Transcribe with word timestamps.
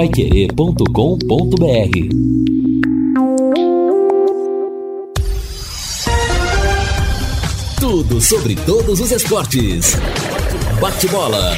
paiquerê.com.br 0.00 0.86
Tudo 7.78 8.18
sobre 8.18 8.54
todos 8.56 8.98
os 8.98 9.12
esportes. 9.12 9.98
Bate-bola. 10.80 11.54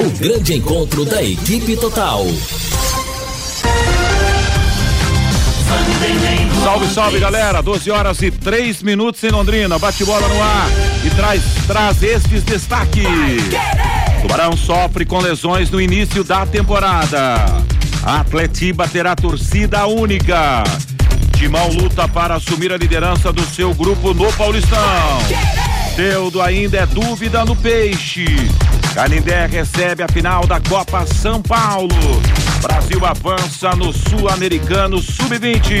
O 0.00 0.18
grande 0.18 0.54
encontro 0.54 1.04
da 1.04 1.22
equipe 1.22 1.76
total. 1.76 2.26
Salve, 6.64 6.88
salve 6.88 7.20
galera, 7.20 7.62
12 7.62 7.88
horas 7.88 8.20
e 8.20 8.32
3 8.32 8.82
minutos 8.82 9.22
em 9.22 9.30
Londrina, 9.30 9.78
bate 9.78 10.04
bola 10.04 10.26
no 10.26 10.42
ar 10.42 10.68
e 11.06 11.10
traz, 11.10 11.40
traz 11.68 12.02
estes 12.02 12.42
destaques. 12.42 13.04
Tubarão 14.22 14.56
sofre 14.56 15.04
com 15.04 15.18
lesões 15.18 15.70
no 15.70 15.80
início 15.80 16.22
da 16.22 16.46
temporada. 16.46 17.44
A 18.02 18.20
Atletiba 18.20 18.88
terá 18.88 19.14
torcida 19.14 19.86
única. 19.86 20.64
Timão 21.36 21.68
luta 21.68 22.06
para 22.06 22.34
assumir 22.34 22.72
a 22.72 22.76
liderança 22.76 23.32
do 23.32 23.42
seu 23.46 23.74
grupo 23.74 24.12
no 24.12 24.32
Paulistão. 24.34 24.78
Teudo 25.96 26.40
ainda 26.40 26.78
é 26.78 26.86
dúvida 26.86 27.44
no 27.44 27.56
peixe. 27.56 28.26
Canindé 28.94 29.46
recebe 29.46 30.02
a 30.02 30.08
final 30.08 30.46
da 30.46 30.60
Copa 30.60 31.06
São 31.06 31.40
Paulo. 31.40 31.88
Brasil 32.62 33.04
avança 33.04 33.74
no 33.74 33.92
Sul-Americano 33.92 35.00
Sub-20. 35.00 35.80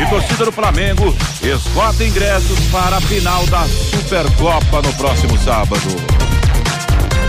E 0.00 0.06
torcida 0.10 0.44
do 0.44 0.52
Flamengo 0.52 1.14
esgota 1.42 2.04
ingressos 2.04 2.58
para 2.70 2.96
a 2.96 3.00
final 3.00 3.46
da 3.46 3.64
Supercopa 3.64 4.82
no 4.82 4.92
próximo 4.94 5.38
sábado. 5.38 6.27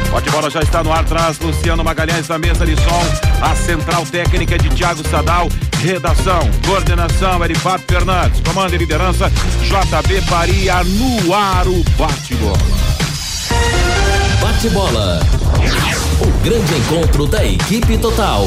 Pode 0.09 0.29
bola 0.31 0.49
já 0.49 0.61
está 0.61 0.83
no 0.83 0.91
ar, 0.91 1.05
traz 1.05 1.37
Luciano 1.39 1.83
Magalhães 1.83 2.27
da 2.27 2.37
mesa 2.37 2.65
de 2.65 2.75
som. 2.75 3.41
A 3.41 3.55
central 3.55 4.05
técnica 4.05 4.55
é 4.55 4.57
de 4.57 4.69
Thiago 4.69 5.07
Sadal. 5.07 5.47
Redação, 5.81 6.49
coordenação, 6.65 7.43
Erifato 7.43 7.83
Fernandes. 7.87 8.41
Comando 8.41 8.73
e 8.73 8.77
liderança, 8.77 9.31
JB 9.63 10.21
Faria 10.21 10.83
no 10.83 11.33
ar 11.33 11.67
o 11.67 11.83
bate-bola. 11.97 12.57
Bate-bola. 14.41 15.19
O 16.21 16.43
grande 16.43 16.75
encontro 16.75 17.27
da 17.27 17.45
equipe 17.45 17.97
total. 17.97 18.45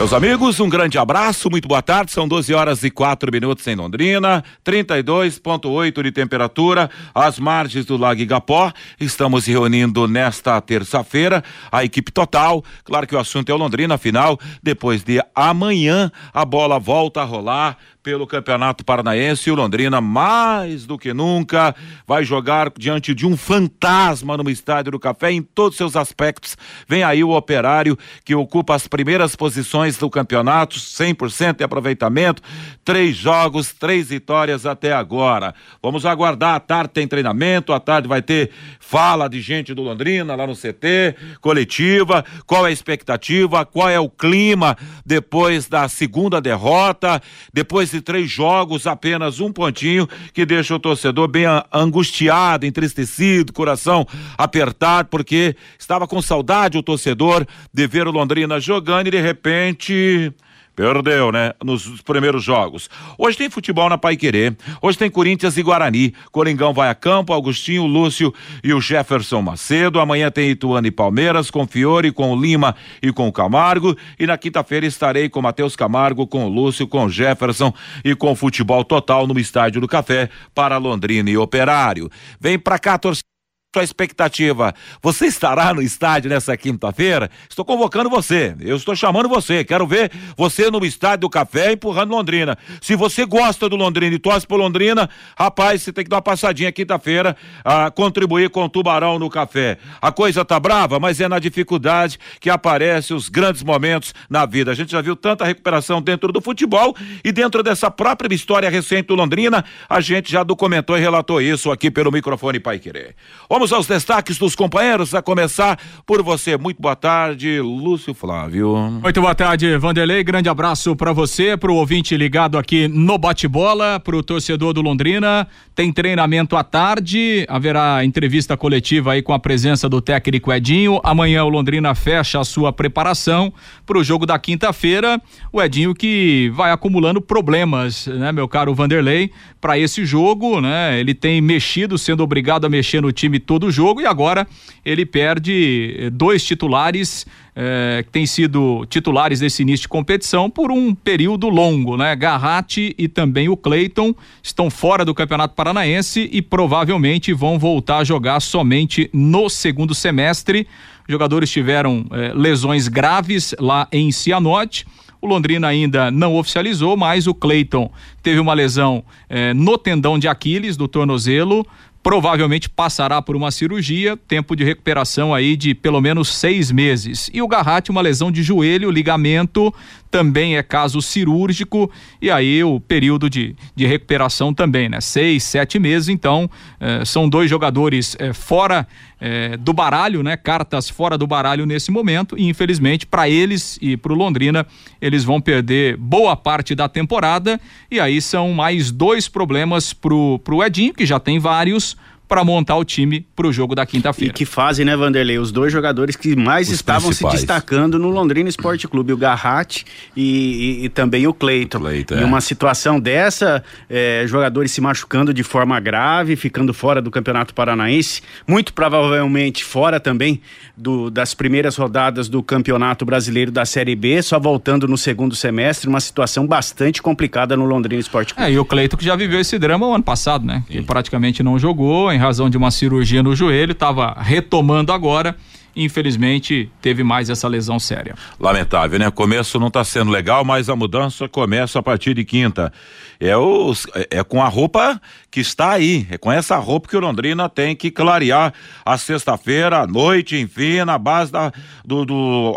Meus 0.00 0.14
amigos, 0.14 0.58
um 0.60 0.68
grande 0.70 0.96
abraço, 0.96 1.50
muito 1.50 1.68
boa 1.68 1.82
tarde. 1.82 2.10
São 2.10 2.26
12 2.26 2.54
horas 2.54 2.82
e 2.82 2.90
4 2.90 3.30
minutos 3.30 3.66
em 3.66 3.76
Londrina, 3.76 4.42
32,8 4.64 6.02
de 6.02 6.10
temperatura, 6.10 6.88
às 7.14 7.38
margens 7.38 7.84
do 7.84 7.98
Lago 7.98 8.18
Igapó. 8.18 8.72
Estamos 8.98 9.44
reunindo 9.44 10.08
nesta 10.08 10.58
terça-feira 10.62 11.44
a 11.70 11.84
equipe 11.84 12.10
total. 12.10 12.64
Claro 12.82 13.06
que 13.06 13.14
o 13.14 13.18
assunto 13.18 13.50
é 13.50 13.54
o 13.54 13.58
Londrina, 13.58 13.96
afinal, 13.96 14.40
depois 14.62 15.04
de 15.04 15.22
amanhã, 15.34 16.10
a 16.32 16.46
bola 16.46 16.78
volta 16.78 17.20
a 17.20 17.24
rolar 17.24 17.76
pelo 18.02 18.26
Campeonato 18.26 18.84
Paranaense. 18.84 19.50
O 19.50 19.54
Londrina, 19.54 20.00
mais 20.00 20.86
do 20.86 20.98
que 20.98 21.12
nunca, 21.12 21.74
vai 22.06 22.24
jogar 22.24 22.72
diante 22.76 23.14
de 23.14 23.26
um 23.26 23.36
fantasma 23.36 24.36
no 24.36 24.48
Estádio 24.48 24.92
do 24.92 24.98
Café 24.98 25.32
em 25.32 25.42
todos 25.42 25.76
seus 25.76 25.96
aspectos. 25.96 26.56
Vem 26.88 27.02
aí 27.02 27.22
o 27.22 27.30
operário 27.30 27.98
que 28.24 28.34
ocupa 28.34 28.74
as 28.74 28.86
primeiras 28.88 29.36
posições 29.36 29.96
do 29.98 30.08
campeonato, 30.08 30.76
100% 30.76 31.58
de 31.58 31.64
aproveitamento, 31.64 32.42
três 32.84 33.16
jogos, 33.16 33.72
três 33.72 34.08
vitórias 34.08 34.66
até 34.66 34.92
agora. 34.92 35.54
Vamos 35.82 36.06
aguardar. 36.06 36.54
À 36.54 36.60
tarde 36.60 36.94
tem 36.94 37.06
treinamento, 37.06 37.72
à 37.72 37.80
tarde 37.80 38.08
vai 38.08 38.22
ter 38.22 38.50
fala 38.78 39.28
de 39.28 39.40
gente 39.40 39.72
do 39.72 39.82
Londrina 39.82 40.34
lá 40.34 40.46
no 40.46 40.56
CT, 40.56 41.14
coletiva. 41.40 42.24
Qual 42.46 42.66
é 42.66 42.70
a 42.70 42.72
expectativa? 42.72 43.64
Qual 43.64 43.88
é 43.88 44.00
o 44.00 44.08
clima 44.08 44.76
depois 45.04 45.68
da 45.68 45.88
segunda 45.88 46.40
derrota? 46.40 47.22
Depois 47.52 47.89
de 47.92 48.00
três 48.00 48.30
jogos, 48.30 48.86
apenas 48.86 49.40
um 49.40 49.52
pontinho, 49.52 50.08
que 50.32 50.46
deixa 50.46 50.74
o 50.74 50.78
torcedor 50.78 51.28
bem 51.28 51.44
angustiado, 51.72 52.66
entristecido, 52.66 53.52
coração 53.52 54.06
apertado, 54.36 55.08
porque 55.08 55.56
estava 55.78 56.06
com 56.06 56.20
saudade 56.22 56.78
o 56.78 56.82
torcedor 56.82 57.46
de 57.72 57.86
ver 57.86 58.06
o 58.06 58.10
Londrina 58.10 58.60
jogando 58.60 59.08
e 59.08 59.10
de 59.10 59.20
repente 59.20 60.32
Perdeu, 60.80 61.30
né? 61.30 61.52
Nos 61.62 62.00
primeiros 62.00 62.42
jogos. 62.42 62.88
Hoje 63.18 63.36
tem 63.36 63.50
futebol 63.50 63.86
na 63.90 63.98
Pai 63.98 64.16
Querer. 64.16 64.56
Hoje 64.80 64.96
tem 64.96 65.10
Corinthians 65.10 65.58
e 65.58 65.62
Guarani. 65.62 66.14
Coringão 66.32 66.72
vai 66.72 66.88
a 66.88 66.94
campo, 66.94 67.34
Augustinho, 67.34 67.84
Lúcio 67.84 68.32
e 68.64 68.72
o 68.72 68.80
Jefferson 68.80 69.42
Macedo. 69.42 70.00
Amanhã 70.00 70.30
tem 70.30 70.48
Ituano 70.48 70.86
e 70.86 70.90
Palmeiras, 70.90 71.50
com 71.50 71.66
Fiore, 71.66 72.10
com 72.10 72.32
o 72.32 72.40
Lima 72.40 72.74
e 73.02 73.12
com 73.12 73.28
o 73.28 73.32
Camargo. 73.32 73.94
E 74.18 74.26
na 74.26 74.38
quinta-feira 74.38 74.86
estarei 74.86 75.28
com 75.28 75.42
Matheus 75.42 75.76
Camargo, 75.76 76.26
com 76.26 76.46
o 76.46 76.48
Lúcio, 76.48 76.88
com 76.88 77.04
o 77.04 77.10
Jefferson 77.10 77.74
e 78.02 78.14
com 78.14 78.32
o 78.32 78.34
futebol 78.34 78.82
total 78.82 79.26
no 79.26 79.38
Estádio 79.38 79.82
do 79.82 79.86
Café 79.86 80.30
para 80.54 80.78
Londrina 80.78 81.28
e 81.28 81.36
Operário. 81.36 82.08
Vem 82.40 82.58
pra 82.58 82.78
cá, 82.78 82.96
torcedor 82.96 83.29
sua 83.72 83.84
expectativa? 83.84 84.74
Você 85.00 85.26
estará 85.26 85.72
no 85.72 85.80
estádio 85.80 86.28
nessa 86.28 86.56
quinta-feira? 86.56 87.30
Estou 87.48 87.64
convocando 87.64 88.10
você. 88.10 88.52
Eu 88.60 88.76
estou 88.76 88.96
chamando 88.96 89.28
você. 89.28 89.62
Quero 89.62 89.86
ver 89.86 90.10
você 90.36 90.68
no 90.72 90.84
estádio 90.84 91.20
do 91.20 91.30
Café 91.30 91.72
empurrando 91.72 92.10
Londrina. 92.10 92.58
Se 92.80 92.96
você 92.96 93.24
gosta 93.24 93.68
do 93.68 93.76
Londrina 93.76 94.16
e 94.16 94.18
torce 94.18 94.44
por 94.44 94.58
Londrina, 94.58 95.08
rapaz, 95.38 95.82
você 95.82 95.92
tem 95.92 96.02
que 96.02 96.10
dar 96.10 96.16
uma 96.16 96.22
passadinha 96.22 96.72
quinta-feira 96.72 97.36
a 97.64 97.92
contribuir 97.92 98.50
com 98.50 98.64
o 98.64 98.68
Tubarão 98.68 99.20
no 99.20 99.30
Café. 99.30 99.78
A 100.02 100.10
coisa 100.10 100.44
tá 100.44 100.58
brava, 100.58 100.98
mas 100.98 101.20
é 101.20 101.28
na 101.28 101.38
dificuldade 101.38 102.18
que 102.40 102.50
aparecem 102.50 103.16
os 103.16 103.28
grandes 103.28 103.62
momentos 103.62 104.12
na 104.28 104.46
vida. 104.46 104.72
A 104.72 104.74
gente 104.74 104.90
já 104.90 105.00
viu 105.00 105.14
tanta 105.14 105.44
recuperação 105.44 106.02
dentro 106.02 106.32
do 106.32 106.40
futebol 106.40 106.96
e 107.22 107.30
dentro 107.30 107.62
dessa 107.62 107.88
própria 107.88 108.34
história 108.34 108.68
recente 108.68 109.06
do 109.06 109.14
Londrina, 109.14 109.64
a 109.88 110.00
gente 110.00 110.32
já 110.32 110.42
documentou 110.42 110.98
e 110.98 111.00
relatou 111.00 111.40
isso 111.40 111.70
aqui 111.70 111.88
pelo 111.88 112.10
microfone 112.10 112.58
Pai 112.58 112.80
Querer. 112.80 113.14
Vamos 113.60 113.74
aos 113.74 113.86
destaques 113.86 114.38
dos 114.38 114.54
companheiros, 114.54 115.14
a 115.14 115.20
começar 115.20 115.78
por 116.06 116.22
você. 116.22 116.56
Muito 116.56 116.80
boa 116.80 116.96
tarde, 116.96 117.60
Lúcio 117.60 118.14
Flávio. 118.14 118.74
Muito 119.02 119.20
boa 119.20 119.34
tarde, 119.34 119.76
Vanderlei. 119.76 120.24
Grande 120.24 120.48
abraço 120.48 120.96
para 120.96 121.12
você, 121.12 121.58
para 121.58 121.70
o 121.70 121.74
ouvinte 121.74 122.16
ligado 122.16 122.56
aqui 122.56 122.88
no 122.88 123.18
bate-bola, 123.18 124.00
para 124.00 124.16
o 124.16 124.22
torcedor 124.22 124.72
do 124.72 124.80
Londrina. 124.80 125.46
Tem 125.74 125.92
treinamento 125.92 126.56
à 126.56 126.64
tarde, 126.64 127.44
haverá 127.50 128.02
entrevista 128.02 128.56
coletiva 128.56 129.12
aí 129.12 129.20
com 129.20 129.34
a 129.34 129.38
presença 129.38 129.90
do 129.90 130.00
técnico 130.00 130.50
Edinho. 130.50 130.98
Amanhã 131.04 131.44
o 131.44 131.50
Londrina 131.50 131.94
fecha 131.94 132.40
a 132.40 132.44
sua 132.44 132.72
preparação 132.72 133.52
para 133.84 133.98
o 133.98 134.02
jogo 134.02 134.24
da 134.24 134.38
quinta-feira. 134.38 135.20
O 135.52 135.60
Edinho 135.60 135.94
que 135.94 136.50
vai 136.54 136.72
acumulando 136.72 137.20
problemas, 137.20 138.06
né, 138.06 138.32
meu 138.32 138.48
caro 138.48 138.74
Vanderlei, 138.74 139.30
para 139.60 139.78
esse 139.78 140.06
jogo, 140.06 140.62
né? 140.62 140.98
Ele 140.98 141.12
tem 141.12 141.42
mexido, 141.42 141.98
sendo 141.98 142.22
obrigado 142.22 142.64
a 142.64 142.70
mexer 142.70 143.02
no 143.02 143.12
time 143.12 143.38
todo 143.50 143.66
o 143.66 143.72
jogo 143.72 144.00
e 144.00 144.06
agora 144.06 144.46
ele 144.84 145.04
perde 145.04 145.96
eh, 145.98 146.10
dois 146.10 146.44
titulares 146.44 147.26
eh, 147.56 148.04
que 148.06 148.12
têm 148.12 148.24
sido 148.24 148.86
titulares 148.86 149.40
desse 149.40 149.62
início 149.62 149.82
de 149.82 149.88
competição 149.88 150.48
por 150.48 150.70
um 150.70 150.94
período 150.94 151.48
longo, 151.48 151.96
né? 151.96 152.14
Garratti 152.14 152.94
e 152.96 153.08
também 153.08 153.48
o 153.48 153.56
Cleiton 153.56 154.14
estão 154.40 154.70
fora 154.70 155.04
do 155.04 155.12
Campeonato 155.12 155.56
Paranaense 155.56 156.30
e 156.32 156.40
provavelmente 156.40 157.32
vão 157.32 157.58
voltar 157.58 157.98
a 157.98 158.04
jogar 158.04 158.38
somente 158.38 159.10
no 159.12 159.48
segundo 159.48 159.96
semestre. 159.96 160.64
Os 161.08 161.12
jogadores 161.12 161.50
tiveram 161.50 162.06
eh, 162.12 162.32
lesões 162.32 162.86
graves 162.86 163.52
lá 163.58 163.88
em 163.90 164.12
Cianorte. 164.12 164.86
O 165.20 165.26
Londrina 165.26 165.68
ainda 165.68 166.10
não 166.10 166.36
oficializou, 166.36 166.96
mas 166.96 167.26
o 167.26 167.34
Cleiton 167.34 167.90
teve 168.22 168.38
uma 168.38 168.54
lesão 168.54 169.04
eh, 169.28 169.52
no 169.52 169.76
tendão 169.76 170.18
de 170.18 170.28
Aquiles 170.28 170.76
do 170.76 170.88
tornozelo 170.88 171.66
provavelmente 172.02 172.68
passará 172.68 173.20
por 173.20 173.36
uma 173.36 173.50
cirurgia, 173.50 174.16
tempo 174.16 174.56
de 174.56 174.64
recuperação 174.64 175.34
aí 175.34 175.56
de 175.56 175.74
pelo 175.74 176.00
menos 176.00 176.28
seis 176.34 176.70
meses. 176.70 177.30
E 177.32 177.42
o 177.42 177.48
Garratti, 177.48 177.90
uma 177.90 178.00
lesão 178.00 178.32
de 178.32 178.42
joelho, 178.42 178.90
ligamento, 178.90 179.72
também 180.10 180.56
é 180.56 180.62
caso 180.62 181.00
cirúrgico, 181.00 181.90
e 182.20 182.30
aí 182.30 182.64
o 182.64 182.80
período 182.80 183.30
de, 183.30 183.54
de 183.76 183.86
recuperação 183.86 184.52
também, 184.52 184.88
né? 184.88 185.00
Seis, 185.00 185.44
sete 185.44 185.78
meses, 185.78 186.08
então 186.08 186.50
eh, 186.80 187.04
são 187.04 187.28
dois 187.28 187.48
jogadores 187.48 188.16
eh, 188.18 188.32
fora 188.32 188.88
eh, 189.20 189.56
do 189.56 189.72
baralho, 189.72 190.22
né? 190.22 190.36
Cartas 190.36 190.88
fora 190.88 191.16
do 191.16 191.28
baralho 191.28 191.64
nesse 191.64 191.92
momento, 191.92 192.36
e 192.36 192.48
infelizmente 192.48 193.06
para 193.06 193.28
eles 193.28 193.78
e 193.80 193.96
para 193.96 194.12
o 194.12 194.16
Londrina, 194.16 194.66
eles 195.00 195.22
vão 195.22 195.40
perder 195.40 195.96
boa 195.96 196.34
parte 196.36 196.74
da 196.74 196.88
temporada, 196.88 197.60
e 197.88 198.00
aí 198.00 198.20
são 198.20 198.52
mais 198.52 198.90
dois 198.90 199.28
problemas 199.28 199.92
pro, 199.92 200.40
pro 200.40 200.62
Edinho, 200.64 200.92
que 200.92 201.06
já 201.06 201.20
tem 201.20 201.38
vários, 201.38 201.89
para 202.30 202.44
montar 202.44 202.76
o 202.76 202.84
time 202.84 203.26
para 203.34 203.44
o 203.44 203.52
jogo 203.52 203.74
da 203.74 203.84
quinta-feira. 203.84 204.30
E 204.30 204.32
que 204.32 204.44
fazem, 204.44 204.86
né, 204.86 204.96
Vanderlei? 204.96 205.36
Os 205.36 205.50
dois 205.50 205.72
jogadores 205.72 206.14
que 206.14 206.36
mais 206.36 206.68
Os 206.68 206.74
estavam 206.74 207.08
principais. 207.08 207.40
se 207.40 207.40
destacando 207.40 207.98
no 207.98 208.08
Londrina 208.08 208.48
Esporte 208.48 208.86
Clube, 208.86 209.12
o 209.12 209.16
Garratti 209.16 209.84
e, 210.16 210.78
e, 210.82 210.84
e 210.84 210.88
também 210.88 211.26
o 211.26 211.34
Cleiton. 211.34 211.80
Cleiton 211.80 212.14
é. 212.14 212.20
Em 212.20 212.24
uma 212.24 212.40
situação 212.40 213.00
dessa, 213.00 213.64
é, 213.88 214.22
jogadores 214.28 214.70
se 214.70 214.80
machucando 214.80 215.34
de 215.34 215.42
forma 215.42 215.80
grave, 215.80 216.36
ficando 216.36 216.72
fora 216.72 217.02
do 217.02 217.10
Campeonato 217.10 217.52
Paranaense, 217.52 218.22
muito 218.46 218.72
provavelmente 218.72 219.64
fora 219.64 219.98
também 219.98 220.40
do, 220.76 221.10
das 221.10 221.34
primeiras 221.34 221.76
rodadas 221.76 222.28
do 222.28 222.44
Campeonato 222.44 223.04
Brasileiro 223.04 223.50
da 223.50 223.64
Série 223.64 223.96
B, 223.96 224.22
só 224.22 224.38
voltando 224.38 224.86
no 224.86 224.96
segundo 224.96 225.34
semestre, 225.34 225.88
uma 225.88 226.00
situação 226.00 226.46
bastante 226.46 227.02
complicada 227.02 227.56
no 227.56 227.64
Londrina 227.64 228.00
Esporte 228.00 228.34
Clube. 228.34 228.48
É, 228.48 228.54
e 228.54 228.58
o 228.58 228.64
Cleiton 228.64 228.96
que 228.96 229.04
já 229.04 229.16
viveu 229.16 229.40
esse 229.40 229.58
drama 229.58 229.88
o 229.88 229.94
ano 229.94 230.04
passado, 230.04 230.46
né? 230.46 230.62
Ele 230.70 230.84
praticamente 230.84 231.42
não 231.42 231.58
jogou 231.58 232.12
em 232.12 232.19
razão 232.20 232.48
de 232.48 232.56
uma 232.56 232.70
cirurgia 232.70 233.22
no 233.22 233.34
joelho, 233.34 233.72
estava 233.72 234.14
retomando 234.20 234.92
agora 234.92 235.36
infelizmente 235.74 236.70
teve 236.80 237.02
mais 237.02 237.30
essa 237.30 237.46
lesão 237.48 237.78
séria. 237.78 238.14
Lamentável, 238.38 238.98
né? 238.98 239.10
Começo 239.10 239.58
não 239.58 239.68
está 239.68 239.84
sendo 239.84 240.10
legal, 240.10 240.44
mas 240.44 240.68
a 240.68 240.76
mudança 240.76 241.28
começa 241.28 241.78
a 241.78 241.82
partir 241.82 242.14
de 242.14 242.24
quinta. 242.24 242.72
É, 243.18 243.36
os, 243.36 243.86
é, 243.94 244.18
é 244.18 244.24
com 244.24 244.42
a 244.42 244.48
roupa 244.48 245.00
que 245.30 245.40
está 245.40 245.72
aí, 245.72 246.06
é 246.10 246.18
com 246.18 246.32
essa 246.32 246.56
roupa 246.56 246.88
que 246.88 246.96
o 246.96 247.00
Londrina 247.00 247.48
tem 247.48 247.76
que 247.76 247.90
clarear 247.90 248.52
a 248.84 248.98
sexta-feira, 248.98 249.80
à 249.80 249.86
noite, 249.86 250.36
enfim, 250.36 250.84
na 250.84 250.98
base 250.98 251.30
da, 251.30 251.52
do, 251.84 252.04
do 252.04 252.56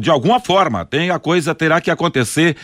de 0.00 0.10
alguma 0.10 0.40
forma, 0.40 0.84
tem 0.84 1.10
a 1.10 1.18
coisa 1.18 1.54
terá 1.54 1.80
que 1.80 1.90
acontecer 1.90 2.56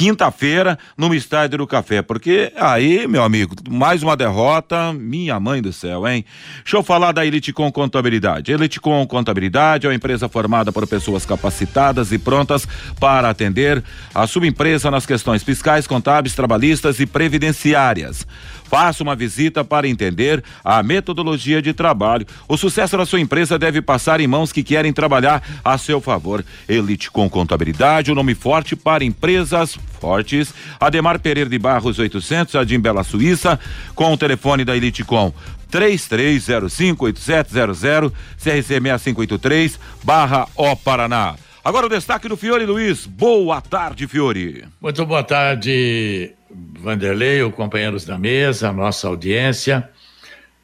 quinta-feira 0.00 0.78
no 0.96 1.14
Estádio 1.14 1.58
do 1.58 1.66
Café, 1.66 2.00
porque 2.00 2.50
aí, 2.56 3.06
meu 3.06 3.22
amigo, 3.22 3.54
mais 3.68 4.02
uma 4.02 4.16
derrota, 4.16 4.94
minha 4.94 5.38
mãe 5.38 5.60
do 5.60 5.74
céu, 5.74 6.08
hein? 6.08 6.24
Deixa 6.64 6.78
eu 6.78 6.82
falar 6.82 7.12
da 7.12 7.26
Elite 7.26 7.52
com 7.52 7.70
Contabilidade. 7.70 8.50
Elite 8.50 8.80
com 8.80 9.06
Contabilidade 9.06 9.84
é 9.86 9.90
uma 9.90 9.94
empresa 9.94 10.26
formada 10.26 10.72
por 10.72 10.86
pessoas 10.86 11.26
capacitadas 11.26 12.12
e 12.12 12.18
prontas 12.18 12.66
para 12.98 13.28
atender 13.28 13.84
a 14.14 14.26
sua 14.26 14.46
empresa 14.46 14.90
nas 14.90 15.04
questões 15.04 15.42
fiscais, 15.42 15.86
contábeis, 15.86 16.34
trabalhistas 16.34 16.98
e 16.98 17.04
previdenciárias. 17.04 18.26
Faça 18.70 19.02
uma 19.02 19.16
visita 19.16 19.64
para 19.64 19.88
entender 19.88 20.44
a 20.64 20.80
metodologia 20.80 21.60
de 21.60 21.72
trabalho. 21.72 22.24
O 22.48 22.56
sucesso 22.56 22.96
da 22.96 23.04
sua 23.04 23.18
empresa 23.18 23.58
deve 23.58 23.82
passar 23.82 24.20
em 24.20 24.28
mãos 24.28 24.52
que 24.52 24.62
querem 24.62 24.92
trabalhar 24.92 25.42
a 25.64 25.76
seu 25.76 26.00
favor. 26.00 26.44
Elite 26.68 27.10
com 27.10 27.28
Contabilidade, 27.28 28.10
o 28.10 28.12
um 28.12 28.16
nome 28.16 28.32
forte 28.32 28.76
para 28.76 29.02
empresas 29.02 29.76
fortes. 30.00 30.54
Ademar 30.78 31.18
Pereira 31.18 31.50
de 31.50 31.58
Barros 31.58 31.98
800, 31.98 32.52
Jardim 32.52 32.78
Bela 32.78 33.02
Suíça, 33.02 33.58
com 33.92 34.12
o 34.12 34.16
telefone 34.16 34.64
da 34.64 34.76
Elite 34.76 35.02
com 35.02 35.32
33058700, 35.72 38.12
CRC 38.38 38.38
6583, 38.38 39.80
barra 40.04 40.46
O 40.54 40.76
Paraná. 40.76 41.34
Agora 41.62 41.84
o 41.84 41.90
destaque 41.90 42.26
do 42.26 42.38
Fiore 42.38 42.64
Luiz. 42.64 43.04
Boa 43.04 43.60
tarde, 43.60 44.08
Fiore. 44.08 44.64
Muito 44.80 45.04
boa 45.04 45.22
tarde, 45.22 46.32
Vanderlei, 46.50 47.42
os 47.42 47.54
companheiros 47.54 48.06
da 48.06 48.18
mesa, 48.18 48.72
nossa 48.72 49.06
audiência. 49.06 49.86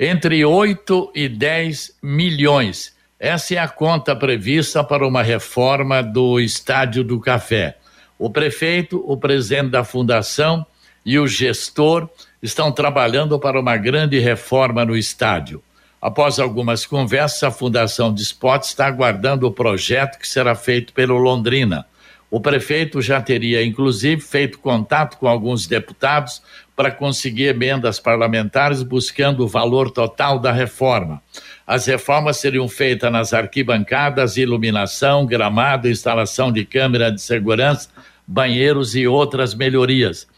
Entre 0.01 0.43
8 0.43 1.13
e 1.15 1.29
10 1.29 1.99
milhões. 2.03 2.97
Essa 3.21 3.57
é 3.57 3.59
a 3.59 3.69
conta 3.69 4.17
prevista 4.17 4.83
para 4.83 5.07
uma 5.07 5.23
reforma 5.23 6.03
do 6.03 6.41
Estádio 6.41 7.05
do 7.05 7.21
Café. 7.21 7.77
O 8.19 8.31
prefeito, 8.31 9.05
o 9.07 9.19
presidente 9.19 9.69
da 9.69 9.85
fundação 9.85 10.65
e 11.05 11.19
o 11.19 11.27
gestor 11.27 12.09
estão 12.43 12.73
trabalhando 12.73 13.39
para 13.39 13.61
uma 13.61 13.77
grande 13.77 14.19
reforma 14.19 14.83
no 14.83 14.97
estádio. 14.97 15.63
Após 16.07 16.39
algumas 16.39 16.87
conversas, 16.87 17.43
a 17.43 17.51
Fundação 17.51 18.15
de 18.15 18.23
Esportes 18.23 18.69
está 18.69 18.87
aguardando 18.87 19.45
o 19.45 19.51
projeto 19.51 20.21
que 20.21 20.29
será 20.29 20.55
feito 20.55 20.93
pelo 20.93 21.17
Londrina. 21.19 21.85
O 22.31 22.41
prefeito 22.41 23.03
já 23.03 23.21
teria, 23.21 23.65
inclusive, 23.65 24.23
feito 24.23 24.61
contato 24.61 25.19
com 25.19 25.27
alguns 25.27 25.67
deputados 25.67 26.41
para 26.77 26.93
conseguir 26.93 27.47
emendas 27.47 27.99
parlamentares 27.99 28.85
buscando 28.85 29.43
o 29.43 29.49
valor 29.49 29.91
total 29.91 30.39
da 30.39 30.53
reforma. 30.53 31.21
As 31.67 31.87
reformas 31.87 32.37
seriam 32.37 32.69
feitas 32.69 33.11
nas 33.11 33.35
arquibancadas, 33.35 34.37
iluminação, 34.37 35.27
gramado, 35.27 35.89
instalação 35.89 36.53
de 36.53 36.65
câmera 36.65 37.11
de 37.11 37.21
segurança, 37.21 37.89
banheiros 38.25 38.95
e 38.95 39.09
outras 39.09 39.57
melhorias. 39.57 40.29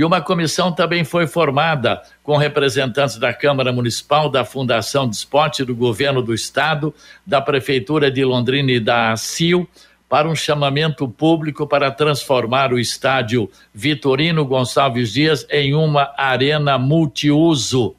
E 0.00 0.02
uma 0.02 0.22
comissão 0.22 0.72
também 0.72 1.04
foi 1.04 1.26
formada 1.26 2.00
com 2.22 2.38
representantes 2.38 3.18
da 3.18 3.34
Câmara 3.34 3.70
Municipal, 3.70 4.30
da 4.30 4.46
Fundação 4.46 5.06
de 5.06 5.14
Esporte, 5.14 5.62
do 5.62 5.74
Governo 5.74 6.22
do 6.22 6.32
Estado, 6.32 6.94
da 7.26 7.38
Prefeitura 7.38 8.10
de 8.10 8.24
Londrina 8.24 8.72
e 8.72 8.80
da 8.80 9.12
ACIL, 9.12 9.68
para 10.08 10.26
um 10.26 10.34
chamamento 10.34 11.06
público 11.06 11.66
para 11.66 11.90
transformar 11.90 12.72
o 12.72 12.78
estádio 12.78 13.50
Vitorino 13.74 14.42
Gonçalves 14.46 15.12
Dias 15.12 15.46
em 15.50 15.74
uma 15.74 16.14
arena 16.16 16.78
multiuso. 16.78 17.94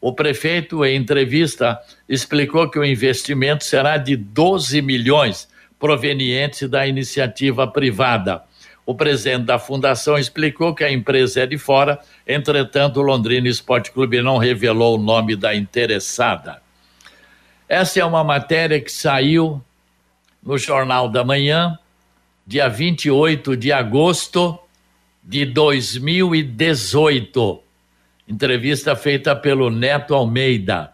O 0.00 0.12
prefeito, 0.12 0.84
em 0.84 0.96
entrevista, 0.96 1.78
explicou 2.08 2.68
que 2.68 2.80
o 2.80 2.84
investimento 2.84 3.62
será 3.62 3.98
de 3.98 4.16
12 4.16 4.82
milhões 4.82 5.48
provenientes 5.78 6.68
da 6.68 6.88
iniciativa 6.88 7.68
privada. 7.68 8.42
O 8.86 8.94
presidente 8.94 9.46
da 9.46 9.58
fundação 9.58 10.16
explicou 10.16 10.72
que 10.72 10.84
a 10.84 10.92
empresa 10.92 11.40
é 11.40 11.46
de 11.46 11.58
fora, 11.58 11.98
entretanto, 12.24 13.00
o 13.00 13.02
Londrina 13.02 13.48
Esporte 13.48 13.90
Clube 13.90 14.22
não 14.22 14.38
revelou 14.38 14.96
o 14.96 15.02
nome 15.02 15.34
da 15.34 15.56
interessada. 15.56 16.62
Essa 17.68 17.98
é 17.98 18.04
uma 18.04 18.22
matéria 18.22 18.80
que 18.80 18.92
saiu 18.92 19.60
no 20.40 20.56
Jornal 20.56 21.08
da 21.08 21.24
Manhã, 21.24 21.76
dia 22.46 22.68
28 22.68 23.56
de 23.56 23.72
agosto 23.72 24.56
de 25.20 25.44
2018. 25.44 27.60
Entrevista 28.28 28.94
feita 28.94 29.34
pelo 29.34 29.68
Neto 29.68 30.14
Almeida. 30.14 30.92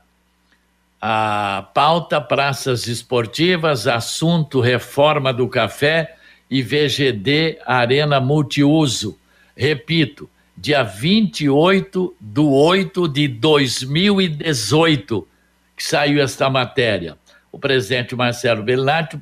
A 0.98 1.68
pauta 1.74 2.22
praças 2.22 2.86
esportivas, 2.86 3.86
assunto 3.86 4.60
reforma 4.60 5.30
do 5.30 5.46
café 5.46 6.16
e 6.52 6.60
VGD 6.60 7.60
Arena 7.64 8.20
Multiuso. 8.20 9.18
Repito, 9.56 10.28
dia 10.54 10.82
28 10.82 12.14
de 12.20 12.40
8 12.40 13.08
de 13.08 13.26
2018 13.26 15.26
que 15.74 15.82
saiu 15.82 16.22
esta 16.22 16.50
matéria. 16.50 17.16
O 17.50 17.58
presidente 17.58 18.14
Marcelo 18.14 18.62
Bellatti, 18.62 19.18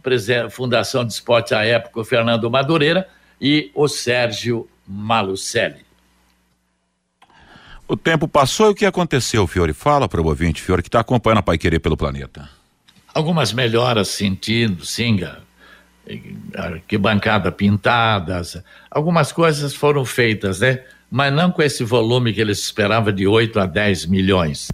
Fundação 0.50 1.04
de 1.04 1.12
Esporte 1.12 1.54
à 1.54 1.64
época, 1.64 2.00
o 2.00 2.04
Fernando 2.04 2.50
Madureira 2.50 3.06
e 3.40 3.70
o 3.76 3.86
Sérgio 3.86 4.68
Malucelli. 4.84 5.86
O 7.86 7.96
tempo 7.96 8.26
passou 8.26 8.66
e 8.66 8.70
o 8.70 8.74
que 8.74 8.86
aconteceu, 8.86 9.46
Fiore? 9.46 9.72
Fala 9.72 10.08
para 10.08 10.20
o 10.20 10.26
ouvinte, 10.26 10.60
Fiore, 10.60 10.82
que 10.82 10.88
está 10.88 10.98
acompanhando 10.98 11.38
a 11.38 11.42
Pai 11.42 11.58
Querer 11.58 11.78
pelo 11.78 11.96
planeta. 11.96 12.50
Algumas 13.14 13.52
melhoras 13.52 14.08
sentindo, 14.08 14.84
Singa, 14.84 15.42
arquibancada 16.54 17.50
pintadas, 17.52 18.62
algumas 18.90 19.32
coisas 19.32 19.74
foram 19.74 20.04
feitas, 20.04 20.60
né? 20.60 20.82
Mas 21.10 21.32
não 21.32 21.50
com 21.50 21.62
esse 21.62 21.82
volume 21.82 22.32
que 22.32 22.40
eles 22.40 22.58
esperavam 22.58 23.12
de 23.12 23.26
8 23.26 23.58
a 23.58 23.66
10 23.66 24.06
milhões. 24.06 24.68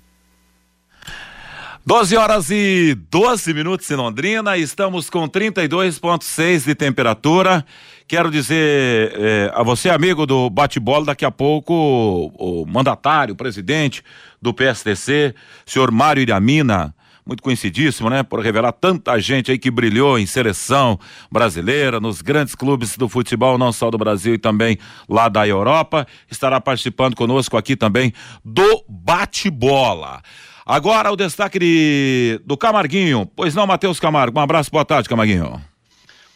12 1.86 2.16
horas 2.16 2.50
e 2.50 2.96
12 3.10 3.54
minutos 3.54 3.88
em 3.88 3.94
Londrina, 3.94 4.58
estamos 4.58 5.08
com 5.08 5.28
32,6 5.28 6.64
de 6.64 6.74
temperatura. 6.74 7.64
Quero 8.08 8.28
dizer 8.28 9.12
eh, 9.14 9.52
a 9.54 9.62
você, 9.62 9.88
amigo 9.88 10.26
do 10.26 10.50
bate-bola, 10.50 11.06
daqui 11.06 11.24
a 11.24 11.30
pouco 11.30 11.72
o, 11.72 12.62
o 12.62 12.66
mandatário, 12.66 13.34
o 13.34 13.36
presidente 13.36 14.02
do 14.42 14.52
PSTC, 14.52 15.32
senhor 15.64 15.92
Mário 15.92 16.20
Iramina, 16.20 16.92
muito 17.26 17.42
conhecidíssimo, 17.42 18.08
né? 18.08 18.22
Por 18.22 18.40
revelar 18.40 18.70
tanta 18.72 19.18
gente 19.18 19.50
aí 19.50 19.58
que 19.58 19.70
brilhou 19.70 20.16
em 20.16 20.24
seleção 20.26 20.98
brasileira, 21.30 21.98
nos 21.98 22.22
grandes 22.22 22.54
clubes 22.54 22.96
do 22.96 23.08
futebol, 23.08 23.58
não 23.58 23.72
só 23.72 23.90
do 23.90 23.98
Brasil 23.98 24.34
e 24.34 24.38
também 24.38 24.78
lá 25.08 25.28
da 25.28 25.46
Europa. 25.46 26.06
Estará 26.30 26.60
participando 26.60 27.16
conosco 27.16 27.56
aqui 27.56 27.74
também 27.74 28.12
do 28.44 28.84
bate-bola. 28.88 30.22
Agora 30.64 31.10
o 31.10 31.16
destaque 31.16 31.58
de, 31.58 32.40
do 32.44 32.56
Camarguinho. 32.56 33.28
Pois 33.34 33.54
não, 33.54 33.66
Matheus 33.66 33.98
Camargo. 33.98 34.38
Um 34.38 34.42
abraço, 34.42 34.70
boa 34.70 34.84
tarde, 34.84 35.08
Camarguinho. 35.08 35.60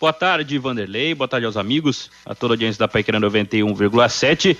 Boa 0.00 0.12
tarde, 0.12 0.58
Vanderlei. 0.58 1.14
Boa 1.14 1.28
tarde 1.28 1.46
aos 1.46 1.56
amigos, 1.56 2.10
a 2.26 2.34
toda 2.34 2.54
a 2.54 2.56
audiência 2.56 2.80
da 2.80 2.88
Paiquera 2.88 3.20
91,7. 3.20 4.56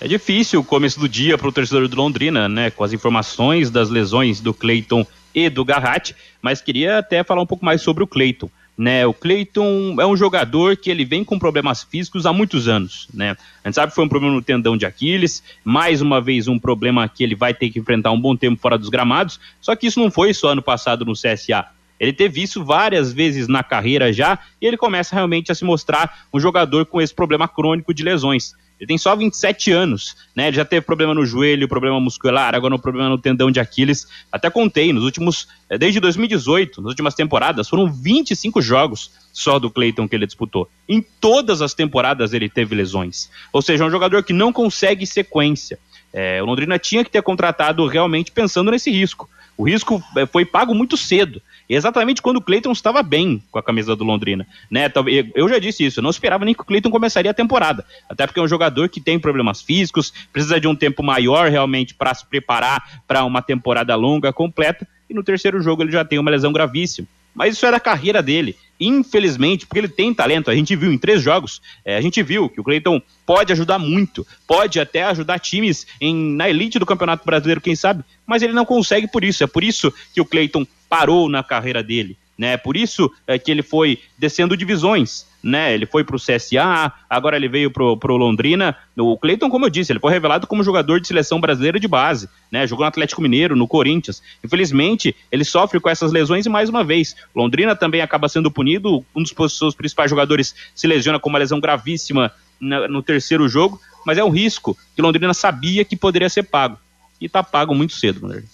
É 0.00 0.08
difícil 0.08 0.60
o 0.60 0.64
começo 0.64 0.98
do 0.98 1.08
dia 1.08 1.38
para 1.38 1.48
o 1.48 1.52
torcedor 1.52 1.86
do 1.86 1.96
Londrina, 1.96 2.48
né? 2.48 2.70
Com 2.70 2.82
as 2.82 2.92
informações 2.92 3.70
das 3.70 3.88
lesões 3.90 4.40
do 4.40 4.52
Cleiton 4.52 5.06
e 5.34 5.48
do 5.48 5.64
Garratti, 5.64 6.14
mas 6.42 6.60
queria 6.60 6.98
até 6.98 7.22
falar 7.22 7.42
um 7.42 7.46
pouco 7.46 7.64
mais 7.64 7.82
sobre 7.82 8.02
o 8.02 8.06
Cleiton. 8.06 8.50
né? 8.76 9.06
O 9.06 9.12
Cleiton 9.12 9.96
é 10.00 10.06
um 10.06 10.16
jogador 10.16 10.74
que 10.74 10.90
ele 10.90 11.04
vem 11.04 11.22
com 11.22 11.38
problemas 11.38 11.82
físicos 11.82 12.24
há 12.24 12.32
muitos 12.32 12.66
anos, 12.66 13.08
né? 13.12 13.36
A 13.62 13.68
gente 13.68 13.74
sabe 13.74 13.90
que 13.90 13.94
foi 13.94 14.04
um 14.04 14.08
problema 14.08 14.34
no 14.34 14.40
tendão 14.40 14.74
de 14.74 14.86
Aquiles, 14.86 15.42
mais 15.62 16.00
uma 16.00 16.18
vez 16.18 16.48
um 16.48 16.58
problema 16.58 17.06
que 17.06 17.22
ele 17.22 17.34
vai 17.34 17.52
ter 17.52 17.68
que 17.68 17.78
enfrentar 17.78 18.10
um 18.10 18.20
bom 18.20 18.34
tempo 18.34 18.58
fora 18.58 18.78
dos 18.78 18.88
gramados, 18.88 19.38
só 19.60 19.76
que 19.76 19.86
isso 19.86 20.00
não 20.00 20.10
foi 20.10 20.32
só 20.32 20.48
ano 20.48 20.62
passado 20.62 21.04
no 21.04 21.12
CSA. 21.12 21.66
Ele 22.00 22.14
teve 22.14 22.42
isso 22.42 22.64
várias 22.64 23.12
vezes 23.12 23.46
na 23.46 23.62
carreira 23.62 24.10
já, 24.10 24.38
e 24.58 24.66
ele 24.66 24.78
começa 24.78 25.14
realmente 25.14 25.52
a 25.52 25.54
se 25.54 25.62
mostrar 25.62 26.26
um 26.32 26.40
jogador 26.40 26.86
com 26.86 27.02
esse 27.02 27.14
problema 27.14 27.46
crônico 27.46 27.92
de 27.92 28.02
lesões. 28.02 28.54
Ele 28.80 28.86
tem 28.86 28.96
só 28.96 29.14
27 29.14 29.70
anos, 29.70 30.16
né? 30.34 30.48
Ele 30.48 30.56
já 30.56 30.64
teve 30.64 30.80
problema 30.80 31.12
no 31.12 31.26
joelho, 31.26 31.68
problema 31.68 32.00
muscular, 32.00 32.54
agora 32.54 32.74
um 32.74 32.78
problema 32.78 33.10
no 33.10 33.18
tendão 33.18 33.50
de 33.50 33.60
Aquiles. 33.60 34.08
Até 34.32 34.48
contei, 34.48 34.90
nos 34.90 35.04
últimos, 35.04 35.48
eh, 35.68 35.76
desde 35.76 36.00
2018, 36.00 36.80
nas 36.80 36.88
últimas 36.88 37.14
temporadas, 37.14 37.68
foram 37.68 37.92
25 37.92 38.62
jogos 38.62 39.10
só 39.34 39.58
do 39.58 39.70
Cleiton 39.70 40.08
que 40.08 40.16
ele 40.16 40.24
disputou. 40.24 40.66
Em 40.88 41.04
todas 41.20 41.60
as 41.60 41.74
temporadas 41.74 42.32
ele 42.32 42.48
teve 42.48 42.74
lesões. 42.74 43.30
Ou 43.52 43.60
seja, 43.60 43.84
é 43.84 43.86
um 43.86 43.90
jogador 43.90 44.24
que 44.24 44.32
não 44.32 44.50
consegue 44.50 45.06
sequência. 45.06 45.78
É, 46.10 46.42
o 46.42 46.46
Londrina 46.46 46.78
tinha 46.78 47.04
que 47.04 47.10
ter 47.10 47.22
contratado 47.22 47.86
realmente 47.86 48.32
pensando 48.32 48.70
nesse 48.70 48.90
risco. 48.90 49.28
O 49.60 49.64
risco 49.64 50.02
eh, 50.16 50.24
foi 50.24 50.46
pago 50.46 50.74
muito 50.74 50.96
cedo 50.96 51.42
exatamente 51.68 52.22
quando 52.22 52.38
o 52.38 52.40
Cleiton 52.40 52.72
estava 52.72 53.02
bem 53.02 53.42
com 53.50 53.58
a 53.58 53.62
camisa 53.62 53.94
do 53.94 54.04
Londrina. 54.04 54.46
Né? 54.70 54.90
Eu 55.34 55.46
já 55.50 55.58
disse 55.58 55.84
isso, 55.84 56.00
eu 56.00 56.02
não 56.02 56.08
esperava 56.08 56.46
nem 56.46 56.54
que 56.54 56.62
o 56.62 56.64
Cleiton 56.64 56.90
começaria 56.90 57.30
a 57.30 57.34
temporada. 57.34 57.84
Até 58.08 58.26
porque 58.26 58.40
é 58.40 58.42
um 58.42 58.48
jogador 58.48 58.88
que 58.88 59.02
tem 59.02 59.20
problemas 59.20 59.60
físicos, 59.60 60.14
precisa 60.32 60.58
de 60.58 60.66
um 60.66 60.74
tempo 60.74 61.02
maior 61.02 61.50
realmente 61.50 61.94
para 61.94 62.14
se 62.14 62.24
preparar 62.24 63.02
para 63.06 63.22
uma 63.22 63.42
temporada 63.42 63.94
longa, 63.94 64.32
completa. 64.32 64.88
E 65.10 65.12
no 65.12 65.22
terceiro 65.22 65.60
jogo 65.60 65.82
ele 65.82 65.92
já 65.92 66.06
tem 66.06 66.18
uma 66.18 66.30
lesão 66.30 66.54
gravíssima. 66.54 67.06
Mas 67.34 67.54
isso 67.54 67.66
é 67.66 67.70
da 67.70 67.80
carreira 67.80 68.22
dele 68.22 68.56
infelizmente, 68.80 69.66
porque 69.66 69.78
ele 69.78 69.88
tem 69.88 70.14
talento, 70.14 70.50
a 70.50 70.54
gente 70.54 70.74
viu 70.74 70.90
em 70.90 70.96
três 70.96 71.20
jogos, 71.20 71.60
é, 71.84 71.96
a 71.96 72.00
gente 72.00 72.22
viu 72.22 72.48
que 72.48 72.60
o 72.60 72.64
Cleiton 72.64 73.00
pode 73.26 73.52
ajudar 73.52 73.78
muito, 73.78 74.26
pode 74.46 74.80
até 74.80 75.02
ajudar 75.04 75.38
times 75.38 75.86
em, 76.00 76.34
na 76.34 76.48
elite 76.48 76.78
do 76.78 76.86
Campeonato 76.86 77.26
Brasileiro, 77.26 77.60
quem 77.60 77.76
sabe, 77.76 78.02
mas 78.26 78.42
ele 78.42 78.54
não 78.54 78.64
consegue 78.64 79.06
por 79.06 79.22
isso. 79.22 79.44
É 79.44 79.46
por 79.46 79.62
isso 79.62 79.92
que 80.14 80.20
o 80.20 80.24
Cleiton 80.24 80.66
parou 80.88 81.28
na 81.28 81.42
carreira 81.42 81.82
dele 81.82 82.16
né? 82.40 82.56
Por 82.56 82.74
isso 82.74 83.12
é 83.26 83.38
que 83.38 83.50
ele 83.50 83.62
foi 83.62 83.98
descendo 84.16 84.56
divisões, 84.56 85.26
né? 85.42 85.74
Ele 85.74 85.84
foi 85.84 86.02
para 86.02 86.16
o 86.16 86.18
CSA, 86.18 86.90
agora 87.08 87.36
ele 87.36 87.50
veio 87.50 87.70
para 87.70 87.84
o 87.84 88.16
Londrina. 88.16 88.74
O 88.96 89.18
Cleiton, 89.18 89.50
como 89.50 89.66
eu 89.66 89.70
disse, 89.70 89.92
ele 89.92 90.00
foi 90.00 90.10
revelado 90.10 90.46
como 90.46 90.64
jogador 90.64 90.98
de 91.02 91.06
seleção 91.06 91.38
brasileira 91.38 91.78
de 91.78 91.86
base, 91.86 92.30
né? 92.50 92.66
Jogou 92.66 92.82
no 92.82 92.88
Atlético 92.88 93.20
Mineiro, 93.20 93.54
no 93.54 93.68
Corinthians. 93.68 94.22
Infelizmente, 94.42 95.14
ele 95.30 95.44
sofre 95.44 95.78
com 95.78 95.90
essas 95.90 96.12
lesões 96.12 96.46
e 96.46 96.48
mais 96.48 96.70
uma 96.70 96.82
vez, 96.82 97.14
Londrina 97.36 97.76
também 97.76 98.00
acaba 98.00 98.26
sendo 98.26 98.50
punido. 98.50 99.04
Um 99.14 99.22
dos 99.22 99.58
seus 99.58 99.74
principais 99.74 100.08
jogadores 100.08 100.54
se 100.74 100.86
lesiona 100.86 101.20
com 101.20 101.28
uma 101.28 101.38
lesão 101.38 101.60
gravíssima 101.60 102.32
no 102.58 103.02
terceiro 103.02 103.46
jogo, 103.50 103.78
mas 104.06 104.16
é 104.16 104.24
um 104.24 104.30
risco 104.30 104.74
que 104.96 105.02
Londrina 105.02 105.34
sabia 105.34 105.84
que 105.84 105.94
poderia 105.94 106.30
ser 106.30 106.44
pago 106.44 106.78
e 107.20 107.26
está 107.26 107.42
pago 107.42 107.74
muito 107.74 107.92
cedo, 107.92 108.22
Londrina. 108.22 108.46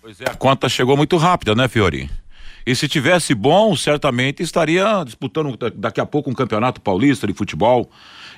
Pois 0.00 0.20
é, 0.20 0.30
a 0.30 0.34
conta 0.36 0.68
chegou 0.68 0.96
muito 0.96 1.16
rápida, 1.16 1.56
né, 1.56 1.66
Fiori? 1.66 2.08
E 2.66 2.74
se 2.74 2.88
tivesse 2.88 3.34
bom, 3.34 3.74
certamente 3.76 4.42
estaria 4.42 5.02
disputando 5.04 5.56
daqui 5.74 6.00
a 6.00 6.06
pouco 6.06 6.30
um 6.30 6.34
campeonato 6.34 6.80
paulista 6.80 7.26
de 7.26 7.32
futebol. 7.32 7.90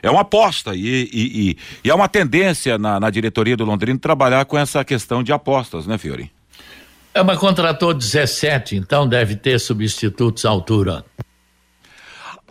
É 0.03 0.11
uma 0.11 0.21
aposta 0.21 0.75
e, 0.75 1.09
e, 1.13 1.51
e, 1.51 1.59
e 1.85 1.91
é 1.91 1.95
uma 1.95 2.09
tendência 2.09 2.77
na, 2.79 3.01
na 3.01 3.11
diretoria 3.11 3.57
do 3.57 3.65
Londrina 3.65 3.99
trabalhar 3.99 4.45
com 4.45 4.59
essa 4.59 4.85
questão 4.85 5.23
de 5.23 5.33
apostas, 5.33 5.87
né, 5.87 5.97
Fiori? 5.97 6.31
É, 7.15 7.23
uma 7.23 7.37
contratou 7.37 7.95
17, 7.95 8.77
então 8.77 9.09
deve 9.09 9.37
ter 9.37 9.59
substitutos 9.61 10.45
à 10.45 10.51
altura. 10.51 11.05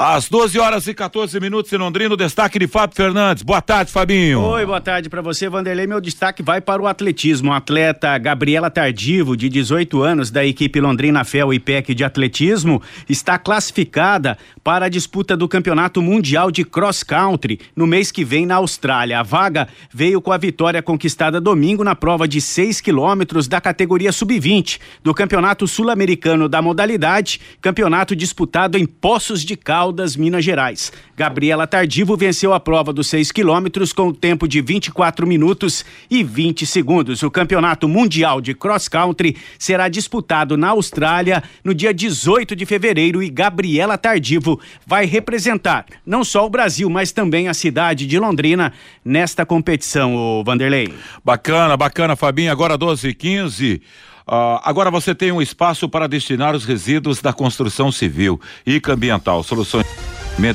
Às 0.06 0.28
12 0.28 0.60
horas 0.60 0.86
e 0.86 0.94
14 0.94 1.40
minutos 1.40 1.72
em 1.72 1.78
Londrina, 1.78 2.14
o 2.14 2.18
destaque 2.18 2.60
de 2.60 2.68
Fábio 2.68 2.94
Fernandes. 2.94 3.42
Boa 3.42 3.62
tarde, 3.62 3.90
Fabinho. 3.90 4.42
Oi, 4.42 4.66
boa 4.66 4.82
tarde 4.82 5.10
para 5.10 5.22
você, 5.22 5.48
Vanderlei. 5.48 5.88
Meu 5.88 6.02
destaque 6.02 6.44
vai 6.44 6.60
para 6.60 6.82
o 6.82 6.88
atletismo. 6.88 7.54
A 7.54 7.56
atleta 7.56 8.18
Gabriela 8.18 8.70
Tardivo, 8.70 9.38
de 9.38 9.48
18 9.48 10.02
anos, 10.02 10.30
da 10.30 10.44
equipe 10.44 10.82
Londrina 10.82 11.24
Fel 11.24 11.54
e 11.54 11.60
PEC 11.60 11.96
de 11.96 12.04
atletismo, 12.04 12.82
está 13.08 13.40
classificada 13.40 14.38
para 14.62 14.88
a 14.88 14.90
disputa 14.90 15.38
do 15.38 15.48
Campeonato 15.48 16.02
Mundial 16.02 16.52
de 16.52 16.66
Cross 16.66 17.04
Country 17.04 17.62
no 17.74 17.88
mês 17.88 18.12
que 18.12 18.26
vem 18.26 18.46
na 18.46 18.56
Austrália. 18.56 19.22
A 19.22 19.24
vaga 19.24 19.70
veio 19.90 20.20
com 20.20 20.34
a 20.34 20.38
vitória 20.38 20.84
conquistada 20.84 21.40
domingo 21.40 21.82
na 21.82 21.96
prova 21.96 22.28
de 22.28 22.42
6 22.42 22.82
quilômetros 22.82 23.48
da 23.48 23.62
categoria 23.62 24.12
sub-20 24.12 24.82
do 25.02 25.14
Campeonato 25.14 25.66
Sul-Americano 25.66 26.50
da 26.50 26.62
modalidade, 26.62 27.40
campeonato 27.62 28.14
disputado 28.14 28.78
em 28.78 28.86
Poços 28.86 29.46
de 29.46 29.56
Caldas 29.56 29.93
Caldas, 29.94 30.16
Minas 30.16 30.44
Gerais. 30.44 30.92
Gabriela 31.16 31.68
Tardivo 31.68 32.18
venceu 32.18 32.52
a 32.52 32.60
prova 32.60 32.92
dos 32.92 33.06
6 33.08 33.32
quilômetros 33.32 33.94
com 33.94 34.08
o 34.08 34.14
tempo 34.14 34.48
de 34.48 34.60
24 34.60 35.28
minutos 35.28 35.86
e 36.10 36.24
20 36.24 36.66
segundos. 36.66 37.22
O 37.22 37.30
Campeonato 37.30 37.88
Mundial 37.88 38.42
de 38.42 38.56
Cross 38.56 38.88
Country 38.88 39.38
será 39.60 39.88
disputado 39.88 40.58
na 40.58 40.70
Austrália 40.70 41.44
no 41.64 41.76
dia 41.76 41.94
18 41.94 42.56
de 42.56 42.66
fevereiro 42.66 43.22
e 43.22 43.30
Gabriela 43.30 43.96
Tardivo 43.96 44.60
vai 44.84 45.06
representar 45.06 45.86
não 46.04 46.24
só 46.24 46.44
o 46.44 46.50
Brasil, 46.50 46.90
mas 46.90 47.12
também 47.12 47.48
a 47.48 47.54
cidade 47.54 48.08
de 48.08 48.18
Londrina 48.18 48.74
nesta 49.06 49.46
competição, 49.46 50.16
o 50.16 50.44
Vanderlei. 50.44 50.92
Bacana, 51.24 51.78
bacana, 51.78 52.16
Fabinho. 52.16 52.52
Agora 52.52 52.76
12 52.76 53.10
e 53.10 53.14
15 53.14 53.82
Uh, 54.28 54.60
agora 54.64 54.90
você 54.90 55.14
tem 55.14 55.32
um 55.32 55.42
espaço 55.42 55.88
para 55.90 56.08
destinar 56.08 56.56
os 56.56 56.66
resíduos 56.66 57.22
da 57.22 57.34
construção 57.34 57.92
civil 57.92 58.40
e 58.66 58.82
ambiental. 58.90 59.44
Soluções 59.44 59.86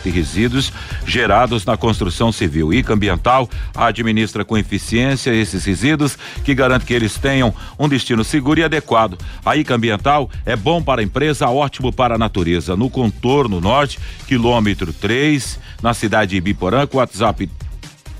e 0.05 0.11
resíduos 0.11 0.73
gerados 1.07 1.65
na 1.65 1.77
construção 1.77 2.33
civil. 2.33 2.73
ICA 2.73 2.95
Ambiental 2.95 3.49
administra 3.75 4.45
com 4.45 4.59
eficiência 4.59 5.33
esses 5.33 5.65
resíduos 5.65 6.19
que 6.45 6.55
garante 6.55 6.85
que 6.85 6.95
eles 6.95 7.17
tenham 7.17 7.55
um 7.79 7.89
destino 7.89 8.25
seguro 8.25 8.61
e 8.61 8.65
adequado. 8.65 9.19
A 9.45 9.57
ICA 9.57 9.75
Ambiental 9.75 10.31
é 10.45 10.57
bom 10.57 10.83
para 10.83 11.01
a 11.01 11.05
empresa, 11.05 11.49
ótimo 11.49 11.93
para 11.93 12.17
a 12.17 12.19
natureza. 12.19 12.77
No 12.77 12.91
contorno 12.91 13.61
norte, 13.61 13.99
quilômetro 14.27 14.93
3, 14.93 15.59
na 15.83 15.95
cidade 15.95 16.33
de 16.33 16.37
Ibiporã, 16.37 16.87
com 16.87 16.99
WhatsApp 16.99 17.49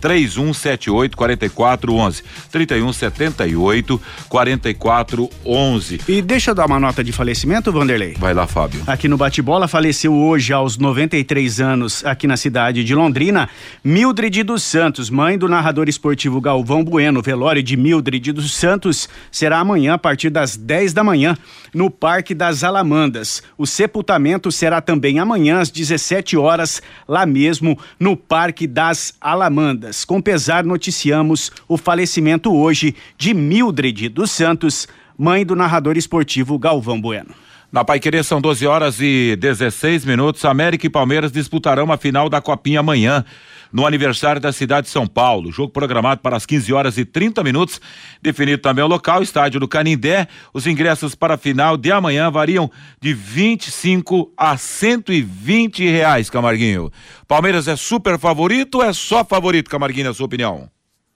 3178 0.01 1.17
4411. 1.17 2.23
3178 2.51 4.01
4411. 4.29 6.01
E 6.09 6.23
deixa 6.23 6.51
eu 6.51 6.55
dar 6.55 6.67
uma 6.67 6.81
nota 6.81 7.03
de 7.03 7.13
falecimento, 7.13 7.73
Vanderlei. 7.73 8.15
Vai 8.19 8.35
lá, 8.35 8.47
Fábio. 8.47 8.83
Aqui 8.87 9.09
no 9.09 9.17
Bate-Bola 9.17 9.69
faleceu 9.69 10.15
hoje 10.15 10.53
aos 10.53 10.77
93 10.77 11.61
anos 11.61 12.05
aqui 12.05 12.27
na 12.27 12.37
cidade 12.37 12.85
de 12.85 12.95
Londrina, 12.95 13.49
Mildred 13.83 14.43
dos 14.43 14.63
Santos, 14.63 15.11
mãe 15.11 15.39
do 15.39 15.49
narrador 15.49 15.89
esportivo 15.89 16.41
Galvão 16.41 16.85
Bueno. 16.85 17.23
velório 17.23 17.63
de 17.63 17.77
Mildred 17.77 18.33
dos 18.33 18.55
Santos 18.55 19.09
será 19.31 19.59
amanhã 19.59 19.95
a 19.95 19.99
partir 19.99 20.31
das 20.31 20.57
10 20.57 20.93
da 20.93 21.05
manhã 21.05 21.37
no 21.75 21.91
Parque 21.91 22.35
das 22.35 22.63
Alamandas. 22.65 23.43
O 23.57 23.67
sepultamento 23.67 24.51
será 24.53 24.81
também 24.81 25.19
amanhã 25.19 25.61
às 25.61 25.71
17 25.71 26.37
horas 26.37 26.83
lá 27.07 27.27
mesmo 27.27 27.79
no 27.99 28.17
Parque 28.17 28.67
das 28.67 29.15
Alamandas. 29.21 29.88
Com 30.07 30.21
pesar, 30.21 30.65
noticiamos 30.65 31.51
o 31.67 31.77
falecimento 31.77 32.55
hoje 32.55 32.95
de 33.17 33.33
Mildred 33.35 34.09
dos 34.09 34.31
Santos, 34.31 34.87
mãe 35.17 35.45
do 35.45 35.57
narrador 35.57 35.97
esportivo 35.97 36.59
Galvão 36.59 37.01
Bueno. 37.01 37.31
Na 37.71 37.85
Paiquerê 37.85 38.23
são 38.23 38.41
12 38.41 38.67
horas 38.67 39.01
e 39.01 39.37
16 39.37 40.05
minutos. 40.05 40.45
América 40.45 40.87
e 40.87 40.91
Palmeiras 40.91 41.31
disputarão 41.31 41.93
a 41.93 41.99
final 41.99 42.29
da 42.29 42.41
Copinha 42.41 42.81
amanhã 42.81 43.25
no 43.73 43.87
aniversário 43.87 44.41
da 44.41 44.53
cidade 44.53 44.87
de 44.87 44.93
São 44.93 45.07
Paulo. 45.07 45.53
Jogo 45.53 45.73
programado 45.73 46.21
para 46.21 46.37
as 46.37 46.47
15 46.47 46.73
horas 46.73 46.99
e 46.99 47.05
30 47.05 47.43
minutos. 47.45 47.81
Definido 48.23 48.63
também 48.63 48.85
o 48.85 48.89
local, 48.89 49.23
estádio 49.23 49.61
do 49.61 49.69
Canindé. 49.69 50.29
Os 50.53 50.67
ingressos 50.67 51.15
para 51.15 51.35
a 51.35 51.39
final 51.39 51.77
de 51.77 51.93
amanhã 51.93 52.31
variam 52.31 52.71
de 53.01 53.13
25 53.13 54.33
a 54.37 54.57
120 54.57 55.89
reais, 55.89 56.31
Camarguinho. 56.31 56.91
Palmeiras 57.27 57.69
é 57.69 57.77
super 57.77 58.19
favorito 58.19 58.77
ou 58.77 58.85
é 58.85 58.93
só 58.93 59.25
favorito, 59.25 59.71
Camarguinho, 59.71 60.07
na 60.09 60.15
sua 60.15 60.27
opinião? 60.27 60.71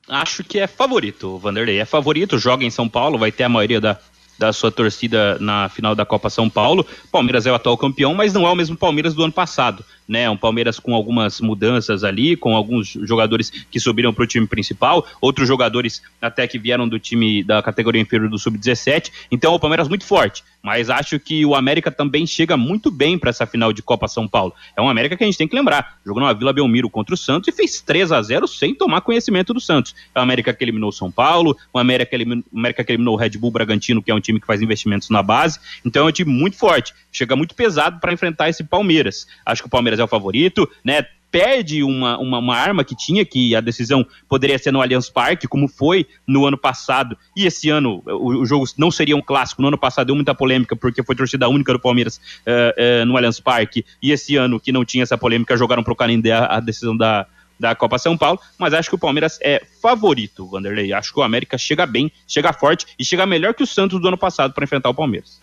Acho 0.09 0.43
que 0.45 0.59
é 0.59 0.67
favorito, 0.67 1.39
Vanderlei. 1.39 1.79
É 1.79 1.85
favorito, 1.85 2.39
joga 2.39 2.65
em 2.65 2.71
São 2.71 2.89
Paulo, 2.89 3.19
vai 3.19 3.33
ter 3.33 3.45
a 3.45 3.49
maioria 3.49 3.81
da, 3.81 3.99
da 4.39 4.53
sua 4.53 4.71
torcida 4.71 5.39
na 5.39 5.69
final 5.69 5.95
da 5.95 6.05
Copa 6.05 6.29
São 6.29 6.51
Paulo. 6.51 6.87
Palmeiras 7.11 7.47
é 7.47 7.53
o 7.53 7.55
atual 7.55 7.79
campeão, 7.79 8.15
mas 8.15 8.35
não 8.35 8.47
é 8.47 8.51
o 8.51 8.55
mesmo 8.55 8.77
Palmeiras 8.77 9.15
do 9.15 9.23
ano 9.23 9.33
passado. 9.33 9.85
Né? 10.09 10.29
Um 10.29 10.37
Palmeiras 10.37 10.79
com 10.79 10.95
algumas 10.95 11.41
mudanças 11.41 12.05
ali, 12.05 12.37
com 12.37 12.55
alguns 12.55 12.89
jogadores 13.03 13.51
que 13.51 13.81
subiram 13.81 14.13
para 14.13 14.25
o 14.25 14.27
time 14.27 14.47
principal, 14.47 15.07
outros 15.21 15.49
jogadores 15.49 16.03
até 16.21 16.47
que 16.47 16.59
vieram 16.59 16.89
do 16.89 16.99
time 16.99 17.43
da 17.43 17.63
categoria 17.63 18.01
inferior 18.01 18.29
do 18.29 18.39
sub-17. 18.39 19.11
Então, 19.31 19.55
o 19.55 19.61
Palmeiras 19.61 19.89
muito 19.89 20.05
forte. 20.05 20.45
Mas 20.63 20.89
acho 20.89 21.19
que 21.19 21.45
o 21.45 21.57
América 21.57 21.91
também 21.91 22.25
chega 22.25 22.57
muito 22.57 22.91
bem 22.91 23.19
para 23.19 23.31
essa 23.31 23.45
final 23.45 23.73
de 23.73 23.83
Copa 23.83 24.07
São 24.07 24.29
Paulo. 24.29 24.55
É 24.77 24.81
um 24.81 24.89
América 24.89 25.17
que 25.17 25.25
a 25.25 25.27
gente 25.27 25.37
tem 25.37 25.49
que 25.49 25.57
lembrar. 25.57 25.99
Jogou 26.07 26.23
na 26.23 26.33
Vila 26.33 26.53
Belmiro 26.53 26.89
contra 26.89 27.15
o 27.15 27.19
Santos 27.19 27.49
e 27.49 27.53
fez 27.53 27.81
3 27.81 28.13
a 28.13 28.23
0 28.23 28.47
sem 28.47 28.73
tomar 28.73 29.01
conhecimento 29.01 29.53
do 29.53 29.61
Santos. 29.61 29.95
É 30.15 30.21
o 30.21 30.23
América 30.23 30.55
que 30.55 30.63
eliminou 30.63 30.91
o 30.91 30.93
São 30.93 31.11
Paulo, 31.11 31.57
o 31.73 31.79
América 31.79 32.11
que 32.11 32.17
eliminou, 32.17 32.45
o 32.53 32.59
América 32.59 32.85
que 32.85 32.93
eliminou 32.93 33.15
o 33.15 33.17
Red 33.17 33.31
Bull 33.31 33.51
Bragantino, 33.51 34.01
que 34.01 34.11
é 34.11 34.15
um 34.15 34.21
time 34.21 34.41
que 34.41 34.47
faz 34.47 34.63
investimentos 34.63 35.11
na 35.11 35.21
base. 35.21 35.59
Então 35.85 36.07
é 36.07 36.09
um 36.09 36.13
time 36.13 36.33
muito 36.33 36.57
forte. 36.57 36.95
Chega 37.11 37.35
muito 37.35 37.57
pesado 37.57 37.99
para 37.99 38.13
enfrentar 38.13 38.49
esse 38.49 38.63
Palmeiras. 38.63 39.27
Acho 39.45 39.63
que 39.63 39.67
o 39.67 39.71
Palmeiras 39.71 39.92
é 39.99 40.05
o 40.05 40.09
favorito, 40.09 40.69
né? 40.85 41.05
perde 41.33 41.83
uma, 41.83 42.19
uma, 42.19 42.39
uma, 42.39 42.55
arma 42.55 42.85
que 42.85 42.95
tinha, 42.95 43.25
que 43.25 43.57
a 43.57 43.61
decisão 43.63 44.07
poderia 44.29 44.59
ser 44.59 44.71
no 44.71 44.83
Allianz 44.83 45.09
Parque, 45.09 45.49
como 45.49 45.67
foi 45.67 46.07
no 46.27 46.45
ano 46.45 46.59
passado, 46.59 47.17
e 47.35 47.47
esse 47.47 47.71
ano 47.71 48.03
o, 48.07 48.43
o 48.43 48.45
jogo 48.45 48.67
não 48.77 48.91
seria 48.91 49.17
um 49.17 49.23
clássico. 49.23 49.63
No 49.63 49.69
ano 49.69 49.79
passado 49.79 50.09
deu 50.09 50.15
muita 50.15 50.35
polêmica, 50.35 50.77
porque 50.77 51.03
foi 51.03 51.17
torcida 51.17 51.49
única 51.49 51.73
do 51.73 51.81
Palmeiras 51.81 52.19
uh, 52.19 53.03
uh, 53.03 53.07
no 53.07 53.17
Allianz 53.17 53.41
Parque, 53.41 53.83
e 54.03 54.13
esse 54.13 54.37
ano, 54.37 54.61
que 54.61 54.71
não 54.71 54.85
tinha 54.85 55.03
essa 55.03 55.17
polêmica, 55.17 55.57
jogaram 55.57 55.83
para 55.83 55.95
o 55.95 55.97
Canindé 55.97 56.33
a, 56.33 56.57
a 56.57 56.61
decisão 56.61 56.95
da, 56.95 57.27
da 57.59 57.75
Copa 57.75 57.97
São 57.97 58.15
Paulo, 58.15 58.39
mas 58.59 58.75
acho 58.75 58.91
que 58.91 58.95
o 58.95 58.99
Palmeiras 58.99 59.39
é 59.41 59.63
favorito, 59.81 60.47
Vanderlei. 60.47 60.93
Acho 60.93 61.15
que 61.15 61.21
o 61.21 61.23
América 61.23 61.57
chega 61.57 61.87
bem, 61.87 62.13
chega 62.29 62.53
forte 62.53 62.87
e 62.99 63.05
chega 63.05 63.25
melhor 63.25 63.55
que 63.55 63.63
o 63.63 63.67
Santos 63.67 63.99
do 63.99 64.09
ano 64.09 64.19
passado 64.19 64.53
para 64.53 64.65
enfrentar 64.65 64.91
o 64.91 64.95
Palmeiras. 64.95 65.41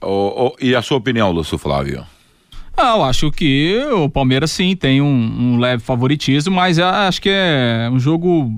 Oh, 0.00 0.46
oh, 0.46 0.56
e 0.58 0.74
a 0.74 0.80
sua 0.80 0.96
opinião, 0.96 1.30
Lúcio 1.30 1.58
Flávio? 1.58 2.06
Eu 2.82 3.04
acho 3.04 3.30
que 3.30 3.80
o 3.92 4.08
Palmeiras 4.08 4.50
sim 4.50 4.74
tem 4.74 5.00
um, 5.00 5.06
um 5.06 5.58
leve 5.58 5.82
favoritismo, 5.82 6.54
mas 6.54 6.78
acho 6.78 7.22
que 7.22 7.30
é 7.30 7.88
um 7.92 7.98
jogo 7.98 8.52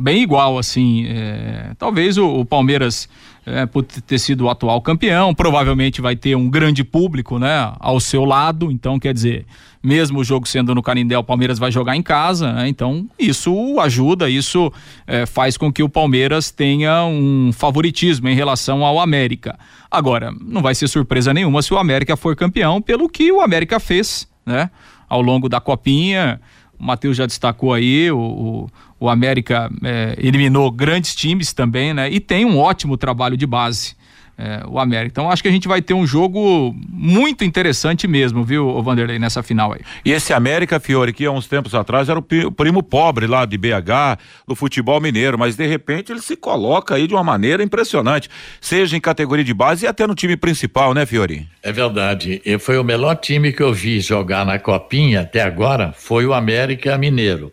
bem 0.00 0.22
igual, 0.22 0.58
assim. 0.58 1.06
É, 1.06 1.72
talvez 1.76 2.16
o, 2.16 2.26
o 2.26 2.44
Palmeiras 2.44 3.08
é, 3.46 3.64
por 3.64 3.84
ter 3.84 4.18
sido 4.18 4.44
o 4.44 4.50
atual 4.50 4.82
campeão, 4.82 5.32
provavelmente 5.32 6.00
vai 6.00 6.16
ter 6.16 6.34
um 6.34 6.50
grande 6.50 6.82
público, 6.82 7.38
né, 7.38 7.72
ao 7.78 8.00
seu 8.00 8.24
lado, 8.24 8.72
então 8.72 8.98
quer 8.98 9.14
dizer, 9.14 9.46
mesmo 9.80 10.18
o 10.18 10.24
jogo 10.24 10.48
sendo 10.48 10.74
no 10.74 10.82
Canindé, 10.82 11.16
o 11.16 11.22
Palmeiras 11.22 11.56
vai 11.56 11.70
jogar 11.70 11.94
em 11.94 12.02
casa, 12.02 12.52
né, 12.52 12.68
então 12.68 13.06
isso 13.16 13.78
ajuda, 13.78 14.28
isso 14.28 14.72
é, 15.06 15.24
faz 15.24 15.56
com 15.56 15.72
que 15.72 15.82
o 15.82 15.88
Palmeiras 15.88 16.50
tenha 16.50 17.04
um 17.04 17.52
favoritismo 17.52 18.28
em 18.28 18.34
relação 18.34 18.84
ao 18.84 18.98
América. 18.98 19.56
Agora, 19.88 20.34
não 20.40 20.60
vai 20.60 20.74
ser 20.74 20.88
surpresa 20.88 21.32
nenhuma 21.32 21.62
se 21.62 21.72
o 21.72 21.78
América 21.78 22.16
for 22.16 22.34
campeão, 22.34 22.82
pelo 22.82 23.08
que 23.08 23.30
o 23.30 23.40
América 23.40 23.78
fez, 23.78 24.28
né, 24.44 24.70
ao 25.08 25.22
longo 25.22 25.48
da 25.48 25.60
copinha, 25.60 26.40
o 26.78 26.84
Matheus 26.84 27.16
já 27.16 27.26
destacou 27.26 27.72
aí, 27.72 28.10
o, 28.10 28.18
o, 28.18 28.68
o 28.98 29.08
América 29.08 29.70
é, 29.82 30.16
eliminou 30.18 30.70
grandes 30.70 31.14
times 31.14 31.52
também, 31.52 31.92
né? 31.92 32.10
E 32.10 32.18
tem 32.18 32.44
um 32.44 32.58
ótimo 32.58 32.96
trabalho 32.96 33.36
de 33.36 33.46
base. 33.46 33.94
É, 34.38 34.62
o 34.68 34.78
América. 34.78 35.12
Então 35.12 35.30
acho 35.30 35.42
que 35.42 35.48
a 35.48 35.50
gente 35.50 35.66
vai 35.66 35.80
ter 35.80 35.94
um 35.94 36.06
jogo 36.06 36.76
muito 36.90 37.42
interessante 37.42 38.06
mesmo, 38.06 38.44
viu, 38.44 38.82
Vanderlei, 38.82 39.18
nessa 39.18 39.42
final 39.42 39.72
aí. 39.72 39.80
E 40.04 40.12
esse 40.12 40.30
América, 40.34 40.78
Fiore, 40.78 41.14
que 41.14 41.24
há 41.24 41.30
uns 41.30 41.46
tempos 41.46 41.74
atrás 41.74 42.10
era 42.10 42.18
o 42.18 42.52
primo 42.52 42.82
pobre 42.82 43.26
lá 43.26 43.46
de 43.46 43.56
BH, 43.56 44.18
do 44.46 44.54
futebol 44.54 45.00
mineiro, 45.00 45.38
mas 45.38 45.56
de 45.56 45.66
repente 45.66 46.12
ele 46.12 46.20
se 46.20 46.36
coloca 46.36 46.96
aí 46.96 47.06
de 47.06 47.14
uma 47.14 47.24
maneira 47.24 47.62
impressionante, 47.62 48.28
seja 48.60 48.94
em 48.94 49.00
categoria 49.00 49.42
de 49.42 49.54
base 49.54 49.86
e 49.86 49.88
até 49.88 50.06
no 50.06 50.14
time 50.14 50.36
principal, 50.36 50.92
né, 50.92 51.06
Fiore? 51.06 51.48
É 51.62 51.72
verdade. 51.72 52.42
E 52.44 52.58
foi 52.58 52.76
o 52.76 52.84
melhor 52.84 53.14
time 53.14 53.54
que 53.54 53.62
eu 53.62 53.72
vi 53.72 54.00
jogar 54.00 54.44
na 54.44 54.58
Copinha 54.58 55.22
até 55.22 55.40
agora, 55.40 55.94
foi 55.96 56.26
o 56.26 56.34
América 56.34 56.98
Mineiro, 56.98 57.50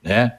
né? 0.00 0.34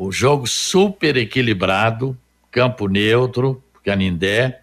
O 0.00 0.12
jogo 0.12 0.46
super 0.46 1.16
equilibrado, 1.16 2.16
campo 2.52 2.86
neutro, 2.86 3.60
Canindé, 3.84 4.60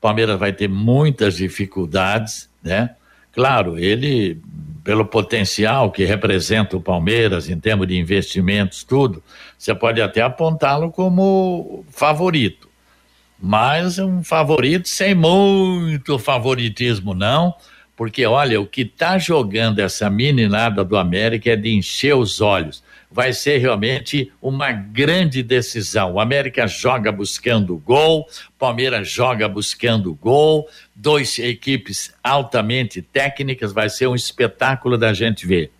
Palmeiras 0.00 0.36
vai 0.36 0.52
ter 0.52 0.68
muitas 0.68 1.36
dificuldades, 1.36 2.50
né? 2.60 2.96
Claro, 3.30 3.78
ele, 3.78 4.42
pelo 4.82 5.04
potencial 5.04 5.92
que 5.92 6.04
representa 6.04 6.76
o 6.76 6.80
Palmeiras 6.80 7.48
em 7.48 7.60
termos 7.60 7.86
de 7.86 7.96
investimentos, 7.96 8.82
tudo, 8.82 9.22
você 9.56 9.72
pode 9.72 10.02
até 10.02 10.20
apontá-lo 10.20 10.90
como 10.90 11.84
favorito. 11.88 12.68
Mas 13.40 14.00
um 14.00 14.24
favorito 14.24 14.88
sem 14.88 15.14
muito 15.14 16.18
favoritismo, 16.18 17.14
não, 17.14 17.54
porque 17.96 18.26
olha, 18.26 18.60
o 18.60 18.66
que 18.66 18.80
está 18.80 19.16
jogando 19.16 19.78
essa 19.78 20.10
meninada 20.10 20.82
do 20.82 20.96
América 20.96 21.50
é 21.50 21.56
de 21.56 21.72
encher 21.72 22.16
os 22.16 22.40
olhos 22.40 22.82
vai 23.12 23.32
ser 23.32 23.58
realmente 23.58 24.32
uma 24.40 24.72
grande 24.72 25.42
decisão. 25.42 26.14
O 26.14 26.20
América 26.20 26.66
joga 26.66 27.12
buscando 27.12 27.76
gol, 27.76 28.26
Palmeiras 28.58 29.08
joga 29.08 29.48
buscando 29.48 30.14
gol, 30.14 30.68
dois 30.94 31.38
equipes 31.38 32.14
altamente 32.22 33.02
técnicas, 33.02 33.72
vai 33.72 33.90
ser 33.90 34.06
um 34.06 34.14
espetáculo 34.14 34.96
da 34.96 35.12
gente 35.12 35.46
ver. 35.46 35.70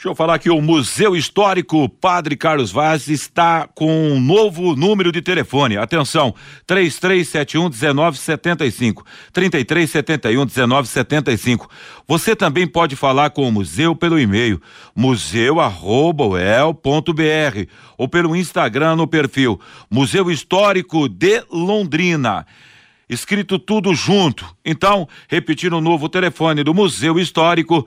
Deixa 0.00 0.08
eu 0.08 0.14
falar 0.14 0.36
aqui, 0.36 0.48
o 0.48 0.62
Museu 0.62 1.14
Histórico 1.14 1.86
Padre 1.86 2.34
Carlos 2.34 2.72
Vaz 2.72 3.06
está 3.06 3.68
com 3.74 4.12
um 4.12 4.18
novo 4.18 4.74
número 4.74 5.12
de 5.12 5.20
telefone. 5.20 5.76
Atenção, 5.76 6.34
3371 6.66 7.64
1975. 7.64 9.04
3371 9.30 10.46
1975. 10.46 11.68
Você 12.08 12.34
também 12.34 12.66
pode 12.66 12.96
falar 12.96 13.28
com 13.28 13.46
o 13.46 13.52
museu 13.52 13.94
pelo 13.94 14.18
e-mail 14.18 14.58
museu@uel.br 14.96 15.60
ou 17.98 18.08
pelo 18.08 18.34
Instagram 18.34 18.96
no 18.96 19.06
perfil 19.06 19.60
Museu 19.90 20.30
Histórico 20.30 21.10
de 21.10 21.44
Londrina 21.50 22.46
escrito 23.10 23.58
tudo 23.58 23.92
junto. 23.92 24.46
Então, 24.64 25.08
repetir 25.28 25.74
o 25.74 25.80
novo 25.80 26.08
telefone 26.08 26.62
do 26.62 26.72
Museu 26.72 27.18
Histórico 27.18 27.86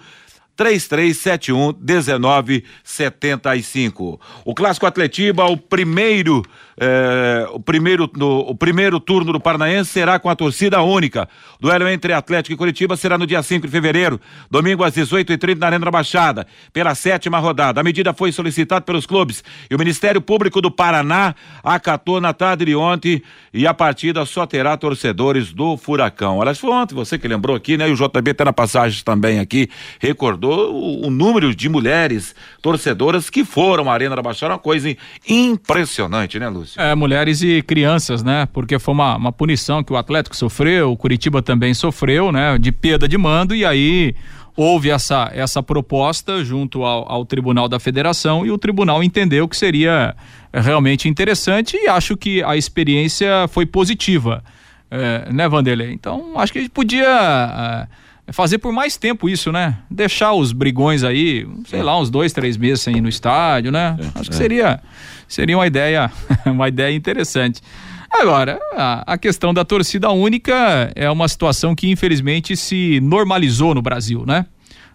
3371 0.55 1.75
1975. 1.79 4.21
O 4.45 4.53
Clássico 4.53 4.85
Atletiba, 4.85 5.45
o 5.45 5.57
primeiro 5.57 6.43
é, 6.77 7.47
o, 7.51 7.59
primeiro, 7.59 8.09
no, 8.15 8.39
o 8.39 8.55
primeiro 8.55 8.99
turno 8.99 9.31
do 9.33 9.39
Paranaense 9.39 9.91
será 9.91 10.19
com 10.19 10.29
a 10.29 10.35
torcida 10.35 10.81
única. 10.81 11.27
Duelo 11.59 11.87
entre 11.87 12.13
Atlético 12.13 12.53
e 12.53 12.57
Curitiba 12.57 12.97
será 12.97 13.17
no 13.17 13.27
dia 13.27 13.43
5 13.43 13.65
de 13.65 13.71
fevereiro, 13.71 14.19
domingo 14.49 14.83
às 14.83 14.93
18h30 14.93 15.57
na 15.57 15.67
Arena 15.67 15.85
da 15.85 15.91
Baixada, 15.91 16.47
pela 16.71 16.95
sétima 16.95 17.39
rodada. 17.39 17.79
A 17.79 17.83
medida 17.83 18.13
foi 18.13 18.31
solicitada 18.31 18.81
pelos 18.81 19.05
clubes 19.05 19.43
e 19.69 19.75
o 19.75 19.77
Ministério 19.77 20.21
Público 20.21 20.61
do 20.61 20.71
Paraná 20.71 21.35
acatou 21.63 22.19
na 22.19 22.33
tarde 22.33 22.65
de 22.65 22.75
ontem 22.75 23.21
e 23.53 23.67
a 23.67 23.73
partida 23.73 24.25
só 24.25 24.45
terá 24.45 24.75
torcedores 24.75 25.53
do 25.53 25.77
Furacão. 25.77 26.41
Aliás, 26.41 26.59
foi 26.59 26.71
ontem, 26.71 26.95
você 26.95 27.17
que 27.19 27.27
lembrou 27.27 27.55
aqui, 27.55 27.77
né? 27.77 27.87
E 27.87 27.91
o 27.91 27.95
JB 27.95 28.31
até 28.31 28.43
na 28.43 28.53
passagem 28.53 29.03
também 29.03 29.39
aqui 29.39 29.69
recordou 29.99 30.73
o, 30.73 31.07
o 31.07 31.11
número 31.11 31.53
de 31.53 31.69
mulheres 31.69 32.35
torcedoras 32.61 33.29
que 33.29 33.45
foram 33.45 33.89
à 33.89 33.93
Arena 33.93 34.15
da 34.15 34.21
Baixada, 34.21 34.53
uma 34.53 34.59
coisa 34.59 34.95
impressionante, 35.27 36.39
né, 36.39 36.49
Lu? 36.49 36.62
Lúcio? 36.63 36.81
É, 36.81 36.95
mulheres 36.95 37.41
e 37.41 37.61
crianças, 37.61 38.23
né? 38.23 38.47
Porque 38.51 38.79
foi 38.79 38.93
uma, 38.93 39.17
uma 39.17 39.31
punição 39.31 39.83
que 39.83 39.91
o 39.91 39.97
Atlético 39.97 40.35
sofreu, 40.35 40.91
o 40.91 40.97
Curitiba 40.97 41.41
também 41.41 41.73
sofreu, 41.73 42.31
né? 42.31 42.57
De 42.57 42.71
perda 42.71 43.07
de 43.07 43.17
mando, 43.17 43.53
e 43.53 43.65
aí 43.65 44.15
houve 44.55 44.89
essa, 44.89 45.29
essa 45.33 45.61
proposta 45.61 46.43
junto 46.43 46.83
ao, 46.83 47.11
ao, 47.11 47.25
Tribunal 47.25 47.67
da 47.67 47.79
Federação 47.79 48.45
e 48.45 48.51
o 48.51 48.57
Tribunal 48.57 49.03
entendeu 49.03 49.47
que 49.47 49.57
seria 49.57 50.15
realmente 50.53 51.09
interessante 51.09 51.75
e 51.75 51.87
acho 51.87 52.15
que 52.15 52.43
a 52.43 52.55
experiência 52.55 53.47
foi 53.49 53.65
positiva, 53.65 54.43
é, 54.91 55.31
né, 55.33 55.49
Vanderlei? 55.49 55.91
Então, 55.91 56.33
acho 56.37 56.53
que 56.53 56.59
a 56.59 56.61
gente 56.61 56.71
podia 56.71 57.07
é, 57.07 57.87
fazer 58.31 58.57
por 58.57 58.71
mais 58.71 58.95
tempo 58.95 59.27
isso, 59.27 59.51
né? 59.51 59.77
Deixar 59.89 60.33
os 60.33 60.53
brigões 60.53 61.03
aí, 61.03 61.47
sei 61.65 61.83
lá, 61.83 61.99
uns 61.99 62.09
dois, 62.09 62.31
três 62.31 62.55
meses 62.55 62.81
sem 62.81 62.97
ir 62.97 63.01
no 63.01 63.09
estádio, 63.09 63.71
né? 63.71 63.97
É, 63.99 64.19
acho 64.19 64.29
que 64.29 64.35
é. 64.35 64.39
seria 64.39 64.79
seria 65.27 65.57
uma 65.57 65.67
ideia, 65.67 66.11
uma 66.45 66.67
ideia 66.67 66.95
interessante. 66.95 67.61
Agora, 68.09 68.59
a, 68.73 69.13
a, 69.13 69.17
questão 69.17 69.53
da 69.53 69.65
torcida 69.65 70.11
única 70.11 70.91
é 70.95 71.09
uma 71.09 71.27
situação 71.27 71.73
que 71.73 71.89
infelizmente 71.89 72.55
se 72.55 72.99
normalizou 73.01 73.73
no 73.73 73.81
Brasil, 73.81 74.23
né? 74.25 74.45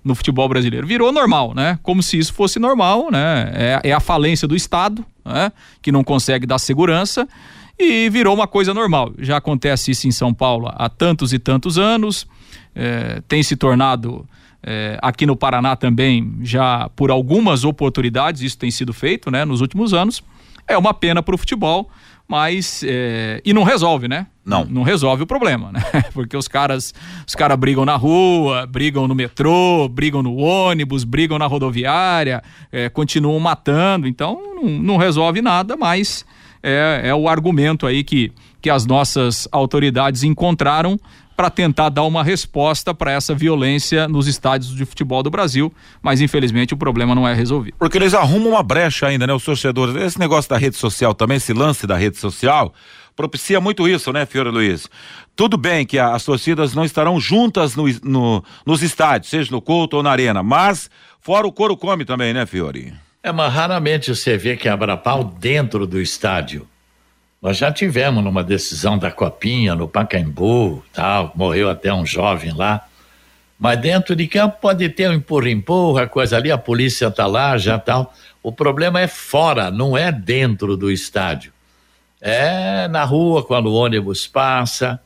No 0.04 0.14
futebol 0.14 0.48
brasileiro. 0.48 0.86
Virou 0.86 1.10
normal, 1.10 1.52
né? 1.54 1.78
Como 1.82 2.00
se 2.00 2.16
isso 2.16 2.32
fosse 2.32 2.60
normal, 2.60 3.10
né? 3.10 3.50
É, 3.52 3.90
é 3.90 3.92
a 3.92 3.98
falência 3.98 4.46
do 4.46 4.54
Estado, 4.54 5.04
né? 5.24 5.50
Que 5.82 5.90
não 5.90 6.04
consegue 6.04 6.46
dar 6.46 6.58
segurança 6.58 7.28
e 7.78 8.10
virou 8.10 8.34
uma 8.34 8.48
coisa 8.48 8.74
normal. 8.74 9.12
Já 9.18 9.36
acontece 9.36 9.92
isso 9.92 10.08
em 10.08 10.10
São 10.10 10.34
Paulo 10.34 10.68
há 10.74 10.88
tantos 10.88 11.32
e 11.32 11.38
tantos 11.38 11.78
anos, 11.78 12.26
é, 12.74 13.22
tem 13.28 13.42
se 13.42 13.56
tornado 13.56 14.26
é, 14.62 14.98
aqui 15.00 15.24
no 15.24 15.36
Paraná 15.36 15.76
também, 15.76 16.34
já 16.42 16.88
por 16.96 17.10
algumas 17.10 17.64
oportunidades, 17.64 18.42
isso 18.42 18.58
tem 18.58 18.70
sido 18.70 18.92
feito 18.92 19.30
né, 19.30 19.44
nos 19.44 19.60
últimos 19.60 19.94
anos. 19.94 20.22
É 20.66 20.76
uma 20.76 20.92
pena 20.92 21.22
para 21.22 21.34
o 21.34 21.38
futebol, 21.38 21.88
mas 22.26 22.82
é, 22.86 23.40
e 23.44 23.54
não 23.54 23.62
resolve, 23.62 24.06
né? 24.06 24.26
Não. 24.44 24.64
Não 24.64 24.82
resolve 24.82 25.22
o 25.22 25.26
problema, 25.26 25.72
né? 25.72 25.80
Porque 26.12 26.36
os 26.36 26.46
caras, 26.46 26.92
os 27.26 27.34
caras 27.34 27.56
brigam 27.56 27.84
na 27.84 27.96
rua, 27.96 28.66
brigam 28.66 29.08
no 29.08 29.14
metrô, 29.14 29.88
brigam 29.88 30.22
no 30.22 30.36
ônibus, 30.36 31.04
brigam 31.04 31.38
na 31.38 31.46
rodoviária, 31.46 32.42
continuam 32.92 33.38
matando, 33.40 34.06
então 34.06 34.38
não, 34.56 34.68
não 34.68 34.96
resolve 34.96 35.40
nada, 35.40 35.76
mas 35.76 36.26
é, 36.62 37.02
é 37.04 37.14
o 37.14 37.28
argumento 37.28 37.86
aí 37.86 38.02
que, 38.04 38.32
que 38.60 38.70
as 38.70 38.86
nossas 38.86 39.48
autoridades 39.52 40.22
encontraram 40.22 40.98
para 41.38 41.50
tentar 41.50 41.88
dar 41.88 42.02
uma 42.02 42.24
resposta 42.24 42.92
para 42.92 43.12
essa 43.12 43.32
violência 43.32 44.08
nos 44.08 44.26
estádios 44.26 44.74
de 44.74 44.84
futebol 44.84 45.22
do 45.22 45.30
Brasil, 45.30 45.72
mas 46.02 46.20
infelizmente 46.20 46.74
o 46.74 46.76
problema 46.76 47.14
não 47.14 47.28
é 47.28 47.32
resolvido. 47.32 47.76
Porque 47.78 47.96
eles 47.96 48.12
arrumam 48.12 48.50
uma 48.50 48.62
brecha 48.62 49.06
ainda, 49.06 49.24
né, 49.24 49.32
os 49.32 49.44
torcedores. 49.44 49.94
Esse 49.94 50.18
negócio 50.18 50.50
da 50.50 50.58
rede 50.58 50.76
social 50.76 51.14
também, 51.14 51.36
esse 51.36 51.52
lance 51.52 51.86
da 51.86 51.96
rede 51.96 52.16
social, 52.16 52.74
propicia 53.14 53.60
muito 53.60 53.86
isso, 53.86 54.12
né, 54.12 54.26
Fiore 54.26 54.50
Luiz? 54.50 54.88
Tudo 55.36 55.56
bem 55.56 55.86
que 55.86 55.96
as 55.96 56.24
torcidas 56.24 56.74
não 56.74 56.84
estarão 56.84 57.20
juntas 57.20 57.76
no, 57.76 57.84
no, 58.02 58.44
nos 58.66 58.82
estádios, 58.82 59.30
seja 59.30 59.52
no 59.52 59.62
Couto 59.62 59.98
ou 59.98 60.02
na 60.02 60.10
Arena, 60.10 60.42
mas 60.42 60.90
fora 61.20 61.46
o 61.46 61.52
couro 61.52 61.76
come 61.76 62.04
também, 62.04 62.34
né, 62.34 62.46
Fiore? 62.46 62.94
É, 63.22 63.32
mas 63.32 63.52
raramente 63.52 64.14
você 64.14 64.36
vê 64.36 64.56
que 64.56 64.68
abra 64.68 64.96
pau 64.96 65.24
dentro 65.24 65.86
do 65.86 66.00
estádio. 66.00 66.66
Nós 67.40 67.56
já 67.56 67.72
tivemos 67.72 68.22
numa 68.22 68.42
decisão 68.42 68.98
da 68.98 69.10
Copinha, 69.10 69.74
no 69.74 69.88
Pacaembu, 69.88 70.84
tal, 70.92 71.32
morreu 71.34 71.70
até 71.70 71.92
um 71.92 72.04
jovem 72.04 72.52
lá. 72.52 72.86
Mas 73.58 73.80
dentro 73.80 74.14
de 74.14 74.26
campo 74.26 74.58
pode 74.60 74.88
ter 74.88 75.08
um 75.10 75.14
empurra-empurra, 75.14 76.06
coisa 76.06 76.36
ali, 76.36 76.50
a 76.50 76.58
polícia 76.58 77.10
tá 77.10 77.26
lá, 77.26 77.58
já 77.58 77.78
tal. 77.78 78.14
O 78.42 78.52
problema 78.52 79.00
é 79.00 79.08
fora, 79.08 79.70
não 79.70 79.96
é 79.96 80.12
dentro 80.12 80.76
do 80.76 80.90
estádio. 80.90 81.52
É 82.20 82.88
na 82.88 83.04
rua, 83.04 83.44
quando 83.44 83.66
o 83.66 83.74
ônibus 83.74 84.26
passa, 84.26 85.00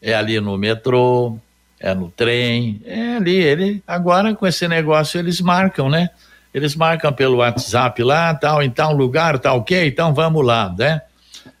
é 0.00 0.14
ali 0.14 0.40
no 0.40 0.56
metrô, 0.56 1.38
é 1.78 1.94
no 1.94 2.10
trem, 2.10 2.80
é 2.84 3.16
ali. 3.16 3.36
Ele, 3.36 3.82
agora, 3.86 4.34
com 4.34 4.46
esse 4.46 4.66
negócio, 4.66 5.18
eles 5.18 5.40
marcam, 5.40 5.88
né? 5.88 6.10
Eles 6.52 6.74
marcam 6.74 7.12
pelo 7.12 7.36
WhatsApp 7.38 8.02
lá, 8.02 8.34
tal, 8.34 8.62
em 8.62 8.70
tal 8.70 8.92
lugar, 8.92 9.38
tal, 9.38 9.58
ok, 9.58 9.86
então 9.86 10.12
vamos 10.12 10.44
lá, 10.44 10.74
né? 10.76 11.02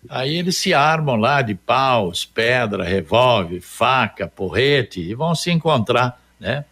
Aí 0.08 0.36
eles 0.36 0.56
se 0.56 0.74
armam 0.74 1.16
lá 1.16 1.42
de 1.42 1.54
paus, 1.54 2.24
pedra, 2.24 2.84
revólver, 2.84 3.60
faca, 3.60 4.26
porrete 4.26 5.00
e 5.00 5.14
vão 5.14 5.34
se 5.34 5.50
encontrar, 5.50 6.18
né? 6.38 6.64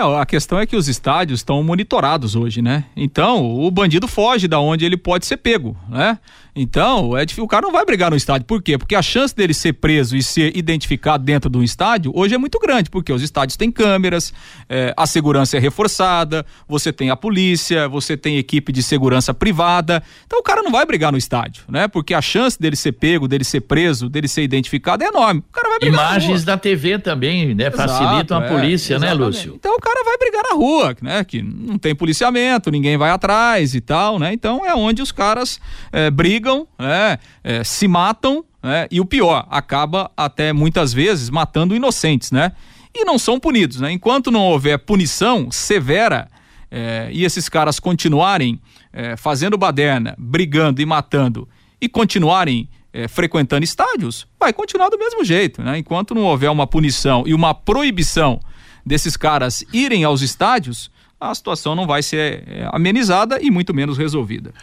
É, 0.00 0.20
a 0.20 0.24
questão 0.24 0.58
é 0.58 0.64
que 0.64 0.76
os 0.76 0.88
estádios 0.88 1.40
estão 1.40 1.62
monitorados 1.62 2.34
hoje, 2.34 2.62
né? 2.62 2.84
Então, 2.96 3.60
o 3.60 3.70
bandido 3.70 4.08
foge 4.08 4.48
da 4.48 4.58
onde 4.58 4.84
ele 4.84 4.96
pode 4.96 5.26
ser 5.26 5.36
pego, 5.36 5.76
né? 5.88 6.18
Então, 6.54 7.16
é 7.16 7.24
difícil, 7.24 7.44
o 7.44 7.48
cara 7.48 7.62
não 7.62 7.72
vai 7.72 7.84
brigar 7.84 8.10
no 8.10 8.16
estádio. 8.16 8.46
Por 8.46 8.62
quê? 8.62 8.76
Porque 8.76 8.94
a 8.94 9.02
chance 9.02 9.34
dele 9.34 9.54
ser 9.54 9.74
preso 9.74 10.16
e 10.16 10.22
ser 10.22 10.56
identificado 10.56 11.24
dentro 11.24 11.48
de 11.48 11.58
um 11.58 11.62
estádio 11.62 12.12
hoje 12.14 12.34
é 12.34 12.38
muito 12.38 12.58
grande, 12.58 12.90
porque 12.90 13.12
os 13.12 13.22
estádios 13.22 13.56
têm 13.56 13.70
câmeras, 13.70 14.32
é, 14.68 14.92
a 14.96 15.06
segurança 15.06 15.56
é 15.56 15.60
reforçada, 15.60 16.44
você 16.68 16.92
tem 16.92 17.10
a 17.10 17.16
polícia, 17.16 17.88
você 17.88 18.16
tem 18.16 18.36
equipe 18.38 18.72
de 18.72 18.82
segurança 18.82 19.32
privada. 19.32 20.02
Então 20.26 20.38
o 20.38 20.42
cara 20.42 20.62
não 20.62 20.70
vai 20.70 20.84
brigar 20.84 21.12
no 21.12 21.18
estádio, 21.18 21.64
né? 21.68 21.88
Porque 21.88 22.14
a 22.14 22.22
chance 22.22 22.60
dele 22.60 22.76
ser 22.76 22.92
pego, 22.92 23.28
dele 23.28 23.44
ser 23.44 23.60
preso, 23.60 24.08
dele 24.08 24.28
ser 24.28 24.42
identificado 24.42 25.04
é 25.04 25.06
enorme. 25.06 25.42
O 25.48 25.52
cara 25.52 25.68
vai 25.68 25.78
brigar 25.78 26.10
Imagens 26.10 26.44
da 26.44 26.56
TV 26.56 26.98
também, 26.98 27.54
né? 27.54 27.68
Exato, 27.68 27.92
Facilitam 27.92 28.38
a 28.38 28.44
é, 28.44 28.48
polícia, 28.48 28.98
né, 28.98 29.12
Lúcio? 29.12 29.54
Então 29.58 29.74
o 29.74 29.80
cara 29.80 30.04
vai 30.04 30.18
brigar 30.18 30.42
na 30.50 30.56
rua, 30.56 30.96
né? 31.00 31.24
Que 31.24 31.42
não 31.42 31.78
tem 31.78 31.94
policiamento, 31.94 32.70
ninguém 32.70 32.96
vai 32.96 33.10
atrás 33.10 33.74
e 33.74 33.80
tal, 33.80 34.18
né? 34.18 34.32
Então 34.32 34.64
é 34.66 34.74
onde 34.74 35.00
os 35.00 35.12
caras 35.12 35.60
é, 35.92 36.10
brigam 36.10 36.39
brigam, 36.40 36.66
né, 36.78 37.18
é, 37.44 37.62
se 37.62 37.86
matam, 37.86 38.44
né, 38.62 38.88
e 38.90 39.00
o 39.00 39.04
pior, 39.04 39.46
acaba 39.50 40.10
até 40.16 40.52
muitas 40.52 40.92
vezes 40.92 41.30
matando 41.30 41.76
inocentes, 41.76 42.30
né? 42.30 42.52
E 42.94 43.04
não 43.04 43.18
são 43.18 43.38
punidos, 43.38 43.80
né? 43.80 43.92
Enquanto 43.92 44.32
não 44.32 44.40
houver 44.40 44.76
punição 44.78 45.50
severa 45.50 46.28
é, 46.70 47.08
e 47.12 47.24
esses 47.24 47.48
caras 47.48 47.78
continuarem 47.78 48.60
é, 48.92 49.16
fazendo 49.16 49.56
baderna, 49.56 50.16
brigando 50.18 50.82
e 50.82 50.86
matando 50.86 51.48
e 51.80 51.88
continuarem 51.88 52.68
é, 52.92 53.06
frequentando 53.06 53.62
estádios, 53.62 54.26
vai 54.38 54.52
continuar 54.52 54.88
do 54.88 54.98
mesmo 54.98 55.24
jeito, 55.24 55.62
né? 55.62 55.78
Enquanto 55.78 56.14
não 56.14 56.22
houver 56.22 56.50
uma 56.50 56.66
punição 56.66 57.22
e 57.26 57.32
uma 57.32 57.54
proibição 57.54 58.40
desses 58.84 59.16
caras 59.16 59.64
irem 59.72 60.02
aos 60.02 60.20
estádios, 60.20 60.90
a 61.20 61.34
situação 61.34 61.74
não 61.74 61.86
vai 61.86 62.02
ser 62.02 62.44
é, 62.48 62.68
amenizada 62.72 63.38
e 63.42 63.50
muito 63.50 63.74
menos 63.74 63.98
resolvida. 63.98 64.54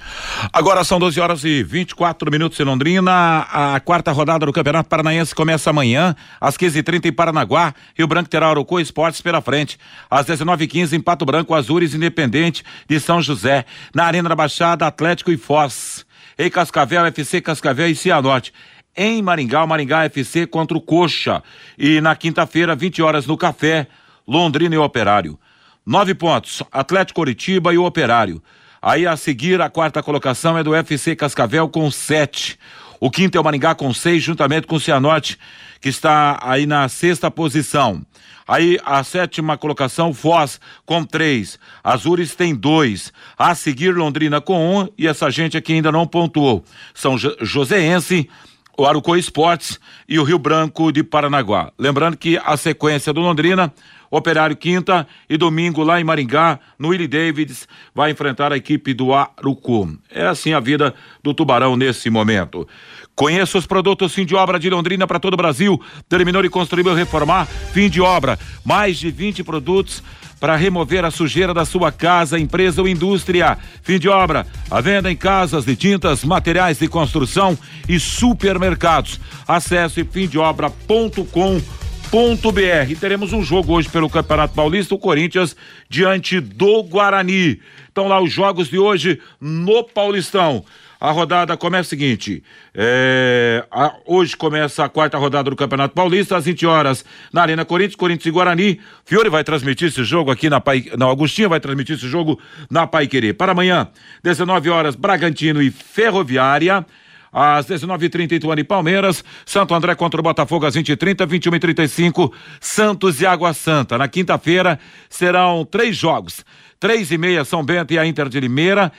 Agora 0.51 0.83
são 0.83 0.97
12 0.97 1.19
horas 1.19 1.43
e 1.43 1.61
24 1.61 2.31
minutos 2.31 2.59
em 2.59 2.63
Londrina. 2.63 3.45
A 3.51 3.79
quarta 3.79 4.11
rodada 4.11 4.45
do 4.45 4.51
Campeonato 4.51 4.89
Paranaense 4.89 5.35
começa 5.35 5.69
amanhã, 5.69 6.15
às 6.41 6.57
15h30 6.57 7.05
em 7.05 7.13
Paranaguá. 7.13 7.75
Rio 7.95 8.07
Branco 8.07 8.29
terá 8.29 8.49
Arucô 8.49 8.79
Esportes 8.79 9.21
pela 9.21 9.39
frente. 9.39 9.77
Às 10.09 10.25
19h15 10.25 10.93
em 10.93 10.99
Pato 10.99 11.25
Branco, 11.25 11.53
Azures 11.53 11.93
Independente 11.93 12.63
de 12.89 12.99
São 12.99 13.21
José. 13.21 13.63
Na 13.93 14.05
Arena 14.05 14.27
da 14.27 14.35
Baixada, 14.35 14.87
Atlético 14.87 15.31
e 15.31 15.37
Foz. 15.37 16.05
Em 16.39 16.49
Cascavel, 16.49 17.05
FC 17.05 17.39
Cascavel 17.39 17.87
e 17.87 17.95
Cianorte 17.95 18.51
em 18.99 19.21
Maringá, 19.21 19.63
o 19.63 19.67
Maringá 19.67 20.05
FC 20.05 20.47
contra 20.47 20.75
o 20.75 20.81
Coxa. 20.81 21.43
E 21.77 22.01
na 22.01 22.15
quinta-feira, 22.15 22.75
20 22.75 23.03
horas 23.03 23.27
no 23.27 23.37
Café, 23.37 23.85
Londrina 24.27 24.73
e 24.73 24.77
Operário. 24.79 25.39
Nove 25.87 26.13
pontos, 26.13 26.61
Atlético 26.69 27.21
Coritiba 27.21 27.73
e 27.73 27.77
o 27.77 27.85
Operário. 27.85 28.43
Aí 28.81 29.07
a 29.07 29.15
seguir, 29.15 29.61
a 29.61 29.69
quarta 29.69 30.03
colocação 30.03 30.57
é 30.57 30.61
do 30.61 30.75
FC 30.75 31.15
Cascavel 31.15 31.69
com 31.69 31.89
sete. 31.89 32.59
O 32.99 33.09
quinto 33.09 33.37
é 33.37 33.39
o 33.39 33.43
Maringá 33.45 33.73
com 33.73 33.93
seis, 33.93 34.21
juntamente 34.21 34.67
com 34.67 34.75
o 34.75 34.81
Cianorte, 34.81 35.39
que 35.79 35.87
está 35.87 36.37
aí 36.41 36.65
na 36.65 36.89
sexta 36.89 37.31
posição. 37.31 38.05
Aí 38.45 38.77
a 38.83 39.01
sétima 39.01 39.57
colocação, 39.57 40.13
Foz 40.13 40.59
com 40.85 41.05
três. 41.05 41.57
Azures 41.81 42.35
tem 42.35 42.53
dois. 42.53 43.13
A 43.37 43.55
seguir, 43.55 43.95
Londrina 43.95 44.41
com 44.41 44.81
um. 44.81 44.89
E 44.97 45.07
essa 45.07 45.31
gente 45.31 45.55
aqui 45.55 45.71
ainda 45.71 45.89
não 45.89 46.05
pontuou. 46.05 46.65
São 46.93 47.17
Joséense, 47.17 48.29
o 48.77 48.85
Arucó 48.85 49.15
Esportes 49.15 49.79
e 50.07 50.19
o 50.19 50.23
Rio 50.23 50.37
Branco 50.37 50.91
de 50.91 51.01
Paranaguá. 51.01 51.71
Lembrando 51.79 52.17
que 52.17 52.37
a 52.43 52.57
sequência 52.57 53.13
do 53.13 53.21
Londrina 53.21 53.73
Operário 54.09 54.55
quinta 54.55 55.07
e 55.29 55.37
domingo 55.37 55.83
lá 55.83 55.99
em 55.99 56.03
Maringá, 56.03 56.59
no 56.79 56.89
Willie 56.89 57.07
Davids, 57.07 57.67
vai 57.93 58.11
enfrentar 58.11 58.53
a 58.53 58.57
equipe 58.57 58.93
do 58.93 59.13
Arucu. 59.13 59.97
É 60.09 60.25
assim 60.25 60.53
a 60.53 60.59
vida 60.59 60.93
do 61.21 61.33
Tubarão 61.33 61.75
nesse 61.75 62.09
momento. 62.09 62.67
Conheça 63.15 63.57
os 63.57 63.65
produtos 63.65 64.13
fim 64.13 64.25
de 64.25 64.35
obra 64.35 64.59
de 64.59 64.69
Londrina 64.69 65.07
para 65.07 65.19
todo 65.19 65.33
o 65.33 65.37
Brasil. 65.37 65.81
Terminou 66.07 66.41
de 66.41 66.49
construir 66.49 66.87
ou 66.87 66.93
reformar, 66.93 67.45
fim 67.45 67.89
de 67.89 67.99
obra. 67.99 68.37
Mais 68.63 68.97
de 68.97 69.09
20 69.09 69.43
produtos 69.43 70.03
para 70.39 70.55
remover 70.55 71.03
a 71.03 71.09
sujeira 71.09 71.53
da 71.53 71.65
sua 71.65 71.91
casa, 71.91 72.39
empresa 72.39 72.81
ou 72.81 72.87
indústria. 72.87 73.57
Fim 73.81 73.97
de 73.97 74.07
obra. 74.07 74.45
A 74.69 74.79
venda 74.81 75.11
em 75.11 75.15
casas 75.15 75.65
de 75.65 75.75
tintas, 75.75 76.23
materiais 76.23 76.77
de 76.77 76.87
construção 76.87 77.57
e 77.89 77.99
supermercados. 77.99 79.19
Acesse 79.47 80.03
fimdeobra.com.br 80.03 81.86
br 82.07 82.99
Teremos 82.99 83.33
um 83.33 83.43
jogo 83.43 83.73
hoje 83.73 83.89
pelo 83.89 84.09
Campeonato 84.09 84.53
Paulista, 84.53 84.95
o 84.95 84.99
Corinthians 84.99 85.55
diante 85.89 86.39
do 86.39 86.81
Guarani. 86.83 87.59
Então 87.91 88.07
lá 88.07 88.21
os 88.21 88.31
jogos 88.31 88.69
de 88.69 88.79
hoje 88.79 89.19
no 89.41 89.83
Paulistão. 89.83 90.63
A 90.99 91.11
rodada 91.11 91.55
começa 91.57 91.87
o 91.87 91.89
seguinte: 91.89 92.43
é, 92.73 93.63
a, 93.69 93.93
hoje 94.05 94.35
começa 94.35 94.85
a 94.85 94.89
quarta 94.89 95.17
rodada 95.17 95.49
do 95.49 95.55
Campeonato 95.55 95.93
Paulista, 95.93 96.37
às 96.37 96.45
20 96.45 96.65
horas, 96.65 97.05
na 97.31 97.41
Arena 97.41 97.65
Corinthians, 97.65 97.95
Corinthians 97.95 98.25
e 98.25 98.31
Guarani. 98.31 98.79
Fiore 99.05 99.29
vai 99.29 99.43
transmitir 99.43 99.89
esse 99.89 100.03
jogo 100.03 100.31
aqui 100.31 100.49
na 100.49 100.59
Pai. 100.59 100.85
Não, 100.97 101.11
Agostinho 101.11 101.49
vai 101.49 101.59
transmitir 101.59 101.95
esse 101.95 102.07
jogo 102.07 102.39
na 102.69 102.87
Pai 102.87 103.05
Querer. 103.05 103.33
Para 103.33 103.51
amanhã, 103.51 103.89
19 104.23 104.69
horas, 104.69 104.95
Bragantino 104.95 105.61
e 105.61 105.69
Ferroviária. 105.69 106.85
Às 107.31 107.65
19h30, 107.67 108.33
Ituano 108.33 108.61
e 108.61 108.63
Palmeiras. 108.63 109.23
Santo 109.45 109.73
André 109.73 109.95
contra 109.95 110.19
o 110.19 110.23
Botafogo 110.23 110.65
às 110.65 110.75
20h30, 110.75 111.25
21 111.27 111.51
h 111.51 111.59
35 111.59 112.33
Santos 112.59 113.21
e 113.21 113.25
Água 113.25 113.53
Santa. 113.53 113.97
Na 113.97 114.07
quinta-feira 114.07 114.79
serão 115.09 115.65
três 115.65 115.95
jogos. 115.95 116.43
Três 116.79 117.11
e 117.11 117.17
meia, 117.17 117.43
São 117.43 117.63
Bento 117.63 117.93
e 117.93 117.99
a 117.99 118.05
Inter 118.05 118.29
de 118.29 118.39
Limeira. 118.39 118.91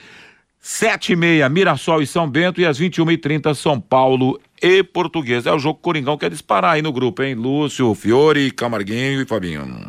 Sete 0.61 1.13
e 1.13 1.15
meia, 1.15 1.47
Mirassol 1.47 2.01
e 2.01 2.07
São 2.07 2.29
Bento. 2.29 2.59
E 2.59 2.65
às 2.65 2.77
21 2.77 3.03
h 3.09 3.17
30 3.17 3.53
São 3.53 3.79
Paulo 3.79 4.39
e 4.61 4.83
Português. 4.83 5.45
É 5.45 5.51
o 5.51 5.59
jogo 5.59 5.75
que 5.75 5.81
o 5.81 5.83
Coringão 5.83 6.17
quer 6.17 6.29
disparar 6.29 6.73
aí 6.73 6.81
no 6.81 6.91
grupo, 6.91 7.23
hein? 7.23 7.33
Lúcio, 7.35 7.93
Fiore, 7.95 8.51
Camarguinho 8.51 9.21
e 9.21 9.25
Fabinho. 9.25 9.87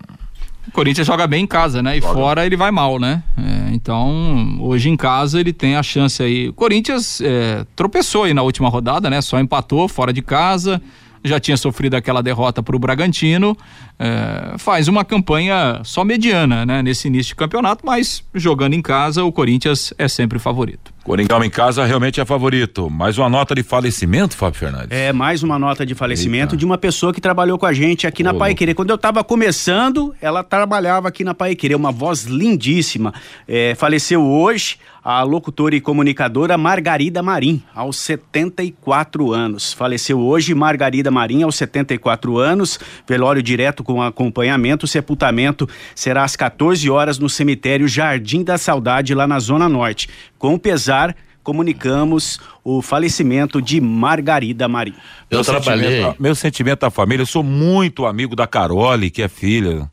O 0.68 0.70
Corinthians 0.72 1.06
joga 1.06 1.26
bem 1.26 1.44
em 1.44 1.46
casa, 1.46 1.82
né? 1.82 1.96
E 1.96 2.00
joga. 2.00 2.14
fora 2.14 2.46
ele 2.46 2.56
vai 2.56 2.70
mal, 2.70 2.98
né? 2.98 3.22
É, 3.36 3.59
então, 3.72 4.58
hoje 4.60 4.88
em 4.88 4.96
casa 4.96 5.40
ele 5.40 5.52
tem 5.52 5.76
a 5.76 5.82
chance 5.82 6.22
aí. 6.22 6.48
O 6.48 6.52
Corinthians 6.52 7.20
é, 7.20 7.64
tropeçou 7.74 8.24
aí 8.24 8.34
na 8.34 8.42
última 8.42 8.68
rodada, 8.68 9.08
né? 9.08 9.20
Só 9.20 9.38
empatou 9.38 9.88
fora 9.88 10.12
de 10.12 10.22
casa. 10.22 10.80
Já 11.22 11.38
tinha 11.38 11.56
sofrido 11.56 11.94
aquela 11.94 12.22
derrota 12.22 12.62
para 12.62 12.74
o 12.74 12.78
Bragantino. 12.78 13.56
É, 13.98 14.54
faz 14.56 14.88
uma 14.88 15.04
campanha 15.04 15.80
só 15.84 16.02
mediana, 16.04 16.64
né? 16.64 16.82
Nesse 16.82 17.08
início 17.08 17.30
de 17.30 17.36
campeonato, 17.36 17.84
mas 17.84 18.24
jogando 18.34 18.74
em 18.74 18.80
casa, 18.80 19.22
o 19.22 19.30
Corinthians 19.30 19.92
é 19.98 20.08
sempre 20.08 20.38
favorito. 20.38 20.92
Coringão 21.02 21.42
em 21.42 21.48
casa 21.48 21.84
realmente 21.84 22.20
é 22.20 22.24
favorito. 22.24 22.90
Mais 22.90 23.16
uma 23.16 23.28
nota 23.28 23.54
de 23.54 23.62
falecimento, 23.62 24.36
Fábio 24.36 24.58
Fernandes. 24.58 24.88
É, 24.90 25.12
mais 25.12 25.42
uma 25.42 25.58
nota 25.58 25.84
de 25.86 25.94
falecimento 25.94 26.54
Eita. 26.54 26.56
de 26.58 26.64
uma 26.64 26.76
pessoa 26.76 27.12
que 27.12 27.20
trabalhou 27.20 27.58
com 27.58 27.64
a 27.64 27.72
gente 27.72 28.06
aqui 28.06 28.22
na 28.22 28.34
Pai 28.34 28.54
Querer. 28.54 28.74
Quando 28.74 28.90
eu 28.90 28.96
estava 28.96 29.24
começando, 29.24 30.14
ela 30.20 30.44
trabalhava 30.44 31.08
aqui 31.08 31.24
na 31.24 31.34
Pai 31.34 31.54
Querer, 31.54 31.74
uma 31.74 31.90
voz 31.90 32.24
lindíssima. 32.24 33.14
É, 33.48 33.74
faleceu 33.74 34.22
hoje 34.22 34.76
a 35.02 35.22
locutora 35.22 35.74
e 35.74 35.80
comunicadora 35.80 36.58
Margarida 36.58 37.22
Marim, 37.22 37.62
aos 37.74 37.96
74 37.96 39.32
anos. 39.32 39.72
Faleceu 39.72 40.20
hoje 40.20 40.54
Margarida 40.54 41.10
Marim, 41.10 41.42
aos 41.42 41.56
74 41.56 42.38
anos. 42.38 42.78
Velório 43.08 43.42
direto 43.42 43.82
com 43.82 44.02
acompanhamento. 44.02 44.86
Sepultamento 44.86 45.68
será 45.94 46.24
às 46.24 46.36
14 46.36 46.88
horas 46.90 47.18
no 47.18 47.30
cemitério 47.30 47.88
Jardim 47.88 48.44
da 48.44 48.58
Saudade, 48.58 49.14
lá 49.14 49.26
na 49.26 49.38
Zona 49.38 49.68
Norte. 49.68 50.08
Com 50.40 50.58
pesar, 50.58 51.14
comunicamos 51.42 52.40
o 52.64 52.80
falecimento 52.80 53.60
de 53.60 53.78
Margarida 53.78 54.66
Marim. 54.66 54.94
Eu 55.30 55.36
meu 55.36 55.44
trabalhei. 55.44 55.90
Sentimento, 55.90 56.22
meu 56.22 56.34
sentimento 56.34 56.84
à 56.84 56.90
família, 56.90 57.22
eu 57.22 57.26
sou 57.26 57.42
muito 57.42 58.06
amigo 58.06 58.34
da 58.34 58.46
Carole, 58.46 59.10
que 59.10 59.20
é 59.20 59.28
filha. 59.28 59.88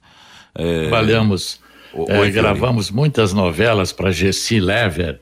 É... 0.56 0.88
Trabalhamos 0.88 1.60
é, 2.08 2.30
gravamos 2.30 2.90
muitas 2.90 3.34
novelas 3.34 3.92
para 3.92 4.10
Gessi 4.10 4.62
Lever, 4.62 5.20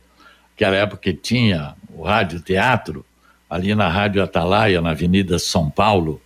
que 0.55 0.63
era 0.63 0.75
a 0.75 0.79
época 0.81 1.01
que 1.01 1.13
tinha 1.13 1.73
o 1.89 2.03
rádio 2.03 2.39
teatro, 2.39 3.03
ali 3.49 3.73
na 3.73 3.89
Rádio 3.89 4.21
Atalaia, 4.21 4.79
na 4.79 4.91
Avenida 4.91 5.39
São 5.39 5.71
Paulo. 5.71 6.21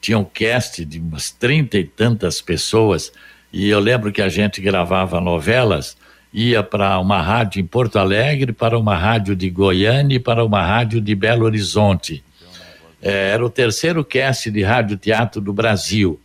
Tinha 0.00 0.18
um 0.18 0.24
cast 0.24 0.84
de 0.84 0.98
umas 0.98 1.30
trinta 1.30 1.78
e 1.78 1.84
tantas 1.84 2.40
pessoas, 2.40 3.12
e 3.52 3.68
eu 3.68 3.78
lembro 3.78 4.10
que 4.10 4.20
a 4.20 4.28
gente 4.28 4.60
gravava 4.60 5.20
novelas, 5.20 5.96
ia 6.32 6.62
para 6.62 6.98
uma 6.98 7.20
rádio 7.20 7.60
em 7.60 7.66
Porto 7.66 7.98
Alegre, 7.98 8.52
para 8.52 8.78
uma 8.78 8.96
rádio 8.96 9.36
de 9.36 9.50
Goiânia 9.50 10.16
e 10.16 10.20
para 10.20 10.44
uma 10.44 10.64
rádio 10.64 11.00
de 11.00 11.14
Belo 11.14 11.44
Horizonte. 11.44 12.24
É, 13.02 13.30
era 13.30 13.44
o 13.44 13.50
terceiro 13.50 14.04
cast 14.04 14.50
de 14.50 14.62
rádio 14.62 14.96
teatro 14.96 15.40
do 15.40 15.52
Brasil. 15.52 16.20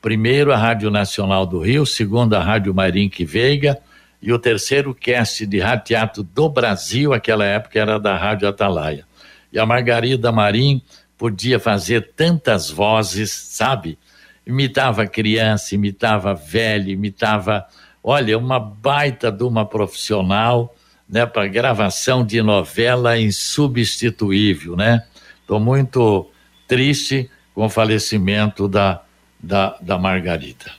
Primeiro, 0.00 0.52
a 0.52 0.56
Rádio 0.56 0.90
Nacional 0.90 1.44
do 1.44 1.58
Rio, 1.58 1.84
segundo, 1.84 2.34
a 2.34 2.40
Rádio 2.40 2.74
Marinque 2.74 3.24
Veiga, 3.24 3.78
e 4.22 4.32
o 4.32 4.38
terceiro 4.38 4.94
cast 4.94 5.46
de 5.46 5.58
rádio 5.58 5.86
teatro 5.86 6.22
do 6.22 6.48
Brasil, 6.48 7.12
aquela 7.12 7.44
época 7.44 7.78
era 7.78 7.98
da 7.98 8.16
Rádio 8.16 8.48
Atalaia. 8.48 9.06
E 9.52 9.58
a 9.58 9.64
Margarida 9.64 10.30
Marim 10.30 10.82
podia 11.16 11.58
fazer 11.58 12.12
tantas 12.14 12.70
vozes, 12.70 13.32
sabe? 13.32 13.98
Imitava 14.46 15.06
criança, 15.06 15.74
imitava 15.74 16.34
velho, 16.34 16.90
imitava, 16.90 17.66
olha, 18.02 18.38
uma 18.38 18.58
baita 18.58 19.30
de 19.30 19.42
uma 19.42 19.64
profissional, 19.64 20.74
né, 21.08 21.26
para 21.26 21.46
gravação 21.48 22.24
de 22.24 22.40
novela 22.40 23.18
insubstituível, 23.18 24.76
né? 24.76 25.04
Estou 25.40 25.58
muito 25.58 26.28
triste 26.68 27.28
com 27.54 27.66
o 27.66 27.68
falecimento 27.68 28.68
da 28.68 29.02
da, 29.42 29.76
da 29.80 29.98
Margarida. 29.98 30.70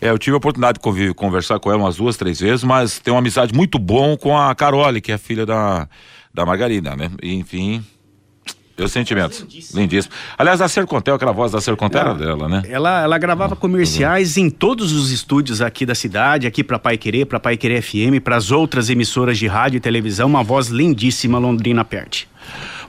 É, 0.00 0.10
eu 0.10 0.18
tive 0.18 0.34
a 0.34 0.38
oportunidade 0.38 0.78
de 0.78 1.14
conversar 1.14 1.58
com 1.58 1.70
ela 1.70 1.82
umas 1.82 1.96
duas, 1.96 2.16
três 2.16 2.40
vezes, 2.40 2.64
mas 2.64 2.98
tem 2.98 3.12
uma 3.12 3.20
amizade 3.20 3.54
muito 3.54 3.78
bom 3.78 4.16
com 4.16 4.36
a 4.36 4.54
Carole, 4.54 5.00
que 5.00 5.12
é 5.12 5.18
filha 5.18 5.46
da, 5.46 5.88
da 6.32 6.44
Margarida, 6.44 6.94
né? 6.94 7.10
Enfim, 7.22 7.84
meus 8.78 8.92
sentimentos. 8.92 9.40
Lindíssimo. 9.40 9.80
Lindíssimo. 9.80 10.14
Aliás, 10.36 10.60
a 10.60 10.68
Sercontel, 10.68 11.14
aquela 11.14 11.32
voz 11.32 11.52
da 11.52 11.60
Sercontel 11.60 12.00
era 12.00 12.14
dela, 12.14 12.48
né? 12.48 12.62
Ela, 12.68 13.02
ela 13.02 13.18
gravava 13.18 13.56
comerciais 13.56 14.36
em 14.36 14.50
todos 14.50 14.92
os 14.92 15.10
estúdios 15.10 15.62
aqui 15.62 15.86
da 15.86 15.94
cidade, 15.94 16.46
aqui 16.46 16.62
para 16.62 16.78
Pai 16.78 16.96
Querer, 16.96 17.24
para 17.24 17.40
Pai 17.40 17.56
Querer 17.56 17.82
FM, 17.82 18.22
para 18.22 18.36
as 18.36 18.50
outras 18.50 18.90
emissoras 18.90 19.38
de 19.38 19.46
rádio 19.46 19.78
e 19.78 19.80
televisão, 19.80 20.28
uma 20.28 20.42
voz 20.42 20.68
lindíssima, 20.68 21.38
Londrina 21.38 21.84
Perde. 21.84 22.28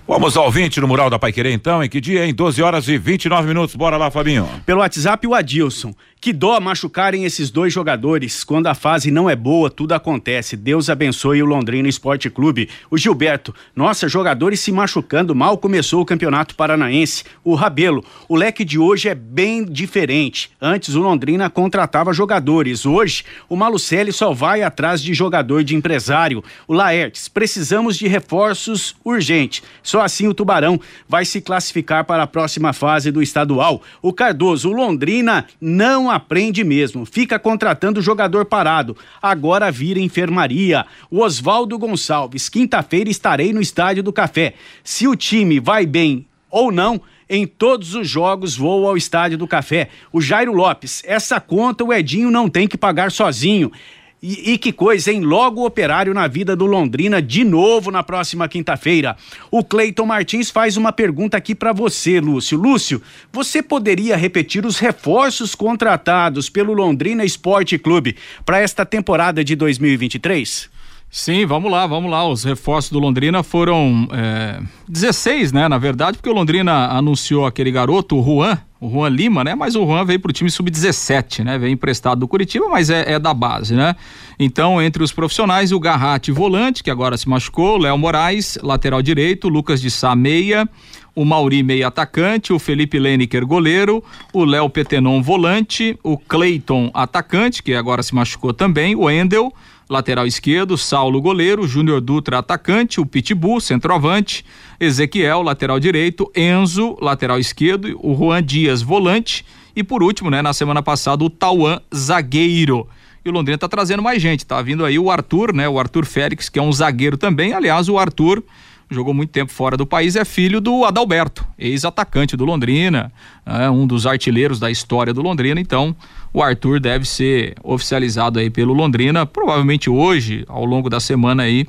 Vamos 0.07 0.37
ao 0.37 0.49
20 0.49 0.79
no 0.79 0.87
Mural 0.87 1.09
da 1.09 1.19
Pai 1.19 1.33
Querer, 1.33 1.51
então. 1.51 1.83
Em 1.83 1.89
que 1.89 1.99
dia, 1.99 2.25
em 2.25 2.33
12 2.33 2.63
horas 2.63 2.87
e 2.87 2.97
29 2.97 3.45
minutos. 3.45 3.75
Bora 3.75 3.97
lá, 3.97 4.09
Fabinho. 4.09 4.47
Pelo 4.65 4.79
WhatsApp, 4.79 5.27
o 5.27 5.35
Adilson. 5.35 5.93
Que 6.19 6.33
dó 6.33 6.59
machucarem 6.59 7.25
esses 7.25 7.51
dois 7.51 7.71
jogadores. 7.71 8.43
Quando 8.43 8.67
a 8.67 8.73
fase 8.73 9.11
não 9.11 9.29
é 9.29 9.35
boa, 9.35 9.69
tudo 9.69 9.93
acontece. 9.93 10.57
Deus 10.57 10.89
abençoe 10.89 11.43
o 11.43 11.45
Londrina 11.45 11.87
Esporte 11.87 12.27
Clube. 12.27 12.69
O 12.89 12.97
Gilberto, 12.97 13.53
nossa, 13.75 14.09
jogadores 14.09 14.59
se 14.59 14.71
machucando. 14.71 15.35
Mal 15.35 15.59
começou 15.59 16.01
o 16.01 16.05
Campeonato 16.05 16.55
Paranaense. 16.55 17.23
O 17.43 17.53
Rabelo, 17.53 18.03
o 18.27 18.35
leque 18.35 18.65
de 18.65 18.79
hoje 18.79 19.07
é 19.07 19.13
bem 19.13 19.63
diferente. 19.63 20.49
Antes 20.59 20.95
o 20.95 21.01
Londrina 21.01 21.51
contratava 21.51 22.11
jogadores. 22.11 22.85
Hoje, 22.85 23.23
o 23.47 23.55
Malucelli 23.55 24.11
só 24.11 24.33
vai 24.33 24.63
atrás 24.63 25.01
de 25.03 25.13
jogador 25.13 25.63
de 25.63 25.75
empresário. 25.75 26.43
O 26.67 26.73
Laertes, 26.73 27.27
precisamos 27.27 27.95
de 27.95 28.07
reforços 28.07 28.95
urgentes. 29.05 29.61
Só 29.83 30.01
assim 30.01 30.27
o 30.27 30.33
Tubarão 30.33 30.79
vai 31.07 31.25
se 31.25 31.41
classificar 31.41 32.05
para 32.05 32.23
a 32.23 32.27
próxima 32.27 32.73
fase 32.73 33.11
do 33.11 33.21
estadual. 33.21 33.83
O 34.01 34.11
Cardoso, 34.11 34.69
o 34.69 34.73
Londrina 34.73 35.45
não 35.61 36.06
aprende 36.09 36.63
mesmo, 36.63 37.05
fica 37.05 37.37
contratando 37.39 38.01
jogador 38.01 38.45
parado. 38.45 38.95
Agora 39.21 39.71
vira 39.71 39.99
enfermaria. 39.99 40.85
O 41.09 41.21
Oswaldo 41.21 41.77
Gonçalves, 41.77 42.49
quinta-feira 42.49 43.09
estarei 43.09 43.53
no 43.53 43.61
Estádio 43.61 44.03
do 44.03 44.13
Café. 44.13 44.53
Se 44.83 45.07
o 45.07 45.15
time 45.15 45.59
vai 45.59 45.85
bem 45.85 46.25
ou 46.49 46.71
não, 46.71 47.01
em 47.29 47.45
todos 47.45 47.93
os 47.93 48.07
jogos 48.07 48.55
vou 48.55 48.87
ao 48.87 48.95
Estádio 48.95 49.37
do 49.37 49.47
Café. 49.47 49.89
O 50.11 50.21
Jairo 50.21 50.53
Lopes, 50.53 51.03
essa 51.05 51.39
conta 51.39 51.83
o 51.83 51.93
Edinho 51.93 52.31
não 52.31 52.49
tem 52.49 52.67
que 52.67 52.77
pagar 52.77 53.11
sozinho. 53.11 53.71
E, 54.21 54.53
e, 54.53 54.57
que 54.57 54.71
coisa, 54.71 55.11
hein? 55.11 55.21
Logo 55.21 55.63
operário 55.63 56.11
na 56.11 56.27
vida 56.27 56.55
do 56.55 56.65
Londrina 56.65 57.21
de 57.21 57.43
novo 57.43 57.91
na 57.91 58.01
próxima 58.01 58.47
quinta-feira. 58.47 59.15
O 59.51 59.63
Cleiton 59.63 60.07
Martins 60.07 60.49
faz 60.49 60.75
uma 60.75 60.91
pergunta 60.91 61.37
aqui 61.37 61.53
para 61.53 61.71
você, 61.71 62.19
Lúcio. 62.19 62.57
Lúcio, 62.57 63.01
você 63.31 63.61
poderia 63.61 64.17
repetir 64.17 64.65
os 64.65 64.79
reforços 64.79 65.53
contratados 65.53 66.49
pelo 66.49 66.73
Londrina 66.73 67.23
Esporte 67.23 67.77
Clube 67.77 68.15
para 68.43 68.59
esta 68.59 68.83
temporada 68.83 69.43
de 69.43 69.55
2023? 69.55 70.69
Sim, 71.09 71.45
vamos 71.45 71.71
lá, 71.71 71.87
vamos 71.87 72.11
lá. 72.11 72.27
Os 72.27 72.43
reforços 72.43 72.91
do 72.91 72.99
Londrina 72.99 73.43
foram 73.43 74.07
é, 74.11 74.59
16, 74.89 75.51
né? 75.51 75.67
Na 75.67 75.77
verdade, 75.77 76.17
porque 76.17 76.29
o 76.29 76.33
Londrina 76.33 76.87
anunciou 76.87 77.45
aquele 77.45 77.71
garoto, 77.71 78.17
o 78.17 78.23
Juan, 78.23 78.59
o 78.79 78.89
Juan 78.89 79.09
Lima, 79.09 79.43
né? 79.43 79.55
Mas 79.55 79.75
o 79.75 79.85
Juan 79.85 80.05
veio 80.05 80.19
para 80.19 80.29
o 80.29 80.33
time 80.33 80.49
sub-17, 80.49 81.43
né? 81.43 81.57
Veio 81.57 81.71
emprestado 81.71 82.19
do 82.19 82.27
Curitiba, 82.27 82.67
mas 82.69 82.89
é, 82.89 83.13
é, 83.13 83.19
da 83.19 83.33
base, 83.33 83.73
né? 83.73 83.95
Então, 84.39 84.81
entre 84.81 85.03
os 85.03 85.11
profissionais, 85.11 85.71
o 85.71 85.79
Garratti 85.79 86.31
volante, 86.31 86.83
que 86.83 86.91
agora 86.91 87.17
se 87.17 87.27
machucou, 87.27 87.77
Léo 87.77 87.97
Moraes, 87.97 88.57
lateral 88.61 89.01
direito, 89.01 89.49
Lucas 89.49 89.81
de 89.81 89.89
Sá 89.89 90.15
meia, 90.15 90.67
o 91.15 91.25
Mauri 91.25 91.63
meia 91.63 91.87
atacante, 91.87 92.53
o 92.53 92.59
Felipe 92.59 92.99
Leneker 92.99 93.45
goleiro, 93.45 94.03
o 94.31 94.45
Léo 94.45 94.69
Petenon 94.69 95.21
volante, 95.21 95.97
o 96.03 96.15
Cleiton 96.15 96.91
atacante, 96.93 97.63
que 97.63 97.73
agora 97.73 98.03
se 98.03 98.13
machucou 98.13 98.53
também, 98.53 98.95
o 98.95 99.09
Endel 99.09 99.51
lateral 99.89 100.25
esquerdo, 100.27 100.77
Saulo 100.77 101.21
goleiro, 101.21 101.67
Júnior 101.67 102.01
Dutra 102.01 102.39
atacante, 102.39 102.99
o 102.99 103.05
Pitbull 103.05 103.61
centroavante, 103.61 104.45
Ezequiel 104.79 105.41
lateral 105.41 105.79
direito, 105.79 106.31
Enzo 106.35 106.97
lateral 107.01 107.39
esquerdo, 107.39 107.97
o 108.01 108.15
Juan 108.15 108.43
Dias 108.43 108.81
volante 108.81 109.45
e 109.75 109.83
por 109.83 110.01
último, 110.01 110.29
né, 110.29 110.41
na 110.41 110.53
semana 110.53 110.81
passada 110.81 111.23
o 111.23 111.29
Tauan 111.29 111.79
zagueiro. 111.93 112.87
E 113.23 113.29
o 113.29 113.31
Londrina 113.31 113.57
tá 113.57 113.67
trazendo 113.67 114.01
mais 114.01 114.21
gente, 114.21 114.45
tá 114.45 114.61
vindo 114.61 114.83
aí 114.83 114.97
o 114.97 115.11
Arthur, 115.11 115.53
né, 115.53 115.67
o 115.69 115.79
Arthur 115.79 116.05
Félix, 116.05 116.49
que 116.49 116.57
é 116.57 116.61
um 116.61 116.71
zagueiro 116.71 117.17
também. 117.17 117.53
Aliás, 117.53 117.87
o 117.87 117.97
Arthur 117.97 118.43
jogou 118.89 119.13
muito 119.13 119.31
tempo 119.31 119.51
fora 119.51 119.75
do 119.75 119.85
país, 119.85 120.15
é 120.15 120.23
filho 120.23 120.61
do 120.61 120.85
Adalberto, 120.85 121.45
ex-atacante 121.57 122.37
do 122.37 122.45
Londrina, 122.45 123.11
é 123.45 123.69
um 123.69 123.85
dos 123.85 124.05
artilheiros 124.05 124.59
da 124.59 124.71
história 124.71 125.13
do 125.13 125.21
Londrina. 125.21 125.59
Então, 125.59 125.95
o 126.33 126.41
Arthur 126.41 126.79
deve 126.79 127.05
ser 127.05 127.55
oficializado 127.63 128.39
aí 128.39 128.49
pelo 128.49 128.73
Londrina, 128.73 129.25
provavelmente 129.25 129.89
hoje, 129.89 130.45
ao 130.47 130.65
longo 130.65 130.89
da 130.89 130.99
semana 130.99 131.43
aí, 131.43 131.67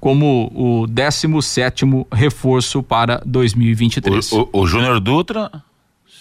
como 0.00 0.50
o 0.54 0.86
17 0.86 1.86
reforço 2.12 2.82
para 2.82 3.22
2023. 3.24 4.32
O, 4.32 4.48
o, 4.52 4.60
o 4.62 4.66
Júnior 4.66 5.00
Dutra, 5.00 5.50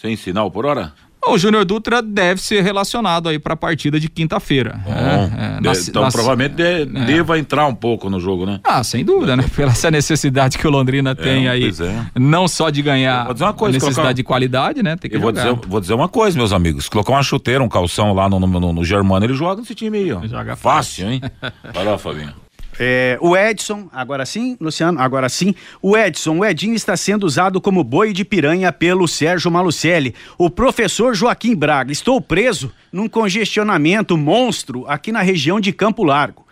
sem 0.02 0.16
sinal 0.16 0.50
por 0.52 0.66
hora? 0.66 0.94
O 1.28 1.38
Júnior 1.38 1.66
Dutra 1.66 2.02
deve 2.02 2.42
ser 2.42 2.62
relacionado 2.62 3.30
aí 3.30 3.40
para 3.40 3.54
a 3.54 3.58
partida 3.58 4.00
de 4.00 4.10
quinta-feira. 4.10 4.80
É, 4.86 5.58
é, 5.58 5.62
na, 5.62 5.72
então 5.74 6.04
na, 6.04 6.12
provavelmente 6.12 6.62
é. 6.62 6.86
deva 6.86 7.40
entrar 7.40 7.66
um 7.68 7.76
pouco 7.76 8.10
no 8.10 8.20
jogo, 8.20 8.46
né? 8.46 8.60
Ah, 8.64 8.84
sem 8.84 9.04
dúvida, 9.04 9.36
né? 9.36 9.46
Pela 9.56 9.72
essa 9.72 9.92
necessidade 9.92 10.58
que 10.58 10.68
o 10.68 10.70
Londrina 10.70 11.12
é, 11.12 11.16
tem 11.16 11.48
aí, 11.48 11.70
é. 11.70 12.20
não 12.20 12.48
só 12.48 12.70
de 12.70 12.82
ganhar 12.82 13.26
coisa, 13.26 13.74
necessidade 13.74 13.96
colocar... 13.96 14.14
de 14.14 14.24
qualidade, 14.24 14.84
né? 14.84 14.96
Tem 14.96 15.10
que 15.10 15.18
Eu 15.18 15.22
vou 15.22 15.32
dizer, 15.32 15.54
vou 15.54 15.82
dizer 15.82 15.94
uma 15.94 16.08
coisa, 16.08 16.38
meus 16.38 16.54
amigos. 16.54 16.88
Colocar 16.88 17.12
uma 17.12 17.24
chuteira, 17.24 17.64
um 17.64 17.70
calção 17.70 18.14
lá 18.14 18.30
no, 18.30 18.40
no, 18.40 18.74
no 18.74 18.86
Germano, 18.86 19.26
ele 19.26 19.34
joga 19.34 19.62
nesse 19.62 19.76
time 19.76 19.98
aí, 19.98 20.14
ó. 20.14 20.22
Joga 20.26 20.56
fácil, 20.56 21.06
fácil 21.06 21.10
hein? 21.10 21.22
Vai 21.74 21.84
lá, 21.84 21.98
Fabinho. 21.98 22.45
É, 22.80 23.18
o 23.22 23.36
Edson, 23.36 23.88
agora 23.92 24.26
sim, 24.26 24.58
Luciano, 24.60 25.00
agora 25.00 25.30
sim. 25.30 25.56
O 25.82 25.98
Edson, 25.98 26.40
o 26.40 26.46
Edinho 26.46 26.76
está 26.76 26.98
sendo 26.98 27.26
usado 27.26 27.62
como 27.62 27.84
boi 27.84 28.12
de 28.12 28.26
piranha 28.26 28.72
pelo 28.72 29.08
Sérgio 29.08 29.50
Malucelli. 29.50 30.14
O 30.38 30.50
professor 30.50 31.16
Joaquim 31.16 31.56
Braga, 31.56 31.92
estou 31.92 32.20
preso 32.20 32.72
num 32.92 33.08
congestionamento 33.08 34.18
monstro 34.18 34.86
aqui 34.88 35.12
na 35.12 35.22
região 35.22 35.60
de 35.60 35.72
Campo 35.72 36.04
Largo. 36.04 36.46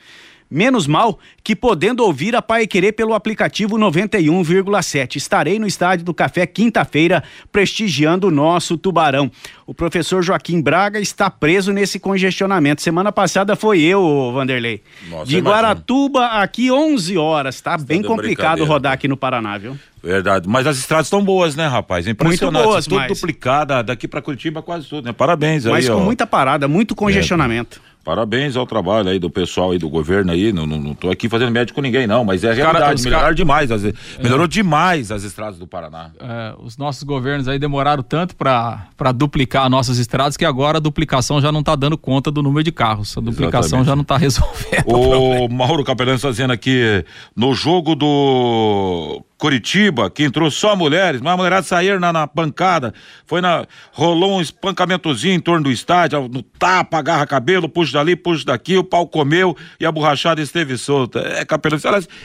Menos 0.50 0.88
mal 0.88 1.20
que 1.44 1.56
podendo 1.56 2.04
ouvir 2.04 2.36
a 2.36 2.42
Pai 2.42 2.68
Querer 2.68 2.94
pelo 2.94 3.14
aplicativo 3.14 3.78
91,7. 3.78 5.16
Estarei 5.16 5.60
no 5.60 5.68
estádio 5.68 6.06
do 6.06 6.14
Café 6.14 6.46
quinta-feira 6.46 7.24
prestigiando 7.52 8.28
o 8.28 8.32
nosso 8.32 8.78
Tubarão. 8.78 9.32
O 9.66 9.74
professor 9.74 10.22
Joaquim 10.22 10.62
Braga 10.62 11.00
está 11.00 11.30
preso 11.30 11.72
nesse 11.72 12.00
congestionamento. 12.00 12.82
Semana 12.82 13.12
passada 13.12 13.56
foi 13.56 13.82
eu, 13.82 14.32
Vanderlei. 14.34 14.82
Nossa, 15.10 15.26
de 15.26 15.40
Guaratuba 15.40 16.26
aqui 16.28 16.72
11 16.72 17.18
horas. 17.18 17.60
Tá 17.62 17.78
bem 17.78 18.02
complicado 18.02 18.64
rodar 18.66 18.94
aqui 18.94 19.08
no 19.08 19.18
Paraná, 19.18 19.58
viu? 19.58 19.78
Verdade. 20.04 20.50
Mas 20.50 20.68
as 20.68 20.78
estradas 20.78 21.08
estão 21.08 21.24
boas, 21.24 21.56
né, 21.56 21.66
rapaz? 21.66 22.06
Impressionante. 22.06 22.54
Muito 22.54 22.70
boas, 22.70 22.86
tudo 22.86 22.98
mas... 22.98 23.08
duplicada, 23.08 23.82
daqui 23.82 24.06
para 24.06 24.22
Curitiba 24.22 24.62
quase 24.62 24.88
tudo, 24.88 25.06
né? 25.06 25.14
Parabéns 25.14 25.64
mas 25.64 25.74
aí, 25.74 25.74
Mas 25.74 25.90
com 25.90 26.02
ó. 26.02 26.04
muita 26.04 26.28
parada, 26.28 26.68
muito 26.68 26.94
congestionamento. 26.94 27.82
É. 27.90 27.93
Parabéns 28.04 28.58
ao 28.58 28.68
trabalho 28.68 29.08
aí 29.08 29.18
do 29.18 29.30
pessoal 29.30 29.72
aí 29.72 29.78
do 29.78 29.88
governo 29.88 30.34
aí. 30.34 30.52
Não, 30.52 30.66
não, 30.66 30.78
não 30.78 30.94
tô 30.94 31.10
aqui 31.10 31.30
fazendo 31.30 31.52
médico 31.52 31.76
com 31.76 31.82
ninguém, 31.82 32.06
não, 32.06 32.26
mas 32.26 32.44
é 32.44 32.52
a 32.52 32.54
realidade. 32.54 32.84
Cara, 32.84 32.96
melhoraram 32.96 33.24
cara... 33.24 33.36
demais. 33.36 33.72
As, 33.72 33.84
melhorou 34.22 34.46
é. 34.46 34.48
demais 34.50 35.10
as 35.10 35.24
estradas 35.24 35.58
do 35.58 35.66
Paraná. 35.66 36.12
É, 36.20 36.54
os 36.60 36.78
nossos 36.78 37.04
governos 37.04 37.48
aí 37.48 37.58
demoraram 37.58 38.04
tanto 38.04 38.36
para 38.36 39.12
duplicar 39.16 39.70
nossas 39.70 40.00
estradas 40.00 40.36
que 40.36 40.44
agora 40.44 40.80
a 40.80 40.82
duplicação 40.82 41.40
já 41.40 41.50
não 41.50 41.62
está 41.62 41.76
dando 41.76 41.98
conta 41.98 42.30
do 42.30 42.44
número 42.44 42.64
de 42.64 42.74
carros. 42.74 43.18
A 43.18 43.22
duplicação 43.22 43.80
Exatamente. 43.80 43.88
já 43.88 43.96
não 43.96 44.02
está 44.02 44.18
resolvendo. 44.20 44.84
O 44.88 45.48
Mauro 45.48 45.84
Capelano 45.86 46.18
está 46.18 46.30
dizendo 46.30 46.52
aqui 46.52 47.06
no 47.34 47.54
jogo 47.54 47.96
do 47.96 49.24
Curitiba, 49.38 50.10
que 50.10 50.24
entrou 50.24 50.50
só 50.50 50.76
mulheres, 50.76 51.20
mas 51.20 51.34
a 51.34 51.38
mulherada 51.38 51.64
saíram 51.64 52.00
na, 52.00 52.14
na 52.14 52.28
pancada, 52.28 52.94
foi 53.26 53.42
na, 53.42 53.66
rolou 53.92 54.38
um 54.38 54.42
espancamentozinho 54.42 55.34
em 55.34 55.40
torno 55.40 55.66
do 55.66 55.72
estádio, 55.72 56.30
no 56.30 56.42
tapa, 56.42 56.98
agarra 56.98 57.28
cabelo, 57.28 57.68
puxa 57.68 57.94
dali, 57.94 58.16
puxa 58.16 58.46
daqui, 58.46 58.78
o 58.78 58.84
pau 58.84 59.06
comeu 59.08 59.56
e 59.80 59.86
a 59.86 59.92
borrachada 59.92 60.42
esteve 60.42 60.78
solta. 60.78 61.20
É, 61.20 61.44
capelão, 61.44 61.78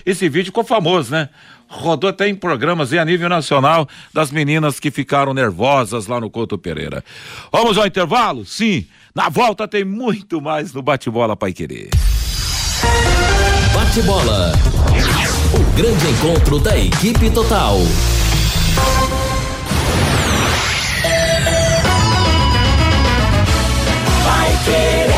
esse 0.06 0.28
vídeo 0.28 0.46
ficou 0.46 0.62
famoso, 0.62 1.10
né? 1.10 1.28
Rodou 1.66 2.08
até 2.08 2.28
em 2.28 2.34
programas 2.34 2.92
e 2.92 2.98
a 2.98 3.04
nível 3.04 3.28
nacional 3.28 3.86
das 4.14 4.30
meninas 4.30 4.78
que 4.80 4.90
ficaram 4.90 5.34
nervosas 5.34 6.06
lá 6.06 6.20
no 6.20 6.30
Couto 6.30 6.56
Pereira. 6.56 7.04
Vamos 7.52 7.76
ao 7.76 7.86
intervalo? 7.86 8.44
Sim. 8.46 8.86
Na 9.14 9.28
volta 9.28 9.66
tem 9.66 9.84
muito 9.84 10.40
mais 10.40 10.72
no 10.72 10.82
Bate-Bola 10.82 11.36
Pai 11.36 11.52
Querer. 11.52 11.90
Bate-Bola. 13.74 14.52
Grande 15.78 16.08
encontro 16.08 16.58
da 16.58 16.76
equipe 16.76 17.30
total. 17.30 17.78
Vai 24.24 24.58
querer. 24.64 25.17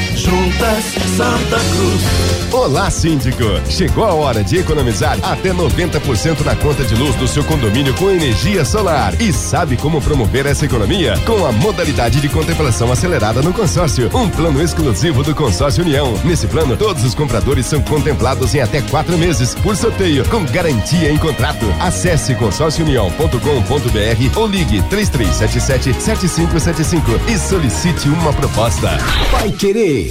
Juntas 0.21 0.85
Santa 1.17 1.57
Cruz. 1.57 2.53
Olá, 2.53 2.91
síndico. 2.91 3.43
Chegou 3.67 4.03
a 4.03 4.13
hora 4.13 4.43
de 4.43 4.57
economizar 4.57 5.17
até 5.23 5.51
90% 5.51 6.41
na 6.41 6.55
conta 6.55 6.83
de 6.83 6.93
luz 6.93 7.15
do 7.15 7.27
seu 7.27 7.43
condomínio 7.43 7.91
com 7.95 8.11
energia 8.11 8.63
solar. 8.63 9.19
E 9.19 9.33
sabe 9.33 9.75
como 9.77 9.99
promover 9.99 10.45
essa 10.45 10.65
economia? 10.65 11.17
Com 11.25 11.43
a 11.45 11.51
modalidade 11.51 12.21
de 12.21 12.29
contemplação 12.29 12.91
acelerada 12.91 13.41
no 13.41 13.51
consórcio. 13.51 14.11
Um 14.13 14.29
plano 14.29 14.61
exclusivo 14.61 15.23
do 15.23 15.33
Consórcio 15.33 15.83
União. 15.83 16.13
Nesse 16.23 16.45
plano, 16.45 16.77
todos 16.77 17.03
os 17.03 17.15
compradores 17.15 17.65
são 17.65 17.81
contemplados 17.81 18.53
em 18.53 18.59
até 18.59 18.79
quatro 18.81 19.17
meses, 19.17 19.55
por 19.55 19.75
sorteio, 19.75 20.23
com 20.29 20.45
garantia 20.45 21.11
em 21.11 21.17
contrato. 21.17 21.65
Acesse 21.79 22.35
consórciounião.com.br 22.35 24.37
ou 24.37 24.45
ligue 24.45 24.83
3377-7575 24.83 27.19
e 27.27 27.39
solicite 27.39 28.07
uma 28.07 28.31
proposta. 28.33 28.99
Vai 29.31 29.51
querer 29.51 30.10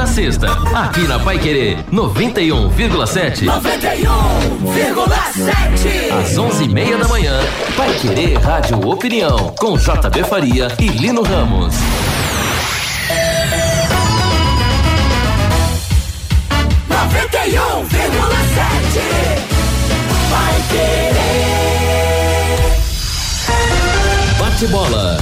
segunda 0.00 0.02
a 0.02 0.06
sexta, 0.06 0.46
aqui 0.74 1.02
na 1.02 1.18
Pai 1.18 1.38
Querer 1.38 1.84
91,7. 1.92 3.44
91,7. 3.44 6.10
Às 6.18 6.36
11h30 6.36 6.96
da 6.98 7.08
manhã, 7.08 7.38
Pai 7.76 7.92
Querer 8.00 8.38
Rádio 8.38 8.80
Opinião, 8.88 9.52
com 9.58 9.76
JB 9.76 10.24
Faria 10.24 10.68
e 10.78 10.88
Lino 10.88 11.20
Ramos. 11.22 11.74
Noventa 16.88 17.46
e 17.46 17.58
um 17.58 17.84
vírgula 17.84 18.36
sete. 18.54 19.04
Vai 20.30 20.54
querer. 20.70 21.20
Bate 24.38 24.66
bola. 24.68 25.18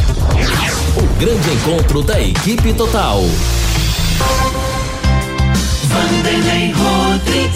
O 0.96 1.02
grande 1.18 1.50
encontro 1.50 2.00
da 2.02 2.20
equipe 2.20 2.72
total. 2.74 3.24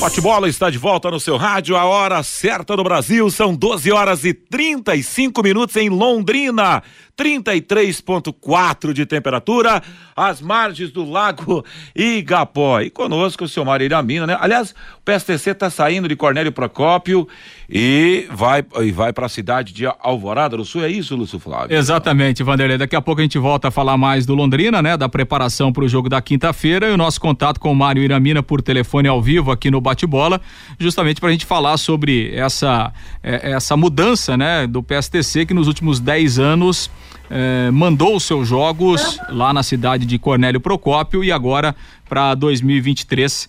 Bate-bola 0.00 0.48
está 0.48 0.68
de 0.68 0.78
volta 0.78 1.10
no 1.10 1.20
seu 1.20 1.36
rádio, 1.36 1.76
a 1.76 1.84
hora 1.84 2.22
certa 2.24 2.76
do 2.76 2.82
Brasil, 2.82 3.30
são 3.30 3.54
12 3.54 3.92
horas 3.92 4.24
e 4.24 4.34
35 4.34 5.42
minutos 5.42 5.76
em 5.76 5.88
Londrina. 5.88 6.82
33,4 7.16 8.92
de 8.92 9.04
temperatura, 9.04 9.82
às 10.16 10.40
margens 10.40 10.90
do 10.90 11.08
Lago 11.08 11.64
Igapó. 11.94 12.80
E 12.80 12.90
conosco 12.90 13.44
o 13.44 13.48
senhor 13.48 13.66
Marília 13.66 14.02
Mina, 14.02 14.26
né? 14.26 14.36
Aliás, 14.40 14.74
o 14.98 15.02
PSTC 15.04 15.50
está 15.50 15.68
saindo 15.68 16.08
de 16.08 16.16
Cornélio 16.16 16.52
Procópio 16.52 17.28
e 17.68 18.26
vai, 18.30 18.64
e 18.80 18.90
vai 18.90 19.12
para 19.12 19.26
a 19.26 19.28
cidade 19.28 19.72
de 19.72 19.86
Alvorada 19.86 20.56
do 20.56 20.64
Sul. 20.64 20.84
É 20.84 20.88
isso, 20.88 21.14
Lúcio 21.14 21.38
Flávio? 21.38 21.76
Exatamente, 21.76 22.42
Vanderlei. 22.42 22.78
Daqui 22.78 22.96
a 22.96 23.02
pouco 23.02 23.20
a 23.20 23.24
gente 23.24 23.38
volta 23.38 23.68
a 23.68 23.70
falar 23.70 23.96
mais 23.96 24.26
do 24.26 24.34
Londrina, 24.34 24.82
né? 24.82 24.96
Da 24.96 25.08
preparação 25.08 25.72
para 25.72 25.84
o 25.84 25.88
jogo 25.88 26.08
da 26.08 26.20
quinta-feira 26.20 26.88
e 26.88 26.92
o 26.92 26.96
nosso 26.96 27.20
contato 27.20 27.60
com 27.60 27.70
o 27.70 27.76
Mário 27.76 28.02
Iramina 28.02 28.42
por 28.42 28.62
telefone 28.62 29.08
ao 29.08 29.22
vivo 29.22 29.50
aqui 29.50 29.70
no 29.70 29.80
Bate-Bola, 29.80 30.40
justamente 30.78 31.20
para 31.20 31.28
a 31.28 31.32
gente 31.32 31.46
falar 31.46 31.76
sobre 31.76 32.34
essa, 32.34 32.92
é, 33.22 33.52
essa 33.52 33.76
mudança, 33.76 34.36
né? 34.36 34.66
Do 34.66 34.82
PSTC 34.82 35.46
que 35.46 35.54
nos 35.54 35.68
últimos 35.68 36.00
10 36.00 36.38
anos 36.38 36.90
eh, 37.34 37.70
mandou 37.70 38.14
os 38.14 38.24
seus 38.24 38.46
jogos 38.46 39.18
lá 39.30 39.54
na 39.54 39.62
cidade 39.62 40.04
de 40.04 40.18
Cornélio 40.18 40.60
Procópio 40.60 41.24
e 41.24 41.32
agora 41.32 41.74
para 42.06 42.34
2023 42.34 43.48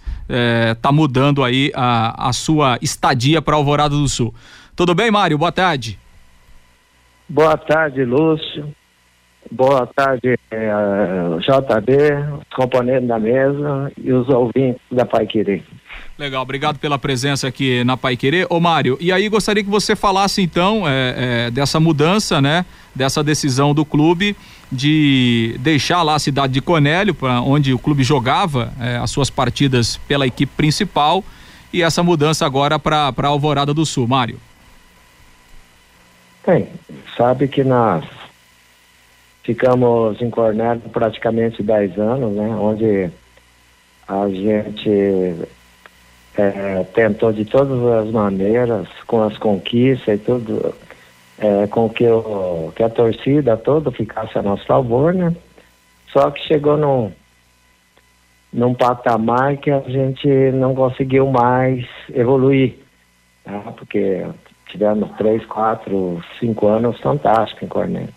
está 0.70 0.90
eh, 0.90 0.92
mudando 0.94 1.44
aí 1.44 1.70
a, 1.76 2.30
a 2.30 2.32
sua 2.32 2.78
estadia 2.82 3.42
para 3.42 3.58
Alvorada 3.58 3.94
do 3.94 4.08
Sul. 4.08 4.34
Tudo 4.74 4.96
bem, 4.96 5.12
Mário? 5.12 5.38
Boa 5.38 5.52
tarde. 5.52 6.00
Boa 7.28 7.58
tarde, 7.58 8.06
Lúcio. 8.06 8.74
Boa 9.52 9.86
tarde, 9.86 10.40
eh, 10.50 10.72
JB, 11.42 11.94
os 12.40 12.56
componentes 12.56 13.08
da 13.08 13.20
mesa 13.20 13.92
e 13.98 14.14
os 14.14 14.30
ouvintes 14.30 14.82
da 14.90 15.06
Pai 15.06 15.28
Querer. 15.28 15.62
Legal, 16.18 16.42
obrigado 16.42 16.80
pela 16.80 16.98
presença 16.98 17.48
aqui 17.48 17.84
na 17.84 17.98
Pai 17.98 18.16
Querer. 18.16 18.48
Ô 18.50 18.60
Mário, 18.60 18.98
e 19.02 19.12
aí 19.12 19.28
gostaria 19.28 19.64
que 19.64 19.70
você 19.70 19.96
falasse 19.96 20.42
então 20.42 20.88
é, 20.88 21.16
é, 21.48 21.52
dessa 21.52 21.80
mudança, 21.80 22.42
né? 22.42 22.66
Dessa 22.96 23.24
decisão 23.24 23.74
do 23.74 23.84
clube 23.84 24.36
de 24.72 25.56
deixar 25.60 26.04
lá 26.04 26.16
a 26.16 26.20
cidade 26.20 26.54
de 26.54 26.62
Conélio, 26.62 27.14
pra, 27.14 27.42
onde 27.42 27.74
o 27.74 27.80
clube 27.80 28.04
jogava 28.04 28.72
é, 28.80 28.98
as 28.98 29.10
suas 29.10 29.30
partidas 29.30 29.98
pela 30.08 30.28
equipe 30.28 30.52
principal, 30.56 31.24
e 31.72 31.82
essa 31.82 32.04
mudança 32.04 32.46
agora 32.46 32.78
para 32.78 33.14
Alvorada 33.24 33.74
do 33.74 33.86
Sul. 33.86 34.08
Mário. 34.08 34.38
Bem, 36.46 36.68
sabe 37.18 37.48
que 37.48 37.64
nós 37.64 38.04
ficamos 39.44 40.22
em 40.22 40.30
Cornélio 40.30 40.82
praticamente 40.92 41.64
10 41.64 41.98
anos, 41.98 42.34
né? 42.36 42.48
Onde 42.56 43.10
a 44.08 44.28
gente 44.30 45.48
é, 46.38 46.86
tentou 46.94 47.32
de 47.32 47.46
todas 47.46 47.82
as 47.86 48.12
maneiras, 48.12 48.88
com 49.08 49.24
as 49.24 49.38
conquistas 49.38 50.16
e 50.16 50.18
tudo, 50.18 50.74
é, 51.44 51.68
com 51.68 51.90
que, 51.90 52.08
o, 52.08 52.72
que 52.74 52.82
a 52.82 52.90
torcida 52.90 53.58
toda 53.58 53.92
ficasse 53.92 54.38
a 54.38 54.42
nosso 54.42 54.66
favor, 54.66 55.14
né? 55.14 55.36
Só 56.08 56.32
que 56.32 56.40
chegou 56.48 56.78
num, 56.78 57.12
num 58.54 58.74
patamar 58.74 59.58
que 59.58 59.70
a 59.70 59.82
gente 59.82 60.28
não 60.54 60.74
conseguiu 60.74 61.28
mais 61.28 61.86
evoluir, 62.14 62.78
tá? 63.44 63.60
porque 63.78 64.26
tivemos 64.68 65.10
três, 65.18 65.46
quatro, 65.46 66.24
cinco 66.40 66.68
anos 66.68 66.98
fantásticos 67.02 67.64
em 67.64 67.68
Cornélio. 67.68 68.14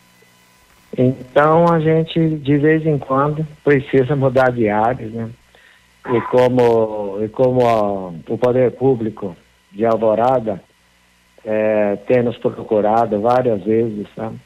Então 0.96 1.66
a 1.68 1.80
gente 1.80 2.28
de 2.36 2.58
vez 2.58 2.86
em 2.86 2.96
quando 2.96 3.44
precisa 3.64 4.14
mudar 4.14 4.52
de 4.52 4.68
áreas, 4.68 5.10
né? 5.10 5.28
E 6.08 6.20
como, 6.30 7.18
e 7.24 7.28
como 7.28 7.66
a, 7.66 8.08
o 8.32 8.38
poder 8.38 8.70
público 8.70 9.36
de 9.72 9.84
Alvorada 9.84 10.62
é, 11.46 11.96
tem 12.08 12.24
nos 12.24 12.36
procurado 12.36 13.20
várias 13.20 13.62
vezes, 13.62 14.06
sabe? 14.16 14.36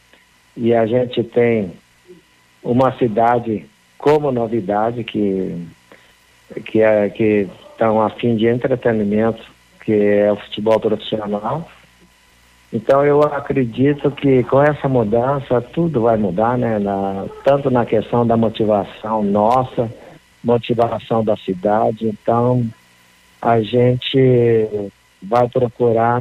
E 0.55 0.74
a 0.74 0.86
gente 0.86 1.24
tem 1.24 1.72
uma 2.62 2.92
cidade 2.98 3.64
como 3.96 4.30
novidade 4.30 5.03
que 5.03 5.66
que 6.66 6.82
é 6.82 7.09
que 7.09 7.48
estão 7.70 8.03
a 8.03 8.11
fim 8.11 8.36
de 8.36 8.46
entretenimento, 8.46 9.42
que 9.84 9.92
é 9.92 10.30
o 10.30 10.36
futebol 10.36 10.78
profissional. 10.78 11.66
Então 12.72 13.05
eu 13.05 13.22
acredito 13.22 14.11
que 14.11 14.44
com 14.44 14.62
essa 14.62 14.88
mudança 14.88 15.61
tudo 15.61 16.03
vai 16.03 16.16
mudar, 16.16 16.59
né? 16.59 16.78
Na, 16.78 17.26
tanto 17.44 17.70
na 17.70 17.86
questão 17.86 18.26
da 18.26 18.36
motivação 18.36 19.22
nossa, 19.22 19.90
motivação 20.44 21.24
da 21.24 21.36
cidade. 21.36 22.07
Então 22.07 22.64
a 23.40 23.61
gente 23.62 24.90
vai 25.22 25.48
procurar 25.48 26.20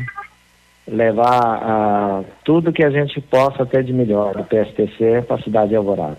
levar 0.91 2.21
uh, 2.21 2.25
tudo 2.43 2.73
que 2.73 2.83
a 2.83 2.89
gente 2.89 3.21
possa 3.21 3.65
ter 3.65 3.83
de 3.83 3.93
melhor 3.93 4.35
do 4.35 4.43
PSTC 4.43 5.23
para 5.27 5.35
a 5.37 5.41
cidade 5.41 5.69
de 5.69 5.75
Alvorada. 5.75 6.17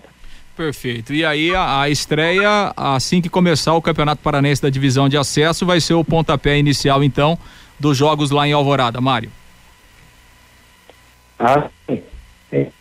Perfeito. 0.57 1.13
E 1.13 1.25
aí 1.25 1.55
a, 1.55 1.83
a, 1.83 1.89
estreia, 1.89 2.73
assim 2.77 3.21
que 3.21 3.29
começar 3.29 3.75
o 3.75 3.83
Campeonato 3.83 4.23
Paranense 4.23 4.61
da 4.61 4.69
Divisão 4.69 5.09
de 5.09 5.17
Acesso, 5.17 5.65
vai 5.65 5.81
ser 5.81 5.95
o 5.95 6.05
pontapé 6.05 6.59
inicial, 6.59 7.03
então, 7.03 7.39
dos 7.79 7.97
jogos 7.97 8.31
lá 8.31 8.47
em 8.47 8.53
Alvorada, 8.53 9.01
Mário. 9.01 9.31
Ah, 11.39 11.69
sim. 11.87 12.03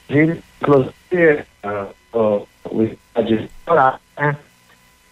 Inclusive, 0.09 1.43
uh, 2.13 2.47
o 2.69 2.83
estádio 2.83 3.49
né? 4.17 4.37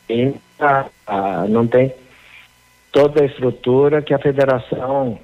E, 0.09 0.25
uh, 0.27 1.47
não 1.47 1.65
tem 1.65 1.93
toda 2.91 3.21
a 3.21 3.25
estrutura 3.25 4.01
que 4.01 4.13
a 4.13 4.19
federação 4.19 5.19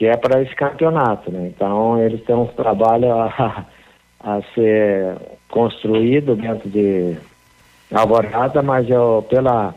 que 0.00 0.06
é 0.06 0.16
para 0.16 0.40
esse 0.40 0.54
campeonato, 0.54 1.30
né? 1.30 1.52
Então 1.54 2.02
eles 2.02 2.24
têm 2.24 2.34
um 2.34 2.46
trabalho 2.46 3.12
a, 3.12 3.66
a 4.18 4.40
ser 4.54 5.14
construído 5.50 6.34
dentro 6.34 6.70
de 6.70 7.18
Alvorada, 7.92 8.62
mas 8.62 8.88
eu, 8.88 9.26
pela, 9.28 9.74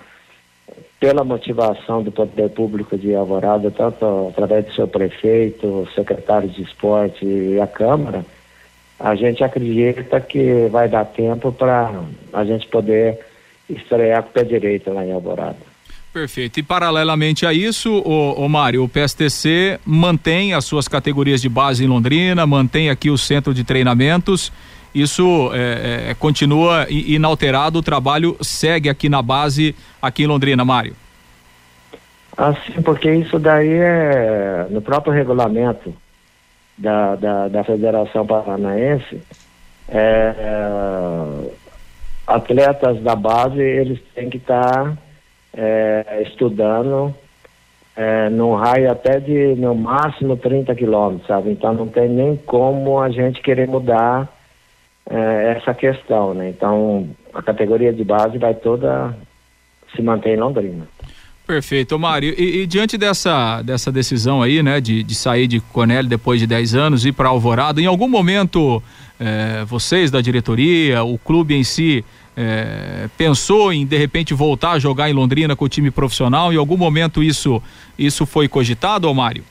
pela 0.98 1.26
motivação 1.26 2.02
do 2.02 2.10
poder 2.10 2.50
público 2.52 2.98
de 2.98 3.14
Alvorada, 3.14 3.70
tanto 3.70 4.30
através 4.30 4.66
do 4.66 4.74
seu 4.74 4.88
prefeito, 4.88 5.90
secretário 5.94 6.48
de 6.48 6.62
esporte 6.62 7.26
e 7.26 7.60
a 7.60 7.68
Câmara, 7.68 8.24
a 8.98 9.16
gente 9.16 9.44
acredita 9.44 10.22
que 10.22 10.70
vai 10.72 10.88
dar 10.88 11.04
tempo 11.04 11.52
para 11.52 11.92
a 12.32 12.46
gente 12.46 12.66
poder 12.68 13.20
estrear 13.70 14.24
com 14.24 14.30
o 14.30 14.32
pé 14.32 14.46
direito 14.46 14.90
lá 14.94 15.06
em 15.06 15.12
Alvorada. 15.12 15.73
Perfeito. 16.14 16.60
E 16.60 16.64
paralelamente 16.64 17.44
a 17.44 17.52
isso, 17.52 17.98
o, 18.02 18.48
Mário, 18.48 18.84
o 18.84 18.88
PSTC 18.88 19.80
mantém 19.84 20.54
as 20.54 20.64
suas 20.64 20.88
categorias 20.88 21.42
de 21.42 21.50
base 21.50 21.84
em 21.84 21.88
Londrina, 21.88 22.46
mantém 22.46 22.92
aqui 22.92 23.10
o 23.10 23.18
centro 23.18 23.52
de 23.52 23.64
treinamentos. 23.64 24.54
Isso 24.94 25.50
é, 25.56 26.12
é, 26.12 26.14
continua 26.14 26.86
inalterado, 26.88 27.80
o 27.80 27.82
trabalho 27.82 28.38
segue 28.42 28.90
aqui 28.90 29.10
na 29.10 29.24
base, 29.24 29.76
aqui 30.00 30.22
em 30.22 30.28
Londrina, 30.28 30.64
Mário. 30.64 30.96
Assim, 32.38 32.80
porque 32.84 33.12
isso 33.12 33.40
daí 33.40 33.74
é 33.74 34.68
no 34.70 34.84
próprio 34.84 35.12
regulamento 35.12 35.96
da, 36.78 37.16
da, 37.16 37.48
da 37.48 37.64
Federação 37.64 38.24
Paranaense, 38.24 39.20
é, 39.90 40.36
é 40.38 41.52
atletas 42.28 43.02
da 43.02 43.16
base, 43.16 43.60
eles 43.60 44.00
têm 44.14 44.30
que 44.30 44.38
estar 44.38 44.62
tá 44.62 44.98
é, 45.56 46.24
estudando 46.28 47.14
é, 47.96 48.30
num 48.30 48.56
raio 48.56 48.92
até 48.92 49.20
de 49.20 49.56
no 49.56 49.76
máximo 49.76 50.36
30 50.36 50.74
quilômetros, 50.76 51.28
sabe? 51.28 51.52
Então 51.52 51.74
não 51.74 51.88
tem 51.88 52.10
nem 52.10 52.36
como 52.36 53.00
a 53.00 53.10
gente 53.10 53.42
querer 53.42 53.68
mudar 53.68 54.28
é, 55.10 55.58
essa 55.58 55.74
questão, 55.74 56.34
né? 56.34 56.50
Então 56.50 57.08
a 57.34 57.42
categoria 57.42 57.94
de 57.94 58.04
base 58.04 58.38
vai 58.38 58.54
toda 58.54 59.16
se 59.96 60.02
manter 60.02 60.36
em 60.36 60.40
Londrina. 60.40 60.88
Perfeito, 61.46 62.00
Mário. 62.00 62.34
E, 62.38 62.62
e, 62.62 62.66
diante 62.66 62.98
dessa, 62.98 63.62
dessa 63.62 63.92
decisão 63.92 64.42
aí, 64.42 64.64
né, 64.64 64.80
de, 64.80 65.04
de 65.04 65.14
sair 65.14 65.46
de 65.46 65.60
Cornélio 65.60 66.10
depois 66.10 66.40
de 66.40 66.48
10 66.48 66.74
anos 66.74 67.06
e 67.06 67.12
para 67.12 67.28
Alvorada, 67.28 67.82
em 67.82 67.86
algum 67.86 68.08
momento 68.08 68.82
é, 69.20 69.66
vocês 69.66 70.10
da 70.10 70.22
diretoria, 70.22 71.04
o 71.04 71.18
clube 71.18 71.54
em 71.54 71.64
si, 71.64 72.04
é, 72.36 73.08
pensou 73.18 73.72
em 73.72 73.86
de 73.86 73.98
repente 73.98 74.34
voltar 74.34 74.72
a 74.72 74.80
jogar 74.80 75.10
em 75.10 75.14
Londrina 75.14 75.56
com 75.56 75.66
o 75.66 75.70
time 75.70 75.92
profissional? 75.92 76.52
Em 76.52 76.58
algum 76.58 76.78
momento 76.78 77.24
isso 77.24 77.62
isso 77.98 78.26
foi 78.26 78.48
cogitado, 78.48 79.14
Mário? 79.14 79.44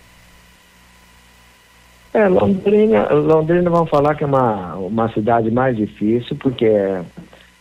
É, 2.15 2.29
Londrina, 2.29 3.09
Londrina 3.11 3.71
vamos 3.71 3.89
falar 3.89 4.15
que 4.15 4.25
é 4.25 4.27
uma, 4.27 4.75
uma 4.75 5.09
cidade 5.13 5.51
mais 5.51 5.77
difícil, 5.77 6.37
porque 6.37 6.69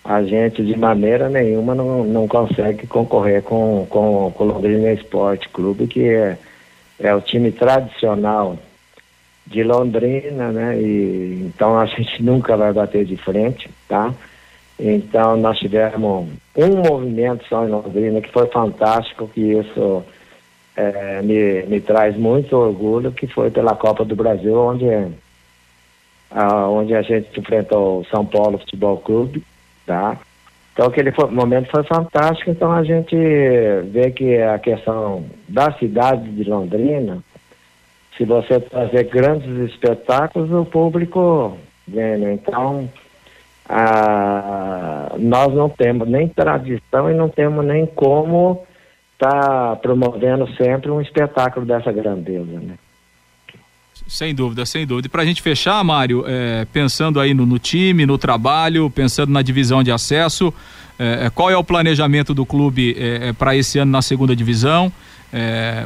a 0.03 0.23
gente 0.23 0.63
de 0.63 0.77
maneira 0.77 1.29
nenhuma 1.29 1.73
não, 1.73 2.03
não 2.03 2.27
consegue 2.27 2.85
concorrer 2.85 3.43
com, 3.43 3.85
com, 3.89 4.31
com 4.35 4.43
o 4.43 4.47
Londrina 4.47 4.91
Esporte 4.91 5.47
Clube, 5.49 5.87
que 5.87 6.03
é, 6.03 6.37
é 6.99 7.15
o 7.15 7.21
time 7.21 7.51
tradicional 7.51 8.57
de 9.45 9.63
Londrina, 9.63 10.51
né? 10.51 10.81
E, 10.81 11.43
então 11.45 11.79
a 11.79 11.85
gente 11.85 12.21
nunca 12.23 12.57
vai 12.57 12.73
bater 12.73 13.05
de 13.05 13.15
frente, 13.15 13.69
tá? 13.87 14.13
Então 14.81 15.37
nós 15.37 15.59
tivemos 15.59 16.27
um 16.57 16.75
movimento 16.77 17.45
só 17.47 17.63
em 17.63 17.69
Londrina 17.69 18.19
que 18.19 18.31
foi 18.31 18.47
fantástico, 18.47 19.27
que 19.27 19.39
isso 19.39 20.03
é, 20.75 21.21
me, 21.21 21.61
me 21.67 21.79
traz 21.79 22.17
muito 22.17 22.57
orgulho, 22.57 23.11
que 23.11 23.27
foi 23.27 23.51
pela 23.51 23.75
Copa 23.75 24.03
do 24.03 24.15
Brasil, 24.15 24.57
onde, 24.57 24.85
a, 26.31 26.67
onde 26.67 26.95
a 26.95 27.03
gente 27.03 27.39
enfrentou 27.39 27.99
o 27.99 28.05
São 28.05 28.25
Paulo 28.25 28.57
Futebol 28.57 28.97
Clube, 28.97 29.43
tá? 29.85 30.17
Então 30.73 30.87
aquele 30.87 31.11
foi, 31.11 31.29
momento 31.29 31.69
foi 31.69 31.83
fantástico, 31.83 32.49
então 32.49 32.71
a 32.71 32.83
gente 32.83 33.15
vê 33.91 34.09
que 34.09 34.41
a 34.41 34.57
questão 34.57 35.25
da 35.47 35.71
cidade 35.73 36.27
de 36.31 36.49
Londrina, 36.49 37.19
se 38.17 38.25
você 38.25 38.59
trazer 38.59 39.03
grandes 39.03 39.71
espetáculos, 39.71 40.51
o 40.51 40.65
público 40.65 41.55
vem, 41.87 42.17
né? 42.17 42.33
Então 42.33 42.89
ah, 43.73 45.15
nós 45.17 45.53
não 45.53 45.69
temos 45.69 46.07
nem 46.07 46.27
tradição 46.27 47.09
e 47.09 47.13
não 47.13 47.29
temos 47.29 47.65
nem 47.65 47.85
como 47.85 48.63
estar 49.13 49.29
tá 49.29 49.75
promovendo 49.77 50.45
sempre 50.55 50.91
um 50.91 50.99
espetáculo 50.99 51.65
dessa 51.65 51.91
grandeza, 51.91 52.59
né? 52.59 52.73
Sem 54.07 54.35
dúvida, 54.35 54.65
sem 54.65 54.85
dúvida. 54.85 55.07
E 55.07 55.09
para 55.09 55.21
a 55.21 55.25
gente 55.25 55.41
fechar, 55.41 55.81
Mário, 55.85 56.25
é, 56.27 56.65
pensando 56.65 57.17
aí 57.17 57.33
no, 57.33 57.45
no, 57.45 57.57
time, 57.57 58.05
no 58.05 58.17
trabalho, 58.17 58.89
pensando 58.89 59.31
na 59.31 59.41
divisão 59.41 59.81
de 59.81 59.91
acesso, 59.91 60.53
é, 60.99 61.27
é 61.27 61.29
qual 61.29 61.49
é 61.49 61.55
o 61.55 61.63
planejamento 61.63 62.33
do 62.33 62.45
clube 62.45 62.93
é, 62.99 63.29
é 63.29 63.33
para 63.33 63.55
esse 63.55 63.79
ano 63.79 63.91
na 63.91 64.01
segunda 64.01 64.35
divisão? 64.35 64.91
É, 65.31 65.85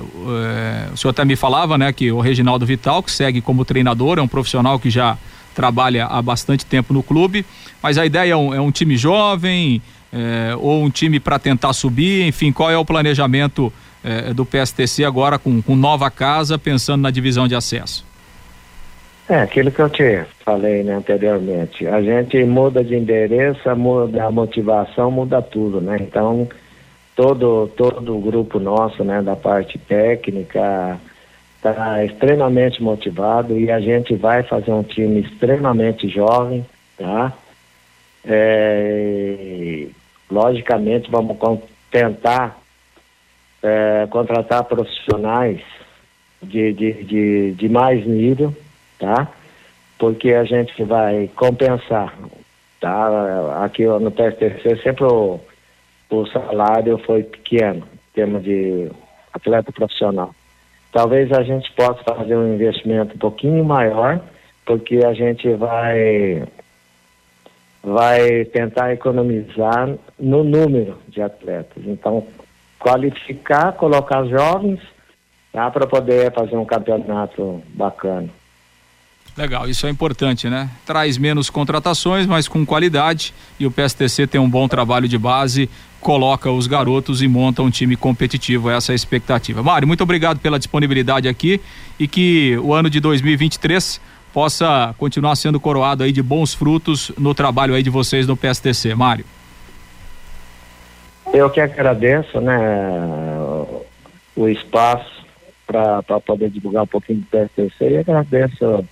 o 0.91 0.97
senhor 0.97 1.11
até 1.11 1.23
me 1.23 1.35
falava, 1.35 1.77
né, 1.77 1.93
que 1.93 2.11
o 2.11 2.19
Reginaldo 2.19 2.65
Vital, 2.65 3.03
que 3.03 3.11
segue 3.11 3.41
como 3.41 3.63
treinador, 3.63 4.17
é 4.17 4.21
um 4.23 4.27
profissional 4.27 4.79
que 4.79 4.89
já 4.89 5.19
trabalha 5.53 6.05
há 6.07 6.21
bastante 6.21 6.65
tempo 6.65 6.93
no 6.93 7.01
clube, 7.01 7.45
mas 7.85 7.99
a 7.99 8.05
ideia 8.07 8.31
é 8.31 8.35
um, 8.35 8.51
é 8.51 8.59
um 8.59 8.71
time 8.71 8.97
jovem 8.97 9.79
é, 10.11 10.55
ou 10.55 10.81
um 10.81 10.89
time 10.89 11.19
para 11.19 11.37
tentar 11.37 11.71
subir, 11.71 12.25
enfim, 12.25 12.51
qual 12.51 12.71
é 12.71 12.75
o 12.75 12.83
planejamento 12.83 13.71
é, 14.03 14.33
do 14.33 14.43
PSTC 14.43 15.05
agora 15.05 15.37
com, 15.37 15.61
com 15.61 15.75
nova 15.75 16.09
casa, 16.09 16.57
pensando 16.57 17.03
na 17.03 17.11
divisão 17.11 17.47
de 17.47 17.53
acesso? 17.53 18.03
É, 19.29 19.39
aquilo 19.39 19.69
que 19.69 19.79
eu 19.79 19.87
te 19.87 20.23
falei 20.43 20.81
né, 20.81 20.95
anteriormente. 20.95 21.85
A 21.85 22.01
gente 22.01 22.43
muda 22.43 22.83
de 22.83 22.95
endereço, 22.95 23.75
muda 23.75 24.25
a 24.25 24.31
motivação, 24.31 25.11
muda 25.11 25.39
tudo, 25.39 25.79
né? 25.79 25.97
Então, 26.01 26.49
todo, 27.15 27.67
todo 27.77 28.17
o 28.17 28.19
grupo 28.19 28.59
nosso, 28.59 29.03
né, 29.03 29.21
da 29.21 29.35
parte 29.35 29.77
técnica, 29.77 30.99
está 31.57 32.03
extremamente 32.03 32.81
motivado 32.81 33.55
e 33.55 33.69
a 33.69 33.79
gente 33.79 34.15
vai 34.15 34.41
fazer 34.41 34.71
um 34.71 34.81
time 34.81 35.19
extremamente 35.19 36.09
jovem, 36.09 36.65
tá? 36.97 37.31
É, 38.27 39.87
logicamente 40.29 41.09
vamos 41.11 41.37
tentar 41.91 42.59
é, 43.61 44.07
contratar 44.09 44.63
profissionais 44.63 45.61
de, 46.41 46.73
de, 46.73 47.03
de, 47.03 47.51
de, 47.53 47.69
mais 47.69 48.05
nível, 48.05 48.55
tá? 48.99 49.27
porque 49.97 50.33
a 50.33 50.43
gente 50.43 50.83
vai 50.83 51.29
compensar. 51.35 52.17
Tá? 52.79 53.63
Aqui 53.63 53.85
no 53.85 54.11
PSTC 54.11 54.81
sempre 54.83 55.05
o, 55.05 55.39
o 56.09 56.25
salário 56.27 56.97
foi 56.99 57.23
pequeno, 57.23 57.77
em 57.79 58.13
termos 58.13 58.43
de 58.43 58.91
atleta 59.33 59.71
profissional. 59.71 60.33
Talvez 60.91 61.31
a 61.31 61.43
gente 61.43 61.71
possa 61.73 62.03
fazer 62.03 62.37
um 62.37 62.53
investimento 62.53 63.15
um 63.15 63.19
pouquinho 63.19 63.63
maior, 63.65 64.21
porque 64.65 64.99
a 65.05 65.13
gente 65.13 65.51
vai 65.53 66.43
vai 67.85 68.45
tentar 68.45 68.91
economizar 68.91 69.93
no 70.19 70.43
número 70.43 70.97
de 71.07 71.21
atletas. 71.21 71.83
Então, 71.85 72.25
qualificar, 72.79 73.73
colocar 73.73 74.25
jovens 74.25 74.79
tá, 75.53 75.69
para 75.69 75.85
poder 75.85 76.33
fazer 76.33 76.57
um 76.57 76.65
campeonato 76.65 77.61
bacana. 77.69 78.29
Legal, 79.37 79.67
isso 79.67 79.85
é 79.85 79.89
importante, 79.89 80.49
né? 80.49 80.69
Traz 80.85 81.17
menos 81.17 81.49
contratações, 81.49 82.25
mas 82.25 82.47
com 82.47 82.65
qualidade. 82.65 83.33
E 83.59 83.67
o 83.67 83.71
PSTC 83.71 84.27
tem 84.27 84.39
um 84.39 84.49
bom 84.49 84.65
trabalho 84.65 85.09
de 85.09 85.17
base, 85.17 85.69
coloca 85.99 86.49
os 86.49 86.67
garotos 86.67 87.21
e 87.21 87.27
monta 87.27 87.61
um 87.61 87.69
time 87.69 87.97
competitivo. 87.97 88.69
Essa 88.69 88.91
é 88.91 88.93
a 88.93 88.95
expectativa. 88.95 89.61
Mário, 89.61 89.87
muito 89.87 90.01
obrigado 90.01 90.39
pela 90.39 90.57
disponibilidade 90.57 91.27
aqui 91.27 91.59
e 91.99 92.07
que 92.07 92.57
o 92.63 92.73
ano 92.73 92.89
de 92.89 93.01
2023 93.01 93.99
possa 94.35 94.93
continuar 94.97 95.33
sendo 95.37 95.61
coroado 95.61 96.03
aí 96.03 96.11
de 96.11 96.21
bons 96.21 96.53
frutos 96.53 97.09
no 97.17 97.33
trabalho 97.33 97.73
aí 97.73 97.81
de 97.81 97.89
vocês 97.89 98.27
no 98.27 98.35
PSTC. 98.35 98.93
Mário. 98.93 99.23
Eu 101.33 101.49
que 101.49 101.61
agradeço, 101.61 102.41
né, 102.41 102.59
o 104.35 104.49
espaço 104.49 105.25
para 105.65 106.19
poder 106.19 106.49
divulgar 106.49 106.83
um 106.83 106.87
pouquinho 106.87 107.19
do 107.19 107.27
PSTC 107.27 107.91
e 107.91 107.97
agradeço 107.97 108.85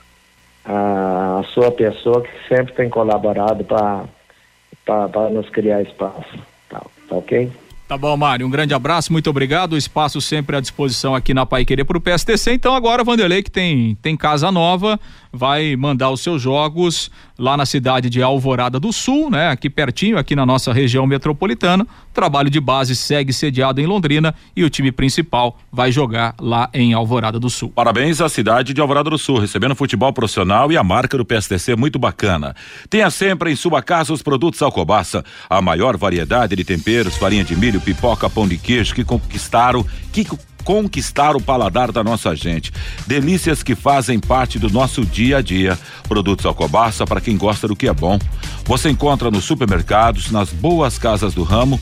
a, 0.64 1.40
a 1.42 1.44
sua 1.54 1.70
pessoa 1.72 2.22
que 2.22 2.32
sempre 2.48 2.74
tem 2.74 2.90
colaborado 2.90 3.66
para 3.66 5.30
nos 5.30 5.50
criar 5.50 5.82
espaço. 5.82 6.40
Tá, 6.70 6.82
tá 7.10 7.16
ok? 7.18 7.52
Tá 7.94 7.98
bom, 7.98 8.16
Mário. 8.16 8.48
Um 8.48 8.50
grande 8.50 8.74
abraço, 8.74 9.12
muito 9.12 9.30
obrigado. 9.30 9.74
O 9.74 9.78
espaço 9.78 10.20
sempre 10.22 10.56
à 10.56 10.60
disposição 10.60 11.14
aqui 11.14 11.34
na 11.34 11.46
Pai 11.46 11.66
Querer 11.66 11.84
para 11.84 11.98
o 11.98 12.02
PSTC. 12.02 12.54
Então, 12.54 12.74
agora, 12.74 13.04
Vanderlei, 13.04 13.44
que 13.44 13.52
tem, 13.52 13.96
tem 14.02 14.16
casa 14.16 14.52
nova, 14.52 15.00
vai 15.34 15.76
mandar 15.76 16.12
os 16.12 16.22
seus 16.22 16.40
jogos 16.40 17.10
lá 17.40 17.58
na 17.58 17.66
cidade 17.66 18.08
de 18.08 18.22
Alvorada 18.22 18.80
do 18.80 18.94
Sul, 18.94 19.32
né? 19.32 19.50
Aqui 19.50 19.68
pertinho, 19.68 20.20
aqui 20.20 20.36
na 20.36 20.46
nossa 20.46 20.72
região 20.72 21.08
metropolitana. 21.08 21.84
O 21.84 22.14
trabalho 22.14 22.52
de 22.52 22.60
base 22.60 22.96
segue 22.96 23.34
sediado 23.34 23.82
em 23.82 23.88
Londrina 23.88 24.36
e 24.56 24.64
o 24.64 24.70
time 24.70 24.92
principal 24.92 25.58
vai 25.72 25.92
jogar 25.92 26.36
lá 26.40 26.70
em 26.72 26.94
Alvorada 26.94 27.40
do 27.40 27.50
Sul. 27.50 27.72
Parabéns 27.74 28.22
à 28.22 28.30
cidade 28.30 28.74
de 28.74 28.80
Alvorada 28.80 29.10
do 29.10 29.18
Sul, 29.18 29.40
recebendo 29.40 29.74
futebol 29.74 30.14
profissional 30.14 30.72
e 30.72 30.78
a 30.78 30.84
marca 30.84 31.18
do 31.18 31.26
PSTC 31.26 31.76
muito 31.76 31.98
bacana. 31.98 32.56
Tenha 32.88 33.10
sempre 33.10 33.52
em 33.52 33.56
sua 33.56 33.82
casa 33.82 34.14
os 34.14 34.22
produtos 34.22 34.62
Alcobaça, 34.62 35.26
a 35.50 35.60
maior 35.62 35.98
variedade 35.98 36.56
de 36.56 36.64
temperos, 36.64 37.18
farinha 37.18 37.44
de 37.44 37.56
milho, 37.56 37.82
pipoca, 37.82 38.30
pão 38.30 38.48
de 38.48 38.58
queijo 38.58 38.94
que 38.94 39.04
conquistaram, 39.04 39.84
que 40.12 40.28
conquistar 40.64 41.36
o 41.36 41.42
paladar 41.42 41.92
da 41.92 42.04
nossa 42.04 42.36
gente. 42.36 42.72
Delícias 43.06 43.62
que 43.62 43.76
fazem 43.76 44.20
parte 44.20 44.58
do 44.58 44.70
nosso 44.70 45.06
dia 45.06 45.38
a 45.38 45.42
dia. 45.42 45.78
Produtos 46.08 46.46
Alcobaça 46.46 47.06
para 47.06 47.22
quem 47.22 47.38
gosta 47.38 47.68
do 47.68 47.76
que 47.76 47.88
é 47.88 47.94
bom. 47.94 48.20
Você 48.66 48.90
encontra 48.90 49.30
nos 49.30 49.44
supermercados, 49.44 50.32
nas 50.32 50.50
boas 50.50 50.98
casas 50.98 51.34
do 51.34 51.44
ramo 51.44 51.80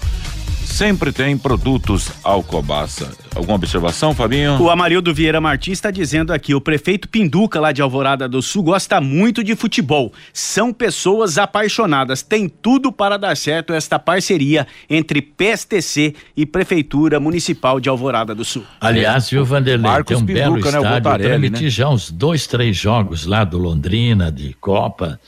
sempre 0.71 1.11
tem 1.11 1.37
produtos 1.37 2.09
Alcobaça. 2.23 3.11
Alguma 3.35 3.55
observação, 3.55 4.13
Fabinho? 4.13 4.61
O 4.61 4.69
Amarildo 4.69 5.13
Vieira 5.13 5.39
Martins 5.39 5.77
está 5.77 5.91
dizendo 5.91 6.33
aqui: 6.33 6.55
o 6.55 6.61
prefeito 6.61 7.07
Pinduca, 7.07 7.59
lá 7.59 7.71
de 7.71 7.81
Alvorada 7.81 8.27
do 8.27 8.41
Sul, 8.41 8.63
gosta 8.63 8.99
muito 8.99 9.43
de 9.43 9.55
futebol. 9.55 10.11
São 10.33 10.73
pessoas 10.73 11.37
apaixonadas. 11.37 12.21
Tem 12.21 12.49
tudo 12.49 12.91
para 12.91 13.17
dar 13.17 13.35
certo 13.37 13.73
esta 13.73 13.99
parceria 13.99 14.67
entre 14.89 15.21
PSTC 15.21 16.15
e 16.35 16.45
Prefeitura 16.45 17.19
Municipal 17.19 17.79
de 17.79 17.89
Alvorada 17.89 18.33
do 18.33 18.43
Sul. 18.43 18.63
Aliás, 18.79 19.29
viu, 19.29 19.45
Vanderlei? 19.45 19.91
Marcos 19.91 20.15
tem 20.15 20.23
um 20.23 20.25
Pinduca, 20.25 20.43
belo 20.43 20.83
né, 20.83 20.97
estádio. 20.97 21.25
Eu 21.25 21.29
transmiti 21.29 21.63
né? 21.63 21.69
já 21.69 21.89
uns 21.89 22.11
dois, 22.11 22.47
três 22.47 22.75
jogos 22.75 23.25
lá 23.25 23.43
do 23.43 23.57
Londrina, 23.57 24.31
de 24.31 24.55
Copa. 24.59 25.19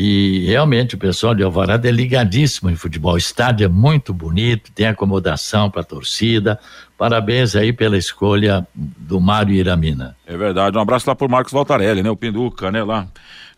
E 0.00 0.46
realmente 0.46 0.94
o 0.94 0.98
pessoal 0.98 1.34
de 1.34 1.42
Alvorada 1.42 1.88
é 1.88 1.90
ligadíssimo 1.90 2.70
em 2.70 2.76
futebol. 2.76 3.14
O 3.14 3.18
estádio 3.18 3.64
é 3.64 3.68
muito 3.68 4.14
bonito, 4.14 4.70
tem 4.72 4.86
acomodação 4.86 5.68
para 5.68 5.80
a 5.80 5.84
torcida. 5.84 6.56
Parabéns 6.96 7.56
aí 7.56 7.72
pela 7.72 7.98
escolha 7.98 8.64
do 8.72 9.20
Mário 9.20 9.56
Iramina. 9.56 10.16
É 10.24 10.36
verdade. 10.36 10.78
Um 10.78 10.80
abraço 10.80 11.10
lá 11.10 11.16
pro 11.16 11.28
Marcos 11.28 11.52
Voltarelli, 11.52 12.00
né? 12.00 12.10
O 12.10 12.14
Pinduca, 12.14 12.70
né? 12.70 12.84
Lá 12.84 13.08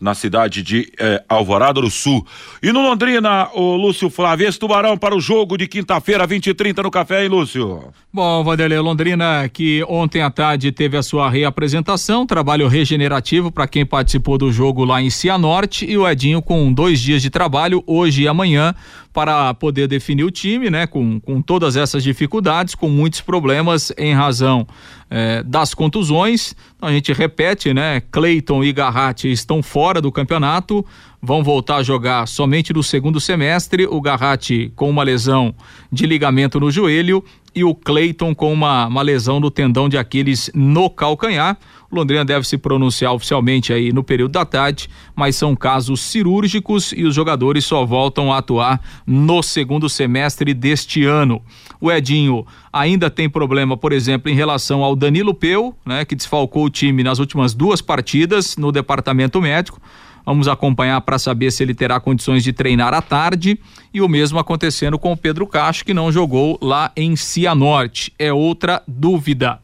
na 0.00 0.14
cidade 0.14 0.62
de 0.62 0.90
eh, 0.98 1.22
Alvorada 1.28 1.80
do 1.80 1.90
Sul. 1.90 2.26
E 2.62 2.72
no 2.72 2.80
Londrina, 2.80 3.48
o 3.54 3.76
Lúcio 3.76 4.08
Flávio, 4.08 4.48
esse 4.48 4.58
tubarão 4.58 4.96
para 4.96 5.14
o 5.14 5.20
jogo 5.20 5.58
de 5.58 5.68
quinta-feira, 5.68 6.26
20 6.26 6.46
e 6.46 6.54
30 6.54 6.82
no 6.82 6.90
café, 6.90 7.22
hein, 7.22 7.28
Lúcio? 7.28 7.92
Bom, 8.12 8.42
Vanderlei, 8.42 8.78
Londrina 8.78 9.48
que 9.48 9.84
ontem 9.88 10.22
à 10.22 10.30
tarde 10.30 10.72
teve 10.72 10.96
a 10.96 11.02
sua 11.02 11.28
reapresentação, 11.28 12.26
trabalho 12.26 12.66
regenerativo 12.66 13.52
para 13.52 13.68
quem 13.68 13.84
participou 13.84 14.38
do 14.38 14.50
jogo 14.50 14.84
lá 14.84 15.02
em 15.02 15.10
Cianorte 15.10 15.84
e 15.84 15.96
o 15.98 16.08
Edinho 16.08 16.40
com 16.40 16.72
dois 16.72 17.00
dias 17.00 17.20
de 17.20 17.30
trabalho, 17.30 17.84
hoje 17.86 18.22
e 18.22 18.28
amanhã, 18.28 18.74
para 19.12 19.52
poder 19.54 19.88
definir 19.88 20.24
o 20.24 20.30
time, 20.30 20.70
né? 20.70 20.86
Com, 20.86 21.18
com 21.20 21.42
todas 21.42 21.76
essas 21.76 22.02
dificuldades, 22.02 22.74
com 22.74 22.88
muitos 22.88 23.20
problemas 23.20 23.92
em 23.98 24.14
razão 24.14 24.66
eh, 25.10 25.42
das 25.44 25.74
contusões. 25.74 26.54
Então 26.76 26.88
a 26.88 26.92
gente 26.92 27.12
repete, 27.12 27.74
né? 27.74 28.02
Cleiton 28.12 28.62
e 28.62 28.72
Garratti 28.72 29.30
estão 29.30 29.62
fora 29.62 30.00
do 30.00 30.12
campeonato, 30.12 30.86
vão 31.20 31.42
voltar 31.42 31.76
a 31.76 31.82
jogar 31.82 32.26
somente 32.28 32.72
no 32.72 32.82
segundo 32.82 33.20
semestre. 33.20 33.86
O 33.86 34.00
Garratti 34.00 34.72
com 34.76 34.88
uma 34.88 35.02
lesão 35.02 35.54
de 35.90 36.06
ligamento 36.06 36.60
no 36.60 36.70
joelho 36.70 37.24
e 37.54 37.64
o 37.64 37.74
Cleiton 37.74 38.34
com 38.34 38.52
uma, 38.52 38.86
uma 38.86 39.02
lesão 39.02 39.40
no 39.40 39.50
tendão 39.50 39.88
de 39.88 39.98
Aquiles 39.98 40.50
no 40.54 40.88
calcanhar. 40.88 41.58
O 41.90 41.96
Londrina 41.96 42.24
deve 42.24 42.46
se 42.46 42.56
pronunciar 42.56 43.12
oficialmente 43.12 43.72
aí 43.72 43.92
no 43.92 44.04
período 44.04 44.32
da 44.32 44.44
tarde, 44.44 44.88
mas 45.16 45.34
são 45.34 45.56
casos 45.56 46.00
cirúrgicos 46.00 46.92
e 46.96 47.04
os 47.04 47.14
jogadores 47.14 47.64
só 47.64 47.84
voltam 47.84 48.32
a 48.32 48.38
atuar 48.38 48.80
no 49.04 49.42
segundo 49.42 49.88
semestre 49.88 50.54
deste 50.54 51.04
ano. 51.04 51.42
O 51.80 51.90
Edinho 51.90 52.46
ainda 52.72 53.10
tem 53.10 53.28
problema, 53.28 53.76
por 53.76 53.92
exemplo, 53.92 54.30
em 54.30 54.34
relação 54.34 54.84
ao 54.84 54.94
Danilo 54.94 55.34
Peu, 55.34 55.74
né, 55.84 56.04
que 56.04 56.14
desfalcou 56.14 56.64
o 56.64 56.70
time 56.70 57.02
nas 57.02 57.18
últimas 57.18 57.54
duas 57.54 57.80
partidas 57.80 58.56
no 58.56 58.70
departamento 58.70 59.40
médico. 59.40 59.80
Vamos 60.24 60.48
acompanhar 60.48 61.00
para 61.00 61.18
saber 61.18 61.50
se 61.50 61.62
ele 61.62 61.74
terá 61.74 61.98
condições 61.98 62.44
de 62.44 62.52
treinar 62.52 62.94
à 62.94 63.02
tarde. 63.02 63.58
E 63.92 64.00
o 64.00 64.08
mesmo 64.08 64.38
acontecendo 64.38 64.98
com 64.98 65.12
o 65.12 65.16
Pedro 65.16 65.46
Cacho, 65.46 65.84
que 65.84 65.94
não 65.94 66.12
jogou 66.12 66.58
lá 66.60 66.92
em 66.96 67.16
Cianorte. 67.16 68.12
É 68.18 68.32
outra 68.32 68.82
dúvida. 68.86 69.60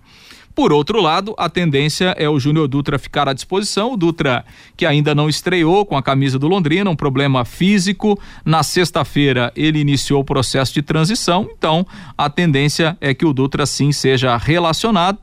Por 0.56 0.72
outro 0.72 1.02
lado, 1.02 1.34
a 1.36 1.50
tendência 1.50 2.14
é 2.16 2.26
o 2.30 2.40
Júnior 2.40 2.66
Dutra 2.66 2.98
ficar 2.98 3.28
à 3.28 3.34
disposição. 3.34 3.92
O 3.92 3.96
Dutra, 3.96 4.42
que 4.74 4.86
ainda 4.86 5.14
não 5.14 5.28
estreou 5.28 5.84
com 5.84 5.98
a 5.98 6.02
camisa 6.02 6.38
do 6.38 6.48
Londrina, 6.48 6.88
um 6.88 6.96
problema 6.96 7.44
físico. 7.44 8.18
Na 8.42 8.62
sexta-feira, 8.62 9.52
ele 9.54 9.78
iniciou 9.78 10.22
o 10.22 10.24
processo 10.24 10.72
de 10.72 10.80
transição. 10.80 11.46
Então, 11.52 11.86
a 12.16 12.30
tendência 12.30 12.96
é 13.02 13.12
que 13.12 13.26
o 13.26 13.34
Dutra 13.34 13.66
sim 13.66 13.92
seja 13.92 14.34
relacionado. 14.38 15.18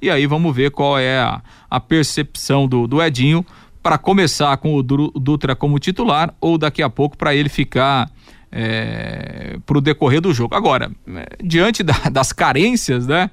E 0.00 0.08
aí 0.08 0.24
vamos 0.24 0.54
ver 0.54 0.70
qual 0.70 0.96
é 0.96 1.18
a, 1.18 1.42
a 1.68 1.80
percepção 1.80 2.68
do, 2.68 2.86
do 2.86 3.02
Edinho 3.02 3.44
para 3.86 3.98
começar 3.98 4.56
com 4.56 4.74
o 4.74 4.82
Dutra 4.82 5.54
como 5.54 5.78
titular 5.78 6.34
ou 6.40 6.58
daqui 6.58 6.82
a 6.82 6.90
pouco 6.90 7.16
para 7.16 7.36
ele 7.36 7.48
ficar 7.48 8.10
é, 8.50 9.58
para 9.64 9.78
o 9.78 9.80
decorrer 9.80 10.20
do 10.20 10.34
jogo. 10.34 10.56
Agora, 10.56 10.90
é, 11.06 11.36
diante 11.40 11.84
da, 11.84 11.94
das 12.10 12.32
carências, 12.32 13.06
né? 13.06 13.30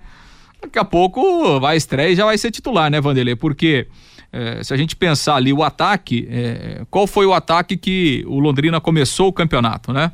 Daqui 0.62 0.78
a 0.78 0.86
pouco 0.86 1.60
vai 1.60 1.76
estreia 1.76 2.12
e 2.12 2.16
já 2.16 2.24
vai 2.24 2.38
ser 2.38 2.52
titular, 2.52 2.92
né, 2.92 3.02
Vanderlei? 3.02 3.36
Porque 3.36 3.88
é, 4.32 4.64
se 4.64 4.72
a 4.72 4.78
gente 4.78 4.96
pensar 4.96 5.38
ali 5.38 5.52
o 5.52 5.64
ataque, 5.64 6.28
é, 6.30 6.86
qual 6.88 7.08
foi 7.08 7.26
o 7.26 7.34
ataque 7.34 7.76
que 7.76 8.24
o 8.28 8.40
Londrina 8.40 8.80
começou 8.80 9.30
o 9.30 9.34
campeonato, 9.34 9.92
né? 9.92 10.12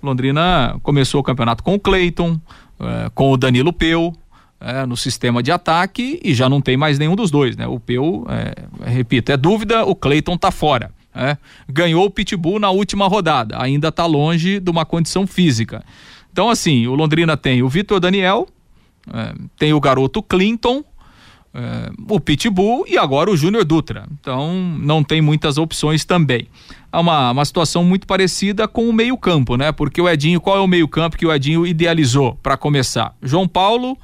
O 0.00 0.06
Londrina 0.06 0.74
começou 0.82 1.20
o 1.20 1.22
campeonato 1.22 1.62
com 1.62 1.74
o 1.74 1.78
Cleiton, 1.78 2.40
é, 2.80 3.10
com 3.14 3.30
o 3.30 3.36
Danilo 3.36 3.74
Peu, 3.74 4.14
é, 4.62 4.86
no 4.86 4.96
sistema 4.96 5.42
de 5.42 5.50
ataque 5.50 6.20
e 6.22 6.32
já 6.32 6.48
não 6.48 6.60
tem 6.60 6.76
mais 6.76 6.98
nenhum 6.98 7.16
dos 7.16 7.30
dois, 7.30 7.56
né? 7.56 7.66
O 7.66 7.80
Peu, 7.80 8.24
é, 8.28 8.54
repito, 8.90 9.32
é 9.32 9.36
dúvida, 9.36 9.84
o 9.84 9.94
Cleiton 9.94 10.36
tá 10.36 10.50
fora. 10.50 10.90
É? 11.14 11.36
Ganhou 11.68 12.06
o 12.06 12.10
Pitbull 12.10 12.58
na 12.58 12.70
última 12.70 13.06
rodada, 13.06 13.60
ainda 13.60 13.88
está 13.88 14.06
longe 14.06 14.58
de 14.58 14.70
uma 14.70 14.86
condição 14.86 15.26
física. 15.26 15.84
Então, 16.32 16.48
assim, 16.48 16.86
o 16.86 16.94
Londrina 16.94 17.36
tem 17.36 17.62
o 17.62 17.68
Vitor 17.68 18.00
Daniel, 18.00 18.48
é, 19.12 19.34
tem 19.58 19.74
o 19.74 19.80
garoto 19.80 20.22
Clinton, 20.22 20.82
é, 21.54 21.90
o 22.08 22.18
Pitbull 22.18 22.86
e 22.88 22.96
agora 22.96 23.30
o 23.30 23.36
Júnior 23.36 23.64
Dutra. 23.64 24.06
Então 24.20 24.54
não 24.78 25.04
tem 25.04 25.20
muitas 25.20 25.58
opções 25.58 26.04
também. 26.04 26.46
É 26.90 26.96
uma, 26.96 27.30
uma 27.30 27.44
situação 27.44 27.84
muito 27.84 28.06
parecida 28.06 28.66
com 28.66 28.88
o 28.88 28.92
meio-campo, 28.92 29.56
né? 29.56 29.70
Porque 29.70 30.00
o 30.00 30.08
Edinho, 30.08 30.40
qual 30.40 30.56
é 30.56 30.60
o 30.60 30.66
meio-campo 30.66 31.18
que 31.18 31.26
o 31.26 31.32
Edinho 31.32 31.66
idealizou 31.66 32.38
para 32.42 32.56
começar? 32.56 33.14
João 33.22 33.46
Paulo, 33.46 33.98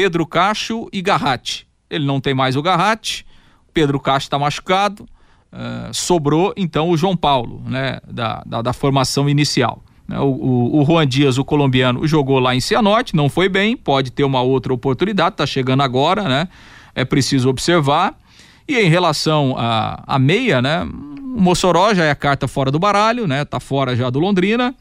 Pedro 0.00 0.26
Cacho 0.26 0.88
e 0.94 1.02
Garratti. 1.02 1.68
Ele 1.90 2.06
não 2.06 2.22
tem 2.22 2.32
mais 2.32 2.56
o 2.56 2.62
Garratti, 2.62 3.26
Pedro 3.74 4.00
Cacho 4.00 4.24
está 4.24 4.38
machucado. 4.38 5.06
uh, 5.52 5.92
sobrou 5.92 6.54
então 6.56 6.88
o 6.88 6.96
João 6.96 7.14
Paulo, 7.14 7.62
né, 7.66 8.00
da, 8.10 8.42
da, 8.46 8.62
da 8.62 8.72
formação 8.72 9.28
inicial. 9.28 9.82
Né, 10.08 10.18
o, 10.18 10.24
o, 10.24 10.80
o, 10.80 10.84
Juan 10.86 11.06
Dias, 11.06 11.36
o 11.36 11.44
colombiano, 11.44 12.06
jogou 12.06 12.38
lá 12.38 12.54
em 12.54 12.60
Cianorte, 12.60 13.14
não 13.14 13.28
foi 13.28 13.46
bem, 13.46 13.76
pode 13.76 14.10
ter 14.10 14.24
uma 14.24 14.40
outra 14.40 14.72
oportunidade, 14.72 15.34
está 15.34 15.44
chegando 15.44 15.82
agora, 15.82 16.26
né? 16.26 16.48
É 16.94 17.04
preciso 17.04 17.50
observar. 17.50 18.18
E 18.66 18.78
em 18.78 18.88
relação 18.88 19.54
à 19.58 20.02
a, 20.06 20.16
a, 20.16 20.18
meia, 20.18 20.62
né? 20.62 20.82
O 20.82 21.42
Mossoró 21.42 21.92
já 21.92 22.04
é 22.04 22.10
a 22.10 22.16
carta 22.16 22.48
fora 22.48 22.70
do 22.70 22.78
baralho, 22.78 23.26
né? 23.26 23.44
Tá 23.44 23.60
fora 23.60 23.94
já 23.94 24.08
do 24.08 24.18
Londrina. 24.18 24.74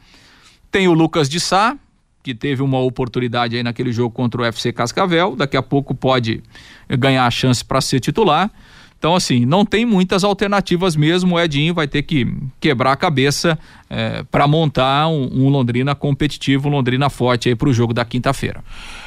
Tem 0.72 0.88
o 0.88 0.94
Lucas 0.94 1.28
de 1.28 1.42
Sá, 1.42 1.76
que 2.22 2.36
teve 2.36 2.62
uma 2.62 2.80
oportunidade 2.80 3.56
aí 3.56 3.64
naquele 3.64 3.92
jogo 3.92 4.12
contra 4.14 4.42
o 4.42 4.46
FC 4.46 4.74
Cascavel, 4.74 5.36
daqui 5.36 5.58
a 5.58 5.64
pouco 5.64 5.96
pode 5.96 6.44
ganhar 6.90 7.26
a 7.26 7.32
chance 7.32 7.64
para 7.64 7.82
ser 7.82 8.00
titular. 8.00 8.52
Então, 9.00 9.16
assim, 9.16 9.46
não 9.46 9.66
tem 9.66 9.86
muitas 9.86 10.26
alternativas 10.26 10.94
mesmo. 10.94 11.36
O 11.36 11.40
Edinho 11.40 11.74
vai 11.74 11.88
ter 11.88 12.04
que 12.04 12.28
quebrar 12.60 12.92
a 12.92 12.96
cabeça 12.98 13.58
é, 13.90 14.24
para 14.30 14.46
montar 14.46 15.08
um, 15.08 15.46
um, 15.46 15.48
Londrina 15.48 15.96
competitivo, 15.96 16.68
um 16.68 16.72
Londrina 16.74 17.10
forte 17.10 17.48
aí 17.48 17.56
para 17.56 17.70
o 17.70 17.74
jogo 17.74 17.94
da 17.94 18.04
quinta-feira. 18.04 18.62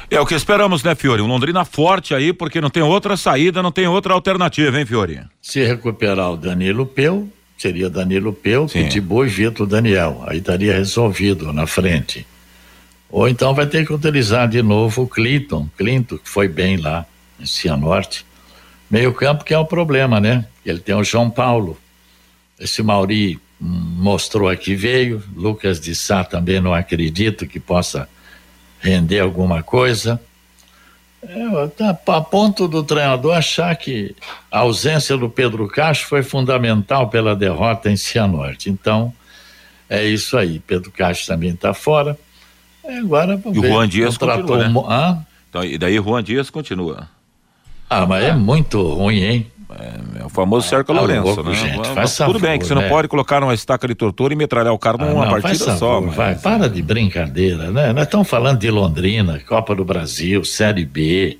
É 0.09 0.19
o 0.19 0.25
que 0.25 0.33
esperamos, 0.33 0.83
né, 0.83 0.95
Fiore? 0.95 1.21
Um 1.21 1.27
Londrina 1.27 1.63
forte 1.63 2.15
aí, 2.15 2.33
porque 2.33 2.59
não 2.59 2.71
tem 2.71 2.81
outra 2.81 3.15
saída, 3.15 3.61
não 3.61 3.71
tem 3.71 3.87
outra 3.87 4.15
alternativa, 4.15 4.79
hein, 4.79 4.85
Fiore? 4.85 5.21
Se 5.39 5.63
recuperar 5.63 6.31
o 6.31 6.37
Danilo 6.37 6.87
Peu, 6.87 7.29
seria 7.55 7.87
Danilo 7.87 8.33
Peu, 8.33 8.65
Pitbull 8.65 9.27
e 9.27 9.29
Vitor 9.29 9.67
Daniel. 9.67 10.23
Aí 10.25 10.39
estaria 10.39 10.73
resolvido 10.73 11.53
na 11.53 11.67
frente. 11.67 12.25
Ou 13.13 13.29
então 13.29 13.53
vai 13.53 13.67
ter 13.67 13.85
que 13.85 13.93
utilizar 13.93 14.49
de 14.49 14.63
novo 14.63 15.03
o 15.03 15.07
Clinton, 15.07 15.69
Clinton, 15.77 16.17
que 16.17 16.27
foi 16.27 16.47
bem 16.47 16.77
lá 16.77 17.05
em 17.39 17.45
Cianorte 17.45 18.25
Meio 18.89 19.13
campo 19.13 19.43
que 19.43 19.53
é 19.53 19.57
o 19.57 19.65
problema, 19.65 20.19
né? 20.19 20.45
Ele 20.65 20.79
tem 20.79 20.93
o 20.93 21.03
João 21.03 21.27
Paulo. 21.27 21.79
Esse 22.59 22.83
Mauri 22.83 23.39
mostrou 23.59 24.49
aqui 24.49 24.75
veio. 24.75 25.23
Lucas 25.35 25.79
de 25.79 25.95
Sá 25.95 26.23
também 26.23 26.61
não 26.61 26.75
acredito 26.75 27.47
que 27.47 27.59
possa 27.59 28.07
render 28.79 29.19
alguma 29.19 29.63
coisa. 29.63 30.21
É, 31.23 31.67
tá 31.69 31.97
a 32.07 32.21
ponto 32.21 32.67
do 32.67 32.83
treinador 32.83 33.35
achar 33.35 33.75
que 33.75 34.15
a 34.51 34.59
ausência 34.59 35.17
do 35.17 35.27
Pedro 35.27 35.67
Castro 35.67 36.07
foi 36.07 36.21
fundamental 36.21 37.09
pela 37.09 37.35
derrota 37.35 37.89
em 37.89 37.97
Cianorte. 37.97 38.69
Então, 38.69 39.11
é 39.89 40.03
isso 40.03 40.37
aí. 40.37 40.59
Pedro 40.59 40.91
Castro 40.91 41.27
também 41.27 41.49
está 41.49 41.73
fora. 41.73 42.15
É, 42.83 42.97
agora, 42.97 43.39
e 43.45 43.59
o 43.59 43.65
Juan 43.65 43.87
Dias 43.87 44.17
continua, 44.17 44.67
né? 44.67 45.25
Então, 45.49 45.63
e 45.63 45.77
daí 45.77 45.95
Juan 45.95 46.23
Dias 46.23 46.49
continua. 46.49 47.07
Ah, 47.89 48.05
mas 48.05 48.23
é 48.23 48.33
muito 48.33 48.81
ruim, 48.81 49.21
hein? 49.21 49.47
É, 49.79 50.21
é 50.21 50.25
o 50.25 50.29
famoso 50.29 50.67
Sérgio 50.67 50.93
ah, 50.93 50.99
Lourenço, 50.99 51.23
louco, 51.23 51.43
né? 51.43 51.55
Gente, 51.55 51.87
faz 51.89 52.15
Tudo 52.17 52.39
bem 52.39 52.59
que 52.59 52.65
você 52.65 52.75
né? 52.75 52.81
não 52.81 52.89
pode 52.89 53.07
colocar 53.07 53.41
uma 53.43 53.53
estaca 53.53 53.87
de 53.87 53.95
tortura 53.95 54.33
e 54.33 54.35
metralhar 54.35 54.73
o 54.73 54.79
cara 54.79 54.97
ah, 54.99 55.05
numa 55.05 55.25
não, 55.25 55.31
partida 55.31 55.77
só. 55.77 56.01
Mas... 56.01 56.15
Vai, 56.15 56.35
para 56.35 56.69
de 56.69 56.81
brincadeira, 56.81 57.71
né? 57.71 57.93
Nós 57.93 58.03
estamos 58.03 58.29
falando 58.29 58.59
de 58.59 58.69
Londrina, 58.69 59.39
Copa 59.39 59.75
do 59.75 59.85
Brasil, 59.85 60.43
Série 60.43 60.85
B. 60.85 61.39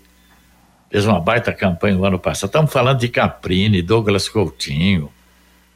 Fez 0.89 1.05
uma 1.05 1.19
baita 1.19 1.51
campanha 1.51 1.95
no 1.95 2.05
ano 2.05 2.19
passado. 2.19 2.49
Estamos 2.49 2.71
falando 2.71 2.99
de 2.99 3.07
Caprini, 3.07 3.81
Douglas 3.81 4.29
Coutinho. 4.29 5.09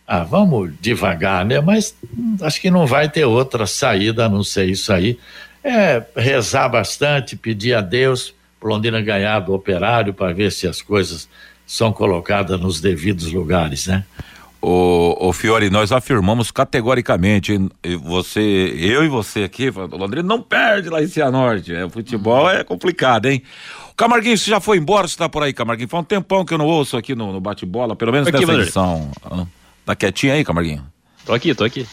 Ah, 0.07 0.23
vamos 0.23 0.71
devagar, 0.79 1.43
né? 1.43 1.59
Mas 1.59 1.95
acho 2.41 2.61
que 2.61 2.71
não 2.71 2.85
vai 2.85 3.09
ter 3.09 3.25
outra 3.25 3.67
saída 3.67 4.25
a 4.25 4.29
não 4.29 4.43
ser 4.43 4.65
isso 4.65 4.93
aí. 4.93 5.17
É 5.69 6.01
rezar 6.15 6.69
bastante, 6.69 7.35
pedir 7.35 7.73
a 7.73 7.81
Deus 7.81 8.33
Londrina 8.61 9.01
ganhar 9.01 9.41
do 9.41 9.53
operário 9.53 10.13
para 10.13 10.33
ver 10.33 10.51
se 10.51 10.65
as 10.65 10.81
coisas 10.81 11.27
são 11.65 11.91
colocadas 11.91 12.57
nos 12.57 12.79
devidos 12.79 13.31
lugares, 13.31 13.87
né? 13.87 14.05
O, 14.61 15.27
o 15.27 15.33
Fiore, 15.33 15.69
nós 15.69 15.91
afirmamos 15.91 16.51
categoricamente, 16.51 17.59
você, 18.01 18.41
eu 18.41 19.03
e 19.03 19.09
você 19.09 19.43
aqui, 19.43 19.69
Londrina 19.69 20.27
não 20.27 20.41
perde 20.41 20.89
lá 20.89 21.03
em 21.03 21.07
Cianorte, 21.07 21.75
é, 21.75 21.85
o 21.85 21.89
futebol 21.89 22.49
é 22.49 22.63
complicado, 22.63 23.27
hein? 23.27 23.43
Camarguinho, 23.95 24.37
você 24.37 24.49
já 24.49 24.59
foi 24.61 24.77
embora, 24.77 25.07
você 25.07 25.17
tá 25.17 25.27
por 25.27 25.43
aí, 25.43 25.51
Camarguinho? 25.51 25.89
Faz 25.89 26.01
um 26.01 26.05
tempão 26.05 26.45
que 26.45 26.53
eu 26.53 26.57
não 26.57 26.65
ouço 26.65 26.95
aqui 26.95 27.13
no, 27.13 27.33
no 27.33 27.41
bate-bola, 27.41 27.95
pelo 27.95 28.11
menos 28.11 28.27
aqui, 28.27 28.45
nessa 28.45 28.61
edição. 28.61 29.11
Tá 29.85 29.95
quietinho 29.95 30.33
aí, 30.33 30.45
Camarguinho? 30.45 30.85
Tô 31.25 31.33
aqui, 31.33 31.53
tô 31.53 31.63
aqui. 31.63 31.85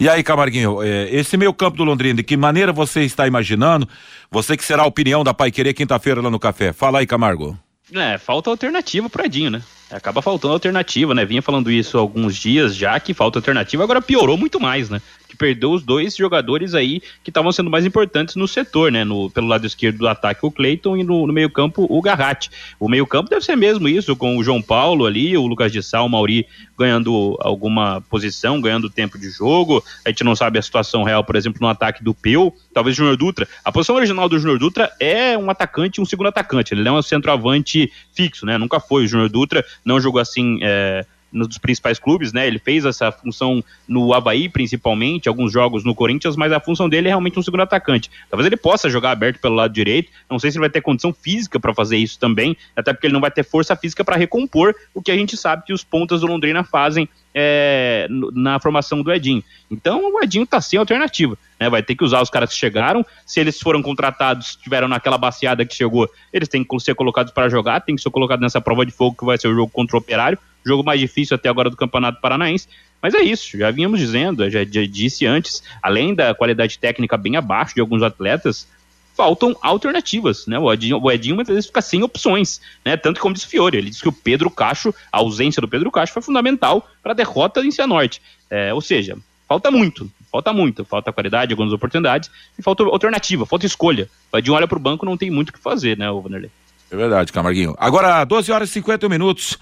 E 0.00 0.08
aí, 0.08 0.22
Camarguinho, 0.22 0.82
é, 0.82 1.14
esse 1.14 1.36
meio 1.36 1.52
campo 1.52 1.76
do 1.76 1.84
Londrina, 1.84 2.14
de 2.14 2.22
que 2.22 2.34
maneira 2.34 2.72
você 2.72 3.02
está 3.02 3.26
imaginando? 3.26 3.86
Você 4.30 4.56
que 4.56 4.64
será 4.64 4.84
a 4.84 4.86
opinião 4.86 5.22
da 5.22 5.34
Pai 5.34 5.50
Querer 5.50 5.74
quinta-feira 5.74 6.22
lá 6.22 6.30
no 6.30 6.38
café. 6.38 6.72
Fala 6.72 7.00
aí, 7.00 7.06
Camargo. 7.06 7.54
É, 7.92 8.16
falta 8.16 8.48
alternativa 8.48 9.10
pro 9.10 9.26
Edinho, 9.26 9.50
né? 9.50 9.62
Acaba 9.90 10.22
faltando 10.22 10.54
alternativa, 10.54 11.14
né? 11.14 11.26
Vinha 11.26 11.42
falando 11.42 11.70
isso 11.70 11.98
há 11.98 12.00
alguns 12.00 12.34
dias 12.34 12.74
já, 12.74 12.98
que 12.98 13.12
falta 13.12 13.40
alternativa, 13.40 13.84
agora 13.84 14.00
piorou 14.00 14.38
muito 14.38 14.58
mais, 14.58 14.88
né? 14.88 15.02
Que 15.30 15.36
perdeu 15.36 15.70
os 15.70 15.82
dois 15.82 16.16
jogadores 16.16 16.74
aí 16.74 17.00
que 17.22 17.30
estavam 17.30 17.52
sendo 17.52 17.70
mais 17.70 17.86
importantes 17.86 18.34
no 18.34 18.48
setor, 18.48 18.90
né? 18.90 19.04
No, 19.04 19.30
pelo 19.30 19.46
lado 19.46 19.64
esquerdo 19.66 19.98
do 19.98 20.08
ataque, 20.08 20.44
o 20.44 20.50
Cleiton, 20.50 20.96
e 20.96 21.04
no, 21.04 21.26
no 21.26 21.32
meio-campo, 21.32 21.86
o 21.88 22.02
Garratti. 22.02 22.50
O 22.78 22.88
meio-campo 22.88 23.30
deve 23.30 23.44
ser 23.44 23.56
mesmo 23.56 23.88
isso, 23.88 24.16
com 24.16 24.36
o 24.36 24.42
João 24.42 24.60
Paulo 24.60 25.06
ali, 25.06 25.36
o 25.36 25.46
Lucas 25.46 25.70
de 25.70 25.82
Sal, 25.82 26.06
o 26.06 26.08
Mauri 26.08 26.46
ganhando 26.76 27.38
alguma 27.40 28.00
posição, 28.10 28.60
ganhando 28.60 28.90
tempo 28.90 29.18
de 29.18 29.30
jogo. 29.30 29.84
A 30.04 30.08
gente 30.08 30.24
não 30.24 30.34
sabe 30.34 30.58
a 30.58 30.62
situação 30.62 31.04
real, 31.04 31.22
por 31.22 31.36
exemplo, 31.36 31.60
no 31.60 31.68
ataque 31.68 32.02
do 32.02 32.12
Peu, 32.12 32.52
talvez 32.74 32.96
o 32.96 32.98
Júnior 32.98 33.16
Dutra. 33.16 33.46
A 33.64 33.70
posição 33.70 33.94
original 33.94 34.28
do 34.28 34.38
Júnior 34.38 34.58
Dutra 34.58 34.90
é 34.98 35.38
um 35.38 35.48
atacante, 35.48 36.00
um 36.00 36.06
segundo 36.06 36.28
atacante. 36.28 36.74
Ele 36.74 36.82
não 36.82 36.96
é 36.96 36.98
um 36.98 37.02
centroavante 37.02 37.92
fixo, 38.12 38.44
né? 38.44 38.58
Nunca 38.58 38.80
foi. 38.80 39.04
O 39.04 39.06
Júnior 39.06 39.28
Dutra 39.28 39.64
não 39.84 40.00
jogou 40.00 40.20
assim. 40.20 40.58
É 40.62 41.06
nos 41.32 41.58
principais 41.58 41.98
clubes, 41.98 42.32
né? 42.32 42.46
Ele 42.46 42.58
fez 42.58 42.84
essa 42.84 43.10
função 43.12 43.62
no 43.86 44.12
Havaí, 44.12 44.48
principalmente, 44.48 45.28
alguns 45.28 45.52
jogos 45.52 45.84
no 45.84 45.94
Corinthians, 45.94 46.36
mas 46.36 46.52
a 46.52 46.60
função 46.60 46.88
dele 46.88 47.08
é 47.08 47.10
realmente 47.10 47.38
um 47.38 47.42
segundo 47.42 47.62
atacante. 47.62 48.10
Talvez 48.28 48.46
ele 48.46 48.56
possa 48.56 48.88
jogar 48.88 49.10
aberto 49.12 49.40
pelo 49.40 49.54
lado 49.54 49.72
direito, 49.72 50.10
não 50.28 50.38
sei 50.38 50.50
se 50.50 50.56
ele 50.56 50.62
vai 50.62 50.70
ter 50.70 50.80
condição 50.80 51.12
física 51.12 51.58
para 51.60 51.74
fazer 51.74 51.96
isso 51.96 52.18
também, 52.18 52.56
até 52.74 52.92
porque 52.92 53.06
ele 53.06 53.14
não 53.14 53.20
vai 53.20 53.30
ter 53.30 53.44
força 53.44 53.76
física 53.76 54.04
para 54.04 54.16
recompor 54.16 54.74
o 54.94 55.02
que 55.02 55.10
a 55.10 55.16
gente 55.16 55.36
sabe 55.36 55.64
que 55.64 55.72
os 55.72 55.84
pontas 55.84 56.20
do 56.20 56.26
Londrina 56.26 56.64
fazem 56.64 57.08
é, 57.34 58.06
na 58.32 58.58
formação 58.58 59.02
do 59.02 59.12
Edinho. 59.12 59.42
Então 59.70 60.12
o 60.12 60.22
Edinho 60.22 60.44
está 60.44 60.60
sem 60.60 60.78
alternativa. 60.78 61.36
Né? 61.58 61.68
Vai 61.68 61.82
ter 61.82 61.94
que 61.94 62.04
usar 62.04 62.20
os 62.20 62.30
caras 62.30 62.50
que 62.50 62.56
chegaram. 62.56 63.04
Se 63.26 63.40
eles 63.40 63.60
foram 63.60 63.82
contratados, 63.82 64.50
estiveram 64.50 64.88
naquela 64.88 65.18
baseada 65.18 65.64
que 65.64 65.74
chegou, 65.74 66.08
eles 66.32 66.48
têm 66.48 66.64
que 66.64 66.80
ser 66.80 66.94
colocados 66.94 67.32
para 67.32 67.48
jogar, 67.48 67.80
tem 67.80 67.96
que 67.96 68.02
ser 68.02 68.10
colocados 68.10 68.42
nessa 68.42 68.60
prova 68.60 68.84
de 68.84 68.92
fogo 68.92 69.16
que 69.16 69.24
vai 69.24 69.38
ser 69.38 69.48
o 69.48 69.54
jogo 69.54 69.70
contra 69.70 69.96
o 69.96 70.00
Operário 70.00 70.38
jogo 70.64 70.84
mais 70.84 71.00
difícil 71.00 71.34
até 71.34 71.48
agora 71.48 71.70
do 71.70 71.76
Campeonato 71.76 72.20
Paranaense. 72.20 72.68
Mas 73.02 73.14
é 73.14 73.20
isso, 73.20 73.56
já 73.56 73.70
vínhamos 73.70 73.98
dizendo, 73.98 74.48
já, 74.50 74.62
já 74.62 74.84
disse 74.84 75.24
antes, 75.24 75.62
além 75.82 76.14
da 76.14 76.34
qualidade 76.34 76.78
técnica 76.78 77.16
bem 77.16 77.34
abaixo 77.36 77.74
de 77.74 77.80
alguns 77.80 78.02
atletas, 78.02 78.68
faltam 79.16 79.56
alternativas, 79.60 80.46
né? 80.46 80.58
O 80.58 80.72
Edinho, 80.72 81.00
o 81.00 81.10
Edinho 81.10 81.34
muitas 81.34 81.54
vezes 81.54 81.66
fica 81.68 81.82
sem 81.82 82.02
opções, 82.02 82.60
né? 82.84 82.96
Tanto 82.96 83.20
como 83.20 83.34
disse 83.34 83.46
Fiore, 83.46 83.76
ele 83.76 83.90
disse 83.90 84.02
que 84.02 84.08
o 84.08 84.12
Pedro 84.12 84.50
Cacho, 84.50 84.94
a 85.12 85.18
ausência 85.18 85.60
do 85.60 85.68
Pedro 85.68 85.90
Cacho 85.90 86.12
foi 86.12 86.22
fundamental 86.22 86.88
para 87.02 87.12
a 87.12 87.14
derrota 87.14 87.60
em 87.60 87.70
Cianorte. 87.70 88.22
É, 88.48 88.72
ou 88.72 88.80
seja, 88.80 89.16
falta 89.48 89.70
muito, 89.70 90.10
falta 90.30 90.52
muito, 90.52 90.84
falta 90.84 91.12
qualidade, 91.12 91.52
algumas 91.52 91.72
oportunidades, 91.72 92.30
e 92.58 92.62
falta 92.62 92.82
alternativa, 92.84 93.44
falta 93.46 93.66
escolha. 93.66 94.08
O 94.32 94.38
Edinho 94.38 94.56
olha 94.56 94.68
para 94.68 94.78
o 94.78 94.80
banco 94.80 95.04
não 95.04 95.16
tem 95.16 95.30
muito 95.30 95.50
o 95.50 95.52
que 95.52 95.58
fazer, 95.58 95.96
né, 95.96 96.10
o 96.10 96.20
Vanderlei? 96.20 96.50
É 96.90 96.96
verdade, 96.96 97.32
Camarguinho. 97.32 97.74
Agora, 97.78 98.24
12 98.24 98.50
horas 98.50 98.68
e 98.68 98.72
50 98.72 99.08
minutos. 99.08 99.56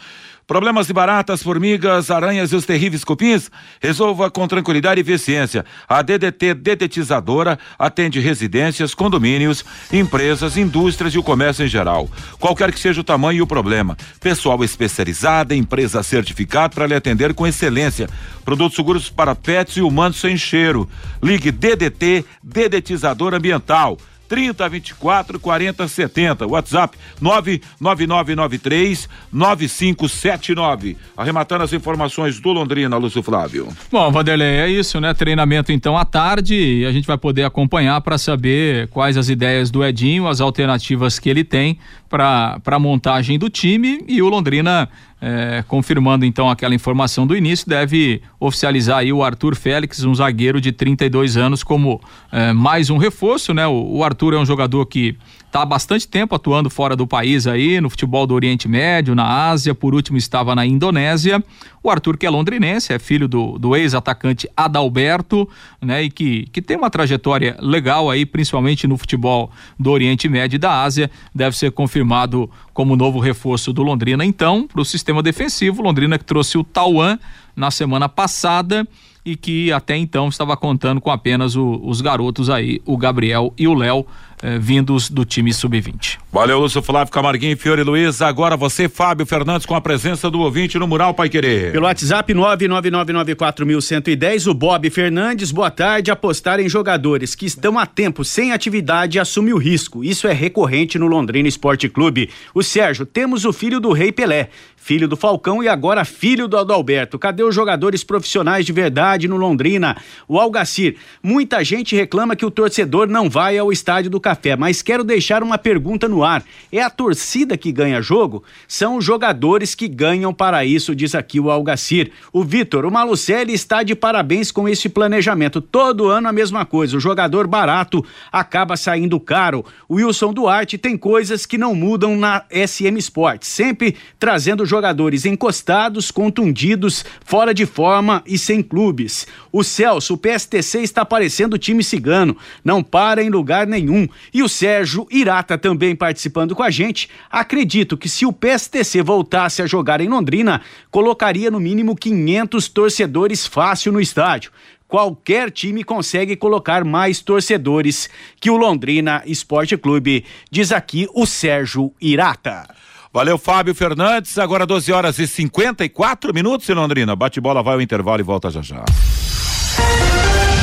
Problemas 0.49 0.86
de 0.86 0.94
baratas, 0.94 1.42
formigas, 1.42 2.11
aranhas 2.11 2.51
e 2.53 2.57
os 2.57 2.64
terríveis 2.64 3.05
cupins? 3.05 3.51
Resolva 3.82 4.30
com 4.30 4.49
tranquilidade 4.49 4.99
e 4.99 5.03
eficiência. 5.03 5.62
A 5.86 6.01
DDT 6.01 6.55
Dedetizadora 6.55 7.59
atende 7.78 8.18
residências, 8.18 8.94
condomínios, 8.94 9.62
empresas, 9.92 10.57
indústrias 10.57 11.12
e 11.12 11.18
o 11.18 11.22
comércio 11.22 11.66
em 11.66 11.68
geral. 11.68 12.09
Qualquer 12.40 12.72
que 12.72 12.80
seja 12.80 13.03
o 13.03 13.05
tamanho 13.05 13.40
e 13.40 13.42
o 13.42 13.46
problema. 13.46 13.94
Pessoal 14.20 14.64
especializado, 14.64 15.53
empresa 15.53 16.03
certificada 16.03 16.74
para 16.74 16.86
lhe 16.86 16.94
atender 16.94 17.34
com 17.34 17.46
excelência. 17.46 18.09
Produtos 18.42 18.74
seguros 18.74 19.11
para 19.11 19.34
pets 19.34 19.76
e 19.76 19.82
humanos 19.82 20.18
sem 20.18 20.34
cheiro. 20.38 20.88
Ligue 21.22 21.51
DDT 21.51 22.24
Dedetizador 22.42 23.34
Ambiental 23.34 23.99
30 24.29 24.68
24 24.68 25.41
40 25.41 25.89
70. 25.89 26.47
WhatsApp 26.47 26.99
99993 27.20 29.09
9579. 29.33 30.97
Arrematando 31.16 31.64
as 31.64 31.72
informações 31.72 32.39
do 32.39 32.53
Londrina, 32.53 32.97
Lúcio 32.97 33.22
Flávio. 33.22 33.68
Bom, 33.91 34.12
Vanderlei, 34.12 34.59
é 34.59 34.68
isso, 34.68 35.01
né? 35.01 35.14
Treinamento 35.14 35.72
então 35.72 35.97
à 35.97 36.05
tarde 36.05 36.55
e 36.55 36.87
a 36.87 36.93
gente 36.93 37.07
vai 37.07 37.16
poder 37.16 37.45
acompanhar 37.45 38.01
para 38.01 38.18
saber 38.18 38.89
quais 38.89 39.16
as 39.16 39.29
ideias 39.29 39.70
do 39.70 39.85
Edinho, 39.85 40.29
as 40.29 40.41
alternativas 40.41 41.18
que 41.18 41.29
ele 41.29 41.45
tem 41.45 41.79
para 42.09 42.61
a 42.64 42.79
montagem 42.79 43.39
do 43.39 43.51
time 43.51 44.05
e 44.09 44.22
o 44.22 44.29
Londrina 44.29 44.89
é, 45.21 45.64
confirmando 45.66 46.25
então 46.25 46.49
aquela 46.49 46.75
informação 46.75 47.27
do 47.27 47.37
início, 47.37 47.69
deve 47.69 48.23
oficializar 48.39 48.99
aí 48.99 49.12
o 49.12 49.23
Arthur 49.23 49.57
Félix, 49.57 50.05
um 50.05 50.14
zagueiro 50.14 50.61
de 50.61 50.73
32 50.73 51.37
anos, 51.37 51.62
como 51.62 52.01
é, 52.31 52.53
mais 52.53 52.91
um 52.91 52.97
reforço, 52.97 53.53
né? 53.53 53.66
O, 53.66 53.97
o 53.97 54.05
Arthur 54.05 54.35
é 54.35 54.39
um 54.39 54.47
jogador 54.47 54.87
que 54.87 55.16
está 55.49 55.62
há 55.62 55.66
bastante 55.66 56.07
tempo 56.07 56.34
atuando 56.34 56.68
fora 56.68 56.94
do 56.94 57.07
país 57.07 57.46
aí, 57.46 57.80
no 57.80 57.88
futebol 57.88 58.26
do 58.26 58.34
Oriente 58.34 58.68
Médio, 58.68 59.14
na 59.14 59.49
Ásia, 59.49 59.74
por 59.74 59.94
último 59.94 60.18
estava 60.18 60.55
na 60.55 60.64
Indonésia. 60.64 61.42
O 61.82 61.90
Arthur, 61.90 62.18
que 62.18 62.26
é 62.26 62.30
londrinense, 62.30 62.92
é 62.92 62.99
filho 62.99 63.26
do, 63.26 63.59
do 63.59 63.74
ex-atacante 63.74 64.49
Adalberto, 64.55 65.49
né, 65.80 66.03
e 66.03 66.11
que, 66.11 66.46
que 66.53 66.61
tem 66.61 66.76
uma 66.76 66.90
trajetória 66.90 67.57
legal 67.61 68.11
aí, 68.11 68.26
principalmente 68.26 68.86
no 68.86 68.99
futebol 68.99 69.51
do 69.78 69.90
Oriente 69.90 70.28
Médio 70.28 70.57
e 70.57 70.59
da 70.59 70.82
Ásia, 70.82 71.11
deve 71.34 71.57
ser 71.57 71.72
confirmado 71.72 72.51
como 72.74 72.94
novo 72.94 73.18
reforço 73.18 73.72
do 73.72 73.82
Londrina. 73.82 74.24
Então, 74.24 74.66
para 74.66 74.82
o 74.82 74.84
sistema 74.84 75.22
defensivo, 75.22 75.82
Londrina 75.82 76.18
que 76.18 76.24
trouxe 76.24 76.59
o 76.59 76.64
Tauan 76.64 77.18
na 77.57 77.70
semana 77.70 78.09
passada 78.09 78.86
e 79.24 79.36
que 79.36 79.72
até 79.72 79.96
então 79.96 80.28
estava 80.28 80.57
contando 80.57 81.01
com 81.01 81.11
apenas 81.11 81.57
o, 81.57 81.80
os 81.82 82.01
garotos 82.01 82.49
aí, 82.49 82.80
o 82.84 82.96
Gabriel 82.96 83.53
e 83.59 83.66
o 83.66 83.74
Léo 83.74 84.07
eh, 84.43 84.59
vindos 84.59 85.09
do 85.11 85.24
time 85.24 85.53
sub-20. 85.53 86.18
Valeu, 86.32 86.61
Lúcio 86.61 86.80
Flávio 86.82 87.12
Camarguinho, 87.12 87.57
Fiore 87.57 87.82
Luiz. 87.82 88.22
Agora 88.22 88.57
você, 88.57 88.89
Fábio 88.89 89.26
Fernandes, 89.26 89.66
com 89.66 89.74
a 89.74 89.80
presença 89.80 90.30
do 90.30 90.39
ouvinte 90.41 90.78
no 90.78 90.86
Mural 90.86 91.12
Pai 91.14 91.28
Querer. 91.28 91.72
Pelo 91.72 91.86
WhatsApp 91.86 92.32
99994110, 92.34 94.47
o 94.47 94.55
Bob 94.55 94.89
Fernandes, 94.91 95.51
boa 95.51 95.70
tarde. 95.70 96.11
Apostar 96.11 96.61
em 96.61 96.68
jogadores 96.68 97.34
que 97.34 97.47
estão 97.47 97.78
há 97.78 97.86
tempo 97.86 98.24
sem 98.24 98.53
atividade 98.53 99.18
assume 99.18 99.53
o 99.53 99.59
risco. 99.59 100.05
Isso 100.05 100.28
é 100.28 100.32
recorrente 100.32 100.99
no 100.99 101.07
Londrina 101.07 101.49
Esporte 101.49 101.89
Clube. 101.89 102.28
O 102.55 102.62
Sérgio, 102.62 103.07
temos 103.07 103.45
o 103.45 103.53
filho 103.53 103.80
do 103.80 103.93
Rei 103.93 104.12
Pelé 104.12 104.51
filho 104.89 105.07
do 105.07 105.18
Falcão 105.18 105.62
e 105.62 105.68
agora 105.68 106.03
filho 106.03 106.49
do 106.49 106.57
Adalberto. 106.57 107.18
Cadê 107.18 107.43
os 107.43 107.55
jogadores 107.55 108.03
profissionais 108.03 108.64
de 108.64 108.72
verdade 108.72 109.28
no 109.28 109.36
Londrina? 109.36 109.99
O 110.26 110.39
Algacir, 110.39 110.97
muita 111.22 111.62
gente 111.62 111.95
reclama 111.95 112.34
que 112.34 112.47
o 112.47 112.51
torcedor 112.51 113.07
não 113.07 113.28
vai 113.28 113.59
ao 113.59 113.70
estádio 113.70 114.11
do 114.11 114.18
Café, 114.29 114.55
mas 114.57 114.83
quero 114.83 115.03
deixar 115.03 115.43
uma 115.43 115.57
pergunta 115.57 116.07
no 116.07 116.22
ar. 116.22 116.45
É 116.70 116.83
a 116.83 116.91
torcida 116.91 117.57
que 117.57 117.72
ganha 117.72 118.03
jogo? 118.03 118.45
São 118.66 118.99
os 118.99 119.05
jogadores 119.05 119.74
que 119.74 119.89
ganham 119.89 120.35
para 120.35 120.66
isso, 120.66 120.95
diz 120.95 121.14
aqui 121.14 121.41
o 121.41 121.51
Algacir. 121.51 122.12
O 122.31 122.45
Vitor, 122.45 122.85
o 122.85 122.91
Malucelli 122.91 123.55
está 123.55 123.83
de 123.83 123.95
parabéns 123.95 124.51
com 124.51 124.68
esse 124.68 124.87
planejamento. 124.91 125.62
Todo 125.62 126.09
ano 126.09 126.29
a 126.29 126.33
mesma 126.33 126.66
coisa. 126.66 126.95
O 126.95 127.01
jogador 127.01 127.47
barato 127.47 128.05
acaba 128.31 128.76
saindo 128.76 129.18
caro. 129.18 129.64
O 129.89 129.95
Wilson 129.95 130.35
Duarte 130.35 130.76
tem 130.76 130.95
coisas 130.99 131.47
que 131.47 131.57
não 131.57 131.74
mudam 131.74 132.14
na 132.14 132.45
SM 132.51 132.99
Sports, 132.99 133.49
sempre 133.49 133.97
trazendo 134.18 134.66
jogadores 134.66 135.24
encostados, 135.24 136.11
contundidos, 136.11 137.03
fora 137.24 137.55
de 137.55 137.64
forma 137.64 138.22
e 138.26 138.37
sem 138.37 138.62
clubes. 138.62 139.26
O 139.51 139.64
Celso, 139.64 140.12
o 140.12 140.18
PSTC 140.18 140.81
está 140.81 141.03
parecendo 141.03 141.57
time 141.57 141.83
cigano, 141.83 142.37
não 142.62 142.83
para 142.83 143.22
em 143.22 143.31
lugar 143.31 143.66
nenhum. 143.66 144.07
E 144.33 144.43
o 144.43 144.49
Sérgio 144.49 145.07
Irata 145.11 145.57
também 145.57 145.95
participando 145.95 146.55
com 146.55 146.62
a 146.62 146.71
gente. 146.71 147.09
Acredito 147.31 147.97
que 147.97 148.09
se 148.09 148.27
o 148.27 148.33
PSTC 148.33 149.03
voltasse 149.03 149.62
a 149.62 149.66
jogar 149.66 150.01
em 150.01 150.09
Londrina, 150.09 150.61
colocaria 150.91 151.51
no 151.51 151.61
mínimo 151.61 151.97
500 151.97 152.69
torcedores 152.69 153.47
fácil 153.47 153.93
no 153.93 154.01
estádio 154.01 154.51
qualquer 154.89 155.51
time 155.51 155.85
consegue 155.85 156.35
colocar 156.35 156.83
mais 156.83 157.21
torcedores 157.21 158.09
que 158.41 158.51
o 158.51 158.57
Londrina 158.57 159.23
Esporte 159.27 159.77
Clube, 159.77 160.25
diz 160.51 160.73
aqui 160.73 161.07
o 161.14 161.27
Sérgio 161.27 161.93
Irata. 162.01 162.66
Valeu, 163.12 163.39
Fábio 163.39 163.75
Fernandes. 163.75 164.39
Agora 164.39 164.66
12 164.66 164.93
horas 164.93 165.19
e 165.19 165.27
54 165.27 166.33
minutos 166.33 166.69
em 166.69 166.75
Londrina. 166.75 167.14
Bate 167.14 167.41
bola, 167.41 167.62
vai 167.62 167.75
ao 167.75 167.81
intervalo 167.81 168.21
e 168.21 168.25
volta 168.25 168.51
já 168.51 168.62
já. 168.62 168.85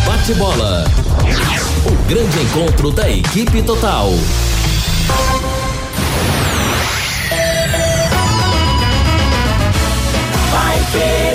Bate 0.05 0.33
bola. 0.35 0.85
Grande 2.07 2.39
encontro 2.39 2.91
da 2.91 3.09
equipe 3.09 3.63
total. 3.63 4.11
Vai 10.51 10.85
querer. 10.91 11.34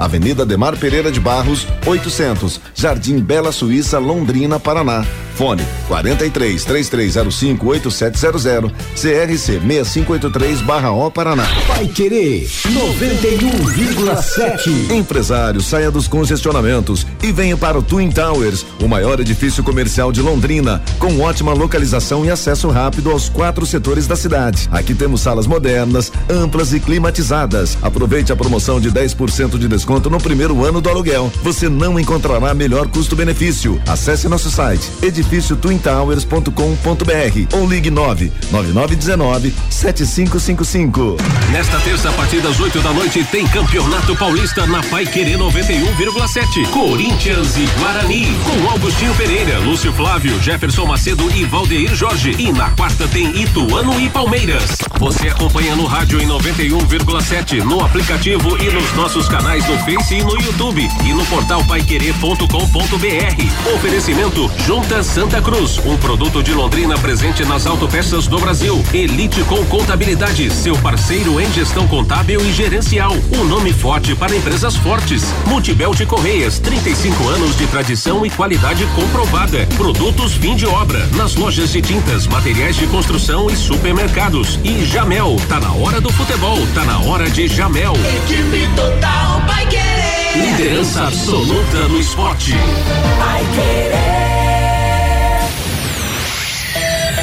Avenida 0.00 0.44
Demar 0.46 0.78
Pereira 0.78 1.12
de 1.12 1.20
Barros, 1.20 1.66
800, 1.84 2.58
Jardim 2.74 3.18
Bela 3.18 3.52
Suíça, 3.52 3.98
Londrina, 3.98 4.58
Paraná. 4.58 5.04
Fone 5.34 5.62
43 5.88 6.64
3305 6.64 7.66
8700 7.66 8.72
CRC 8.94 9.60
6583/O 9.60 11.10
Paraná. 11.10 11.44
Vai 11.66 11.86
querer 11.86 12.46
91,7. 12.46 14.90
Empresário, 14.90 15.60
saia 15.62 15.90
dos 15.90 16.06
congestionamentos 16.08 17.06
e 17.22 17.30
venha 17.32 17.56
para 17.56 17.78
o 17.78 17.82
Twin 17.82 18.10
Towers, 18.10 18.66
o 18.82 18.88
maior 18.88 19.20
edifício 19.20 19.62
comercial 19.62 20.10
de 20.12 20.22
Londrina, 20.22 20.82
com 20.98 21.20
ótima 21.20 21.52
localização 21.52 22.24
e 22.24 22.30
acesso 22.30 22.68
rápido 22.68 23.10
aos 23.10 23.28
quatro 23.28 23.66
setores 23.66 24.06
da 24.06 24.16
cidade. 24.16 24.66
Aqui 24.72 24.94
temos 24.94 25.20
salas 25.20 25.46
modernas, 25.46 26.10
amplas 26.28 26.72
e 26.72 26.80
climatizadas. 26.80 27.76
Aproveite 27.82 28.32
a 28.32 28.36
promoção 28.36 28.80
de 28.80 28.90
10% 28.90 29.58
de 29.58 29.68
desconto 29.68 29.89
desconto 29.90 30.08
no 30.08 30.18
primeiro 30.18 30.64
ano 30.64 30.80
do 30.80 30.88
aluguel. 30.88 31.32
Você 31.42 31.68
não 31.68 31.98
encontrará 31.98 32.54
melhor 32.54 32.86
custo-benefício. 32.86 33.82
Acesse 33.88 34.28
nosso 34.28 34.48
site 34.48 34.88
edifíciotwintowers.com.br 35.02 37.56
ou 37.56 37.68
ligue 37.68 37.90
9 37.90 38.32
9919 38.52 39.52
7555. 39.68 41.16
Nesta 41.50 41.80
terça, 41.80 42.08
a 42.08 42.12
partir 42.12 42.40
das 42.40 42.60
8 42.60 42.80
da 42.80 42.92
noite, 42.92 43.24
tem 43.24 43.44
Campeonato 43.48 44.14
Paulista 44.14 44.64
na 44.66 44.80
Pai 44.84 45.04
Querer 45.06 45.36
91,7. 45.38 46.70
Corinthians 46.70 47.56
e 47.56 47.66
Guarani. 47.80 48.28
Com 48.44 48.70
Augustinho 48.70 49.12
Pereira, 49.16 49.58
Lúcio 49.58 49.92
Flávio, 49.92 50.40
Jefferson 50.40 50.86
Macedo 50.86 51.28
e 51.34 51.44
Valdeir 51.44 51.96
Jorge. 51.96 52.36
E 52.38 52.52
na 52.52 52.70
quarta 52.70 53.08
tem 53.08 53.42
Ituano 53.42 54.00
e 54.00 54.08
Palmeiras. 54.08 54.78
Você 55.00 55.28
acompanha 55.28 55.74
no 55.74 55.86
rádio 55.86 56.20
em 56.20 56.28
91,7, 56.28 57.64
no 57.64 57.84
aplicativo 57.84 58.56
e 58.62 58.70
nos 58.70 58.92
nossos 58.92 59.28
canais 59.28 59.66
no 59.66 59.79
Face 59.84 60.14
e 60.14 60.22
no 60.22 60.40
YouTube 60.40 60.88
e 61.04 61.12
no 61.12 61.24
portal 61.26 61.64
paiquerê.com.br. 61.64 63.74
Oferecimento 63.74 64.50
Junta 64.66 65.02
Santa 65.02 65.40
Cruz, 65.40 65.78
um 65.84 65.96
produto 65.96 66.42
de 66.42 66.52
Londrina 66.52 66.98
presente 66.98 67.44
nas 67.44 67.66
autopeças 67.66 68.26
do 68.26 68.38
Brasil. 68.38 68.82
Elite 68.92 69.42
com 69.44 69.64
Contabilidade, 69.66 70.50
seu 70.50 70.76
parceiro 70.78 71.40
em 71.40 71.50
gestão 71.52 71.86
contábil 71.88 72.40
e 72.42 72.52
gerencial. 72.52 73.12
Um 73.36 73.44
nome 73.44 73.72
forte 73.72 74.14
para 74.14 74.34
empresas 74.34 74.76
fortes. 74.76 75.24
Multibel 75.46 75.94
de 75.94 76.04
Correias, 76.04 76.58
35 76.58 77.28
anos 77.28 77.56
de 77.56 77.66
tradição 77.66 78.24
e 78.26 78.30
qualidade 78.30 78.84
comprovada. 78.94 79.66
Produtos 79.76 80.34
fim 80.34 80.56
de 80.56 80.66
obra, 80.66 81.06
nas 81.16 81.34
lojas 81.34 81.72
de 81.72 81.80
tintas, 81.80 82.26
materiais 82.26 82.76
de 82.76 82.86
construção 82.88 83.50
e 83.50 83.56
supermercados. 83.56 84.58
E 84.62 84.84
Jamel, 84.84 85.36
tá 85.48 85.58
na 85.58 85.72
hora 85.72 86.00
do 86.00 86.12
futebol, 86.12 86.58
tá 86.74 86.84
na 86.84 86.98
hora 87.00 87.30
de 87.30 87.48
Jamel. 87.48 87.94
Equipe 87.94 88.68
total 88.74 89.40
vai 89.46 89.69
querer. 89.70 90.36
Liderança 90.36 91.04
absoluta 91.04 91.88
no 91.88 91.98
esporte. 91.98 92.52
Vai 92.52 93.42
querer. 93.54 94.20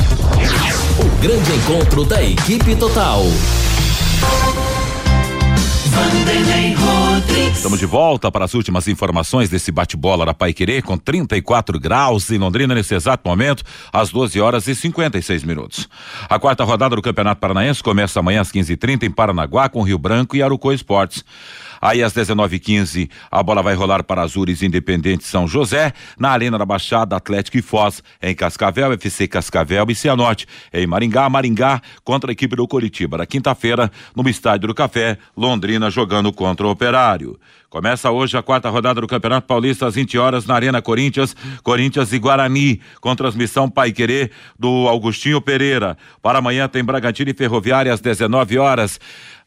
O 1.00 1.06
grande 1.22 1.54
encontro 1.54 2.04
da 2.06 2.24
equipe 2.24 2.76
total. 2.76 3.24
Estamos 7.54 7.78
de 7.80 7.86
volta 7.86 8.32
para 8.32 8.44
as 8.44 8.54
últimas 8.54 8.88
informações 8.88 9.48
desse 9.48 9.72
bate-bola 9.72 10.26
da 10.26 10.34
Pai 10.34 10.52
Querer, 10.52 10.82
com 10.82 10.98
34 10.98 11.80
graus 11.80 12.32
em 12.32 12.38
Londrina 12.38 12.74
nesse 12.74 12.96
exato 12.96 13.30
momento, 13.30 13.64
às 13.94 14.10
12 14.10 14.42
horas 14.42 14.68
e 14.68 14.76
56 14.76 15.44
minutos. 15.44 15.88
A 16.28 16.40
quarta 16.40 16.64
rodada 16.64 16.96
do 16.96 17.02
Campeonato 17.02 17.40
Paranaense 17.40 17.84
começa 17.84 18.20
amanhã 18.20 18.42
às 18.42 18.52
15h30 18.52 19.04
em 19.04 19.12
Paranaguá, 19.12 19.70
com 19.70 19.84
Rio 19.84 20.00
Branco 20.00 20.36
e 20.36 20.42
Arucô 20.42 20.74
Esportes. 20.74 21.24
Aí 21.82 22.04
às 22.04 22.14
19h15 22.14 23.10
a 23.32 23.42
bola 23.42 23.64
vai 23.64 23.74
rolar 23.74 24.04
para 24.04 24.22
Azures 24.22 24.62
Independente 24.62 25.24
São 25.24 25.48
José, 25.48 25.94
na 26.18 26.30
Arena 26.30 26.58
da 26.58 26.66
Baixada 26.66 27.16
Atlético 27.16 27.58
e 27.58 27.62
Foz, 27.62 28.04
em 28.22 28.36
Cascavel, 28.36 28.94
FC 28.94 29.28
Cascavel 29.28 29.86
e 29.90 29.96
Cianorte. 29.96 30.46
Em 30.72 30.86
Maringá, 30.86 31.28
Maringá 31.28 31.82
contra 32.04 32.32
a 32.32 32.34
equipe 32.34 32.56
do 32.56 32.68
Curitiba. 32.68 33.18
Na 33.18 33.26
quinta-feira, 33.26 33.92
no 34.16 34.30
Estádio 34.30 34.68
do 34.68 34.76
Café, 34.76 35.18
Londrina 35.36 35.90
jogando 35.90 36.32
contra 36.32 36.68
o 36.68 36.70
Operário. 36.70 37.40
Começa 37.72 38.12
hoje 38.12 38.36
a 38.36 38.44
quarta 38.44 38.70
rodada 38.70 39.00
do 39.00 39.08
Campeonato 39.08 39.48
Paulista 39.48 39.88
às 39.88 39.96
20 39.96 40.18
horas 40.18 40.46
na 40.46 40.54
Arena 40.54 40.82
Corinthians, 40.82 41.34
Corinthians 41.64 42.12
e 42.12 42.20
Guarani, 42.20 42.82
com 43.00 43.16
transmissão 43.16 43.70
Pai 43.70 43.94
Querer 43.94 44.30
do 44.60 44.90
Augustinho 44.90 45.42
Pereira. 45.42 45.98
Para 46.22 46.40
amanhã 46.40 46.68
tem 46.68 46.84
Bragantino 46.84 47.32
e 47.32 47.34
Ferroviária 47.34 47.94
às 47.94 48.02
19 48.02 48.58
horas. 48.58 49.00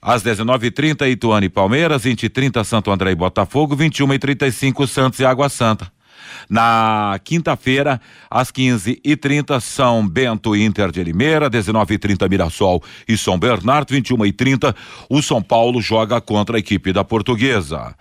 Às 0.06 0.22
19h30, 0.22 1.10
Ituano 1.10 1.46
e 1.46 1.48
Palmeiras, 1.48 2.04
20h30, 2.04 2.62
Santo 2.62 2.90
André 2.90 3.12
e 3.12 3.14
Botafogo, 3.14 3.74
21h35, 3.74 4.86
Santos 4.86 5.18
e 5.18 5.24
Água 5.24 5.48
Santa. 5.48 5.90
Na 6.46 7.18
quinta-feira, 7.24 7.98
às 8.30 8.52
15h30, 8.52 9.58
São 9.62 10.06
Bento 10.06 10.54
e 10.54 10.62
Inter 10.62 10.92
de 10.92 11.02
Limeira, 11.02 11.48
19h30, 11.48 12.28
Mirassol 12.28 12.82
e 13.08 13.16
São 13.16 13.38
Bernardo, 13.38 13.94
21h30, 13.94 14.76
o 15.08 15.22
São 15.22 15.40
Paulo 15.40 15.80
joga 15.80 16.20
contra 16.20 16.58
a 16.58 16.60
equipe 16.60 16.92
da 16.92 17.02
Portuguesa. 17.02 17.94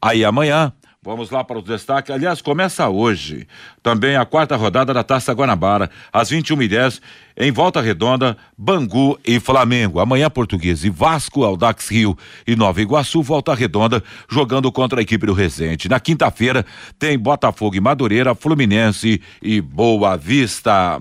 Aí 0.00 0.24
amanhã, 0.24 0.72
Vamos 1.02 1.30
lá 1.30 1.42
para 1.42 1.58
os 1.58 1.64
destaques. 1.64 2.14
Aliás, 2.14 2.42
começa 2.42 2.86
hoje 2.90 3.48
também 3.82 4.16
a 4.16 4.24
quarta 4.24 4.56
rodada 4.56 4.92
da 4.92 5.02
Taça 5.02 5.32
Guanabara, 5.32 5.90
às 6.12 6.30
21h10, 6.30 7.00
em 7.36 7.50
Volta 7.50 7.80
Redonda, 7.80 8.36
Bangu 8.56 9.18
e 9.26 9.40
Flamengo. 9.40 10.00
Amanhã, 10.00 10.28
Português 10.28 10.84
e 10.84 10.90
Vasco, 10.90 11.42
Aldax 11.42 11.88
Rio 11.88 12.16
e 12.46 12.54
Nova 12.54 12.82
Iguaçu, 12.82 13.22
Volta 13.22 13.54
Redonda, 13.54 14.02
jogando 14.28 14.70
contra 14.70 15.00
a 15.00 15.02
equipe 15.02 15.26
do 15.26 15.32
Resende. 15.32 15.88
Na 15.88 15.98
quinta-feira, 15.98 16.66
tem 16.98 17.18
Botafogo 17.18 17.76
e 17.76 17.80
Madureira, 17.80 18.34
Fluminense 18.34 19.22
e 19.42 19.60
Boa 19.60 20.16
Vista. 20.16 21.00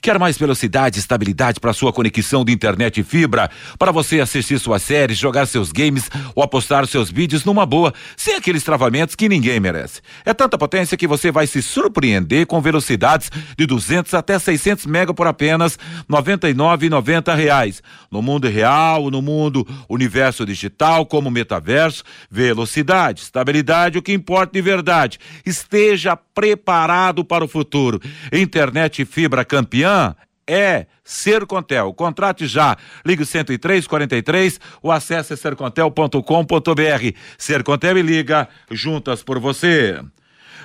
Quer 0.00 0.18
mais 0.18 0.36
velocidade 0.36 0.98
e 0.98 1.00
estabilidade 1.00 1.58
para 1.58 1.72
sua 1.72 1.92
conexão 1.92 2.44
de 2.44 2.52
internet 2.52 3.00
e 3.00 3.02
fibra? 3.02 3.50
Para 3.78 3.90
você 3.90 4.20
assistir 4.20 4.58
suas 4.60 4.82
séries, 4.82 5.18
jogar 5.18 5.46
seus 5.46 5.72
games 5.72 6.10
ou 6.34 6.42
apostar 6.42 6.86
seus 6.86 7.10
vídeos 7.10 7.44
numa 7.44 7.64
boa, 7.64 7.92
sem 8.16 8.36
aqueles 8.36 8.62
travamentos 8.62 9.16
que 9.16 9.28
ninguém 9.28 9.58
merece. 9.58 10.02
É 10.24 10.34
tanta 10.34 10.58
potência 10.58 10.96
que 10.96 11.06
você 11.06 11.32
vai 11.32 11.46
se 11.46 11.62
surpreender 11.62 12.03
com 12.46 12.60
velocidades 12.60 13.30
de 13.56 13.66
200 13.66 14.12
até 14.14 14.38
600 14.38 14.86
mega 14.86 15.14
por 15.14 15.26
apenas 15.26 15.78
99,90 16.10 17.34
reais. 17.34 17.82
No 18.10 18.20
mundo 18.20 18.48
real, 18.48 19.10
no 19.10 19.22
mundo 19.22 19.66
universo 19.88 20.44
digital, 20.44 21.06
como 21.06 21.30
metaverso, 21.30 22.04
velocidade, 22.30 23.22
estabilidade, 23.22 23.98
o 23.98 24.02
que 24.02 24.12
importa 24.12 24.52
de 24.52 24.62
verdade. 24.62 25.18
Esteja 25.44 26.16
preparado 26.16 27.24
para 27.24 27.44
o 27.44 27.48
futuro. 27.48 28.00
Internet 28.32 29.04
fibra 29.04 29.44
campeã 29.44 30.14
é 30.46 30.86
Sercontel. 31.02 31.92
Contrate 31.92 32.46
já. 32.46 32.76
Ligue 33.04 33.24
103 33.24 33.86
43 33.86 34.60
ou 34.82 34.90
acesse 34.90 35.36
sercontel.com.br. 35.36 37.16
Sercontel 37.38 37.98
e 37.98 38.02
liga 38.02 38.48
juntas 38.70 39.22
por 39.22 39.38
você. 39.38 40.00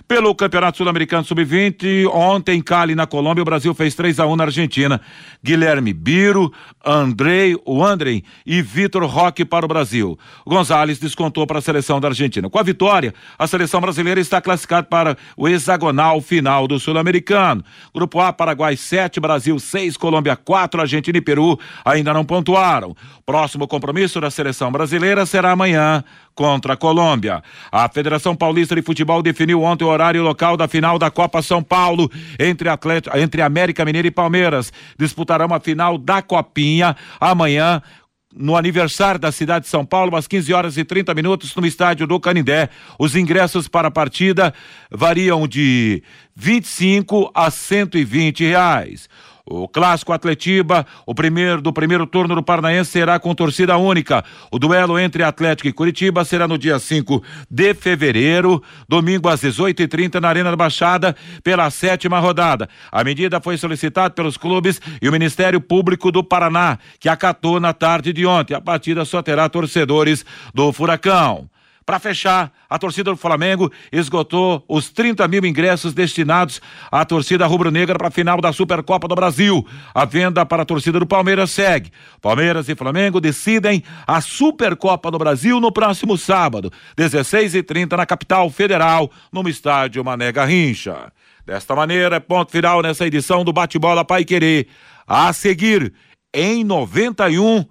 Pelo 0.08 0.34
Campeonato 0.34 0.78
Sul-Americano 0.78 1.24
Sub-20, 1.24 2.08
ontem, 2.12 2.62
Cali, 2.62 2.96
na 2.96 3.06
Colômbia, 3.06 3.42
o 3.42 3.46
Brasil 3.46 3.74
fez 3.74 3.96
3 3.96 4.20
a 4.20 4.26
1 4.26 4.36
na 4.36 4.44
Argentina. 4.46 5.02
Guilherme 5.44 5.94
Biro, 5.94 6.52
Andrei, 6.86 7.58
o 7.66 7.84
Andrei 7.84 8.24
e 8.46 8.62
Vitor 8.62 9.06
Roque 9.06 9.46
para 9.46 9.66
o 9.66 9.68
Brasil. 9.68 10.18
Gonzalez 10.46 11.00
descontou 11.00 11.46
para 11.46 11.60
a 11.60 11.62
seleção 11.62 12.00
da 12.00 12.08
Argentina. 12.08 12.50
Com 12.50 12.60
a 12.60 12.64
vitória, 12.64 13.14
a 13.38 13.48
seleção 13.48 13.82
brasileira 13.82 14.20
está 14.20 14.42
classificada 14.42 14.88
para 14.88 15.18
o 15.36 15.48
hexagonal 15.48 16.22
final 16.22 16.68
do 16.68 16.80
Sul-Americano. 16.80 17.64
Grupo 17.94 18.20
A, 18.20 18.32
Paraguai 18.34 18.76
7, 18.76 19.20
Brasil 19.20 19.60
6, 19.60 19.98
Colômbia 19.98 20.36
4, 20.36 20.82
Argentina 20.82 21.18
e 21.18 21.22
Peru 21.22 21.60
ainda 21.84 22.14
não 22.14 22.26
pontuaram. 22.26 22.96
Próximo 23.26 23.68
compromisso 23.68 24.20
da 24.20 24.32
seleção 24.32 24.72
brasileira 24.72 25.26
será 25.26 25.52
amanhã 25.52 26.04
contra 26.40 26.72
a 26.72 26.78
Colômbia. 26.78 27.44
A 27.70 27.90
Federação 27.90 28.34
Paulista 28.34 28.74
de 28.74 28.82
Futebol 28.82 29.22
definiu 29.22 29.62
ontem 29.62 29.84
o 29.84 29.90
horário 29.90 30.24
local 30.24 30.56
da 30.56 30.70
final 30.70 30.98
da 30.98 31.12
Copa 31.12 31.42
São 31.42 31.62
Paulo 31.62 32.10
entre, 32.40 32.70
Atlético, 32.70 33.18
entre 33.18 33.42
América 33.42 33.84
Mineira 33.84 34.08
e 34.08 34.12
Palmeiras. 34.12 34.72
Disputarão 34.98 35.54
a 35.54 35.60
final 35.60 35.98
da 35.98 36.22
Copinha 36.22 36.96
amanhã 37.20 37.82
no 38.34 38.56
aniversário 38.56 39.20
da 39.20 39.34
cidade 39.34 39.66
de 39.66 39.70
São 39.70 39.86
Paulo, 39.86 40.16
às 40.16 40.28
15 40.28 40.54
horas 40.54 40.78
e 40.78 40.86
30 40.86 41.14
minutos, 41.14 41.54
no 41.56 41.66
estádio 41.66 42.08
do 42.08 42.18
Canindé. 42.22 42.70
Os 42.98 43.18
ingressos 43.18 43.68
para 43.68 43.90
a 43.90 43.92
partida 43.92 44.54
variam 44.90 45.46
de 45.46 46.02
25 46.38 47.32
a 47.34 47.52
120 47.52 48.46
reais. 48.46 49.10
O 49.50 49.68
clássico 49.68 50.14
Atletiba, 50.14 50.86
o 51.08 51.16
primeiro 51.16 51.60
do 51.60 51.74
primeiro 51.74 52.06
turno 52.06 52.36
do 52.36 52.44
Paranaense 52.44 52.92
será 52.92 53.20
com 53.20 53.34
torcida 53.34 53.76
única. 53.78 54.24
O 54.52 54.60
duelo 54.60 55.00
entre 55.00 55.24
Atlético 55.24 55.68
e 55.68 55.74
Curitiba 55.74 56.24
será 56.24 56.48
no 56.48 56.56
dia 56.56 56.78
5 56.78 57.24
de 57.50 57.74
fevereiro, 57.74 58.62
domingo 58.88 59.28
às 59.28 59.42
18h30 59.42 60.22
na 60.22 60.30
Arena 60.30 60.52
da 60.52 60.56
Baixada, 60.56 61.16
pela 61.44 61.68
sétima 61.72 62.20
rodada. 62.20 62.70
A 62.92 63.04
medida 63.04 63.42
foi 63.42 63.58
solicitada 63.58 64.12
pelos 64.12 64.38
clubes 64.38 64.80
e 65.02 65.10
o 65.10 65.12
Ministério 65.12 65.60
Público 65.60 66.12
do 66.12 66.24
Paraná, 66.24 66.78
que 67.00 67.10
acatou 67.10 67.60
na 67.60 67.74
tarde 67.74 68.14
de 68.14 68.28
ontem. 68.28 68.54
A 68.54 68.62
partida 68.62 69.04
só 69.04 69.20
terá 69.24 69.50
torcedores 69.50 70.24
do 70.54 70.72
Furacão. 70.72 71.50
Para 71.90 71.98
fechar, 71.98 72.52
a 72.70 72.78
torcida 72.78 73.10
do 73.10 73.18
Flamengo 73.18 73.72
esgotou 73.92 74.64
os 74.68 74.92
30 74.92 75.28
mil 75.28 75.44
ingressos 75.44 75.92
destinados 75.92 76.62
à 76.92 77.04
torcida 77.04 77.48
rubro-negra 77.48 77.98
para 77.98 78.10
a 78.10 78.12
final 78.12 78.40
da 78.40 78.54
Supercopa 78.54 79.08
do 79.08 79.16
Brasil. 79.16 79.66
A 79.92 80.06
venda 80.06 80.46
para 80.46 80.62
a 80.62 80.66
torcida 80.66 81.00
do 81.00 81.08
Palmeiras 81.08 81.50
segue. 81.50 81.92
Palmeiras 82.22 82.70
e 82.70 82.76
Flamengo 82.76 83.20
decidem 83.20 83.84
a 84.06 84.22
Supercopa 84.22 85.10
do 85.10 85.18
Brasil 85.18 85.60
no 85.60 85.72
próximo 85.72 86.16
sábado, 86.16 86.72
16 86.96 87.56
e 87.56 87.64
30 87.64 87.98
na 87.98 88.06
capital 88.06 88.48
federal, 88.52 89.10
no 89.34 89.50
estádio 89.50 90.06
Mané 90.06 90.32
Garrincha. 90.32 91.12
Desta 91.44 91.76
maneira, 91.76 92.22
ponto 92.22 92.52
final 92.52 92.84
nessa 92.84 93.08
edição 93.08 93.44
do 93.44 93.52
Bate-Bola 93.52 94.06
Pai 94.06 94.24
Querer. 94.24 94.68
A 95.08 95.34
seguir, 95.34 95.92
em 96.32 96.64
91 96.64 97.66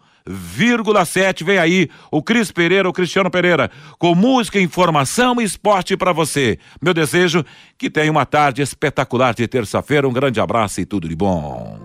sete 1.06 1.44
Vem 1.44 1.58
aí 1.58 1.88
o 2.10 2.22
Cris 2.22 2.50
Pereira, 2.50 2.88
o 2.88 2.92
Cristiano 2.92 3.30
Pereira, 3.30 3.70
com 3.98 4.14
música, 4.14 4.60
informação 4.60 5.40
e 5.40 5.44
esporte 5.44 5.96
para 5.96 6.12
você. 6.12 6.58
Meu 6.80 6.94
desejo 6.94 7.44
que 7.76 7.90
tenha 7.90 8.10
uma 8.10 8.26
tarde 8.26 8.62
espetacular 8.62 9.34
de 9.34 9.46
terça-feira. 9.46 10.08
Um 10.08 10.12
grande 10.12 10.40
abraço 10.40 10.80
e 10.80 10.86
tudo 10.86 11.08
de 11.08 11.16
bom. 11.16 11.78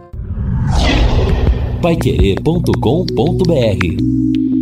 Paiquerê.com.br 1.82 4.53